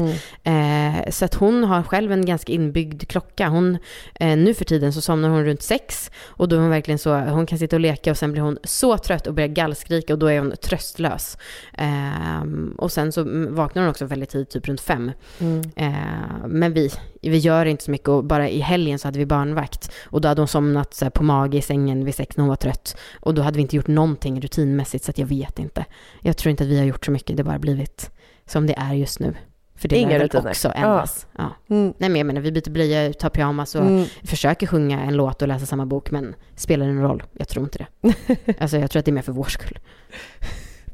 Mm. 0.43 0.93
Eh, 1.03 1.09
så 1.09 1.25
att 1.25 1.33
hon 1.35 1.63
har 1.63 1.83
själv 1.83 2.11
en 2.13 2.25
ganska 2.25 2.53
inbyggd 2.53 3.07
klocka. 3.07 3.47
Hon, 3.47 3.77
eh, 4.19 4.37
nu 4.37 4.53
för 4.53 4.65
tiden 4.65 4.93
så 4.93 5.01
somnar 5.01 5.29
hon 5.29 5.45
runt 5.45 5.61
sex 5.61 6.11
och 6.25 6.47
då 6.47 6.55
är 6.55 6.59
hon 6.59 6.69
verkligen 6.69 6.99
så, 6.99 7.15
hon 7.15 7.45
kan 7.45 7.59
sitta 7.59 7.75
och 7.75 7.79
leka 7.79 8.11
och 8.11 8.17
sen 8.17 8.31
blir 8.31 8.41
hon 8.41 8.57
så 8.63 8.97
trött 8.97 9.27
och 9.27 9.33
börjar 9.33 9.47
gallskrika 9.47 10.13
och 10.13 10.19
då 10.19 10.27
är 10.27 10.39
hon 10.39 10.53
tröstlös. 10.61 11.37
Ehm, 11.73 12.75
och 12.77 12.91
sen 12.91 13.11
så 13.11 13.23
vaknar 13.49 13.83
hon 13.83 13.89
också 13.89 14.05
väldigt 14.05 14.29
tidigt, 14.29 14.49
typ 14.49 14.67
runt 14.67 14.81
fem. 14.81 15.11
Mm. 15.39 15.61
Eh, 15.75 16.47
men 16.47 16.73
vi, 16.73 16.89
vi 17.21 17.37
gör 17.37 17.65
inte 17.65 17.83
så 17.83 17.91
mycket 17.91 18.09
och 18.09 18.23
bara 18.23 18.49
i 18.49 18.59
helgen 18.59 18.99
så 18.99 19.07
hade 19.07 19.19
vi 19.19 19.25
barnvakt 19.25 19.91
och 20.05 20.21
då 20.21 20.27
hade 20.27 20.41
hon 20.41 20.47
somnat 20.47 20.93
så 20.93 21.09
på 21.09 21.23
mage 21.23 21.57
i 21.57 21.61
sängen 21.61 22.05
vid 22.05 22.15
sex 22.15 22.37
när 22.37 22.41
hon 22.41 22.49
var 22.49 22.55
trött 22.55 22.97
och 23.19 23.33
då 23.33 23.41
hade 23.41 23.55
vi 23.55 23.61
inte 23.61 23.75
gjort 23.75 23.87
någonting 23.87 24.41
rutinmässigt 24.41 25.05
så 25.05 25.11
att 25.11 25.17
jag 25.17 25.27
vet 25.27 25.59
inte. 25.59 25.85
Jag 26.21 26.37
tror 26.37 26.51
inte 26.51 26.63
att 26.63 26.69
vi 26.69 26.77
har 26.77 26.85
gjort 26.85 27.05
så 27.05 27.11
mycket, 27.11 27.37
det 27.37 27.43
har 27.43 27.49
bara 27.51 27.59
blivit 27.59 28.11
som 28.45 28.67
det 28.67 28.73
är 28.77 28.93
just 28.93 29.19
nu. 29.19 29.35
För 29.83 29.87
det 29.89 29.95
Inga 29.97 30.19
rutiner. 30.19 30.49
också 30.49 30.71
ändras. 30.75 31.27
Ja. 31.37 31.49
Mm. 31.69 31.93
Nej 31.97 32.09
men 32.09 32.15
jag 32.15 32.25
menar, 32.25 32.41
vi 32.41 32.51
byter 32.51 32.69
blöja, 32.71 33.13
tar 33.13 33.29
pyjamas 33.29 33.75
och 33.75 33.81
Mm. 33.81 34.05
försöker 34.23 34.67
sjunga 34.67 35.01
en 35.03 35.15
låt 35.15 35.41
och 35.41 35.47
läsa 35.47 35.65
samma 35.65 35.85
bok 35.85 36.11
men 36.11 36.35
spelar 36.55 36.85
det 36.87 36.93
någon 36.93 37.03
roll? 37.03 37.23
Jag 37.33 37.47
tror 37.47 37.63
inte 37.65 37.77
det. 38.01 38.13
alltså 38.59 38.77
jag 38.77 38.91
tror 38.91 38.99
att 38.99 39.05
det 39.05 39.11
är 39.11 39.13
mer 39.13 39.21
för 39.21 39.31
vår 39.31 39.43
skull. 39.43 39.79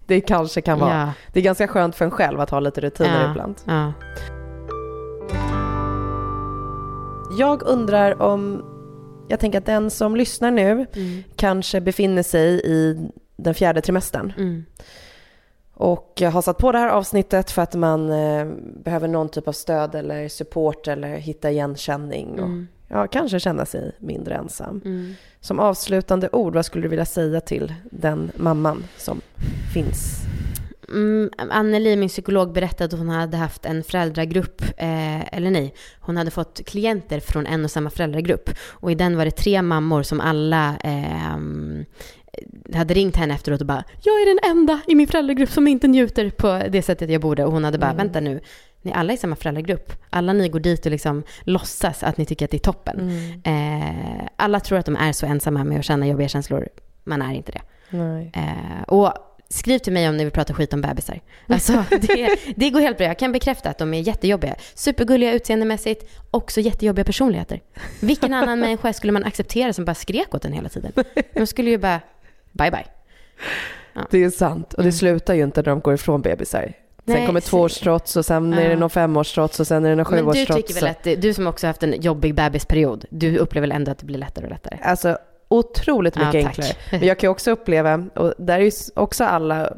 Det 0.07 0.21
kanske 0.21 0.61
kan 0.61 0.79
vara. 0.79 0.99
Ja, 0.99 1.13
Det 1.33 1.39
är 1.39 1.43
ganska 1.43 1.67
skönt 1.67 1.95
för 1.95 2.05
en 2.05 2.11
själv 2.11 2.39
att 2.39 2.49
ha 2.49 2.59
lite 2.59 2.81
rutiner 2.81 3.23
Ja. 3.23 3.29
ibland. 3.31 3.55
ja. 3.65 3.93
Jag 7.37 7.63
undrar 7.63 8.21
om, 8.21 8.63
jag 9.29 9.39
tänker 9.39 9.57
att 9.59 9.65
den 9.65 9.89
som 9.91 10.15
lyssnar 10.15 10.51
nu 10.51 10.85
Mm. 10.95 11.23
kanske 11.35 11.81
befinner 11.81 12.23
sig 12.23 12.61
i 12.65 13.09
den 13.37 13.53
fjärde 13.53 13.81
trimestern 13.81 14.33
Och 15.79 16.21
har 16.33 16.41
satt 16.41 16.57
på 16.57 16.71
det 16.71 16.77
här 16.77 16.87
avsnittet 16.89 17.51
för 17.51 17.61
att 17.61 17.75
man 17.75 18.09
eh, 18.11 18.45
behöver 18.83 19.07
någon 19.07 19.29
typ 19.29 19.47
av 19.47 19.51
stöd 19.51 19.95
eller 19.95 20.27
support 20.27 20.87
eller 20.87 21.15
hitta 21.17 21.51
igenkänning 21.51 22.29
och 22.39 22.45
Mm. 22.45 22.67
ja, 22.87 23.07
kanske 23.07 23.39
känna 23.39 23.65
sig 23.65 23.91
mindre 23.99 24.35
ensam. 24.35 24.81
Mm. 24.85 25.13
Som 25.41 25.59
avslutande 25.59 26.29
ord, 26.31 26.55
vad 26.55 26.65
skulle 26.65 26.83
du 26.83 26.89
vilja 26.89 27.05
säga 27.05 27.41
till 27.41 27.73
den 27.91 28.31
mamman 28.35 28.83
som 28.97 29.21
finns? 29.73 30.19
Mm, 30.89 31.29
Anneli, 31.37 31.95
min 31.95 32.09
psykolog, 32.09 32.53
berättade 32.53 32.85
att 32.85 32.99
hon 32.99 33.09
hade 33.09 33.37
haft 33.37 33.65
en 33.65 33.83
föräldragrupp, 33.83 34.61
eh, 34.77 35.35
eller 35.37 35.51
nej, 35.51 35.73
hon 35.99 36.17
hade 36.17 36.31
fått 36.31 36.65
klienter 36.65 37.19
från 37.19 37.45
en 37.45 37.63
och 37.65 37.71
samma 37.71 37.89
föräldragrupp. 37.89 38.49
Och 38.59 38.91
i 38.91 38.95
den 38.95 39.17
var 39.17 39.25
det 39.25 39.31
tre 39.31 39.61
mammor 39.61 40.03
som 40.03 40.21
alla 40.21 40.75
ehm, 40.83 41.58
hade 42.73 42.93
ringt 42.93 43.15
henne 43.15 43.33
efteråt 43.33 43.61
och 43.61 43.67
bara 43.67 43.83
“Jag 44.01 44.13
är 44.21 44.25
den 44.25 44.51
enda 44.51 44.79
i 44.87 44.95
min 44.95 45.07
föräldragrupp 45.07 45.49
som 45.49 45.67
inte 45.67 45.87
njuter 45.87 46.29
på 46.29 46.61
det 46.69 46.81
sättet 46.81 47.09
jag 47.09 47.21
borde”. 47.21 47.45
Och 47.45 47.51
hon 47.51 47.63
hade 47.63 47.77
bara 47.77 47.91
Mm. 47.91 47.97
“Vänta 47.97 48.19
nu, 48.19 48.41
ni 48.81 48.93
alla 48.93 49.13
är 49.13 49.15
i 49.15 49.19
samma 49.19 49.35
föräldragrupp. 49.35 49.93
Alla 50.09 50.33
ni 50.33 50.49
går 50.49 50.59
dit 50.59 50.85
och 50.85 50.91
liksom 50.91 51.23
låtsas 51.41 52.03
att 52.03 52.17
ni 52.17 52.25
tycker 52.25 52.45
att 52.45 52.51
det 52.51 52.57
är 52.57 52.59
toppen. 52.59 53.11
Eh, 53.43 54.27
alla 54.35 54.59
tror 54.59 54.77
att 54.79 54.85
de 54.85 54.95
är 54.95 55.11
så 55.11 55.25
ensamma 55.25 55.63
med 55.63 55.79
att 55.79 55.85
känna 55.85 56.07
jobbiga 56.07 56.27
känslor. 56.27 56.67
Man 57.03 57.21
är 57.21 57.33
inte 57.33 57.51
det. 57.51 57.61
Eh, 58.33 58.83
och 58.87 59.13
skriv 59.49 59.79
till 59.79 59.93
mig 59.93 60.09
om 60.09 60.17
ni 60.17 60.23
vill 60.23 60.33
prata 60.33 60.53
skit 60.53 60.73
om 60.73 60.81
bebisar. 60.81 61.19
Alltså, 61.47 61.83
det, 61.89 62.39
det 62.55 62.69
går 62.69 62.79
helt 62.79 62.97
bra. 62.97 63.07
Jag 63.07 63.19
kan 63.19 63.31
bekräfta 63.31 63.69
att 63.69 63.77
de 63.77 63.93
är 63.93 63.99
jättejobbiga. 64.01 64.55
Supergulliga 64.75 65.33
utseendemässigt, 65.33 66.09
också 66.31 66.61
jättejobbiga 66.61 67.05
personligheter. 67.05 67.61
Vilken 67.99 68.33
annan 68.33 68.59
människa 68.65 68.93
skulle 68.93 69.13
man 69.13 69.23
acceptera 69.23 69.73
som 69.73 69.85
bara 69.85 69.95
skrek 69.95 70.35
åt 70.35 70.45
en 70.45 70.53
hela 70.53 70.69
tiden? 70.69 70.91
De 71.33 71.47
skulle 71.47 71.69
ju 71.69 71.77
bara, 71.77 71.99
bye 72.51 72.71
bye. 72.71 72.85
Det 74.09 74.23
är 74.23 74.29
sant. 74.29 74.73
Och 74.73 74.83
det 74.83 74.89
Mm. 74.89 74.91
slutar 74.91 75.33
ju 75.33 75.43
inte 75.43 75.61
när 75.61 75.65
de 75.69 75.79
går 75.79 75.93
ifrån 75.93 76.21
bebisar. 76.21 76.73
Sen 77.05 77.15
Nej, 77.17 77.25
kommer 77.27 77.41
tvåårstrots 77.41 78.15
och 78.15 78.25
sen 78.25 78.53
är 78.53 78.63
det 78.63 78.69
Ja. 78.73 78.79
någon 78.79 78.89
femårstrots 78.89 79.59
och 79.59 79.67
sen 79.67 79.85
är 79.85 79.89
det 79.89 79.95
någon 79.95 80.05
Men 80.11 80.25
du 80.25 80.31
sjuårstrots. 80.33 80.67
tycker 80.67 80.73
väl 80.81 80.89
att, 80.89 81.03
det- 81.03 81.15
du 81.15 81.33
som 81.33 81.47
också 81.47 81.67
haft 81.67 81.83
en 81.83 82.01
jobbig 82.01 82.35
bebisperiod, 82.35 83.05
du 83.09 83.37
upplever 83.37 83.67
väl 83.67 83.75
ändå 83.75 83.91
att 83.91 83.97
det 83.97 84.05
blir 84.05 84.17
lättare 84.17 84.45
och 84.45 84.51
lättare? 84.51 84.77
Alltså 84.83 85.17
otroligt 85.51 86.15
Ja, 86.15 86.25
mycket 86.25 86.45
tack. 86.45 86.59
enklare. 86.59 86.77
Men 86.99 87.07
jag 87.07 87.19
kan 87.19 87.27
ju 87.27 87.31
också 87.31 87.51
uppleva, 87.51 88.03
och 88.15 88.33
där 88.37 88.59
är 88.59 88.63
ju 88.63 88.71
också 88.95 89.23
alla 89.23 89.73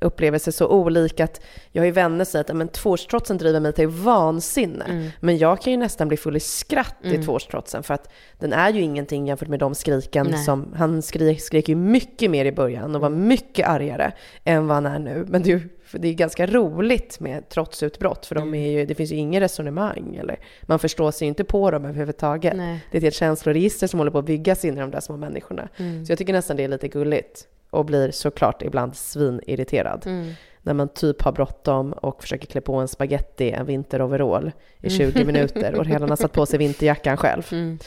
upplevelser 0.00 0.52
så 0.52 0.68
olika 0.68 1.24
att 1.24 1.40
jag 1.72 1.82
har 1.82 1.86
ju 1.86 1.92
vänner 1.92 2.24
som 2.24 2.30
säger 2.32 2.40
att 2.44 2.48
"Ja, 2.48 2.54
men 2.54 2.68
tvåårstrotsen 2.68 3.38
driver 3.38 3.60
mig 3.60 3.72
till 3.72 3.88
vansinne. 3.88 4.84
Mm. 4.88 5.08
Men 5.20 5.38
jag 5.38 5.60
kan 5.62 5.70
ju 5.72 5.76
nästan 5.76 6.08
bli 6.08 6.16
full 6.16 6.36
i 6.36 6.40
skratt 6.40 6.96
i 7.02 7.08
Mm. 7.10 7.22
tvåårstrotsen 7.24 7.82
för 7.82 7.94
att 7.94 8.08
den 8.38 8.52
är 8.52 8.72
ju 8.72 8.80
ingenting 8.80 9.26
jämfört 9.26 9.48
med 9.48 9.58
de 9.58 9.74
skriken 9.74 10.26
Nej. 10.30 10.44
som, 10.44 10.72
han 10.76 11.02
skrek, 11.02 11.40
skrek 11.40 11.68
ju 11.68 11.74
mycket 11.74 12.30
mer 12.30 12.44
i 12.44 12.52
början 12.52 12.94
och 12.94 13.00
var 13.00 13.10
mycket 13.10 13.68
argare 13.68 14.12
än 14.44 14.66
vad 14.66 14.74
han 14.76 14.86
är 14.86 14.98
nu. 14.98 15.24
Men 15.28 15.42
det 15.42 15.48
är 15.52 15.56
ju 15.56 15.68
det 15.92 16.08
är 16.08 16.12
ganska 16.12 16.46
roligt 16.46 17.20
med 17.20 17.48
trotsutbrott 17.48 18.26
för 18.26 18.34
de 18.34 18.42
Mm. 18.48 18.54
är 18.54 18.70
ju, 18.70 18.86
det 18.86 18.94
finns 18.94 19.12
ju 19.12 19.16
ingen 19.16 19.40
resonemang 19.40 20.16
eller 20.20 20.38
man 20.62 20.78
förstår 20.78 21.10
sig 21.10 21.26
ju 21.26 21.28
inte 21.28 21.44
på 21.44 21.70
dem 21.70 21.84
överhuvudtaget. 21.84 22.56
Nej. 22.56 22.80
Det 22.90 22.96
är 22.96 22.98
ett 22.98 23.02
helt 23.02 23.14
känsloregister 23.14 23.86
som 23.86 23.98
håller 24.00 24.10
på 24.10 24.18
att 24.18 24.24
byggas 24.24 24.64
in 24.64 24.76
i 24.78 24.80
de 24.80 24.90
där 24.90 25.00
små 25.10 25.16
människorna. 25.16 25.68
Mm. 25.76 26.06
Så 26.06 26.12
jag 26.12 26.18
tycker 26.18 26.32
nästan 26.32 26.56
det 26.56 26.64
är 26.64 26.68
lite 26.68 26.88
gulligt 26.88 27.46
och 27.70 27.84
blir 27.84 28.10
såklart 28.10 28.62
ibland 28.62 28.96
svinirriterad. 28.96 30.02
Mm. 30.06 30.32
När 30.62 30.74
man 30.74 30.88
typ 30.88 31.22
har 31.22 31.32
bråttom 31.32 31.92
och 31.92 32.22
försöker 32.22 32.46
klä 32.46 32.60
på 32.60 32.74
en 32.74 32.88
spaghetti, 32.88 33.50
en 33.50 33.66
vinteroverall 33.66 34.52
i 34.80 34.86
Mm. 35.00 35.12
20 35.12 35.24
minuter 35.24 35.74
och 35.74 35.84
redan 35.86 36.08
har 36.10 36.16
satt 36.16 36.32
på 36.32 36.46
sig 36.46 36.58
vinterjackan 36.58 37.16
själv. 37.16 37.42
Mm. 37.52 37.78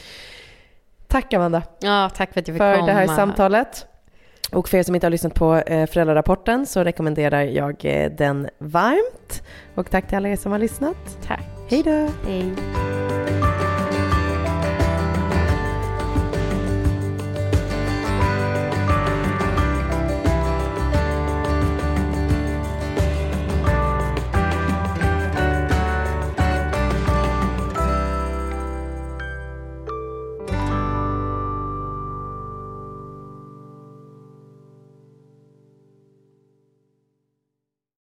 Tack 1.08 1.32
Amanda 1.34 1.62
Ja, 1.80 2.10
tack 2.14 2.32
för 2.32 2.40
att 2.40 2.48
jag 2.48 2.54
fick 2.54 2.60
för 2.60 2.74
komma. 2.74 2.86
det 2.86 2.92
här 2.92 3.06
samtalet. 3.06 3.86
Och 4.52 4.68
för 4.68 4.78
er 4.78 4.82
som 4.82 4.94
inte 4.94 5.06
har 5.06 5.10
lyssnat 5.10 5.34
på 5.34 5.54
eh, 5.56 5.86
föräldrarapporten 5.86 6.66
så 6.66 6.84
rekommenderar 6.84 7.42
jag 7.42 7.84
eh, 7.84 8.10
den 8.12 8.48
varmt. 8.58 9.42
Och 9.74 9.90
tack 9.90 10.08
till 10.08 10.16
alla 10.16 10.28
er 10.28 10.36
som 10.36 10.52
har 10.52 10.58
lyssnat. 10.58 11.18
Tack. 11.26 11.44
Hej 11.70 11.82
då! 11.82 12.08
Hej. 12.26 13.23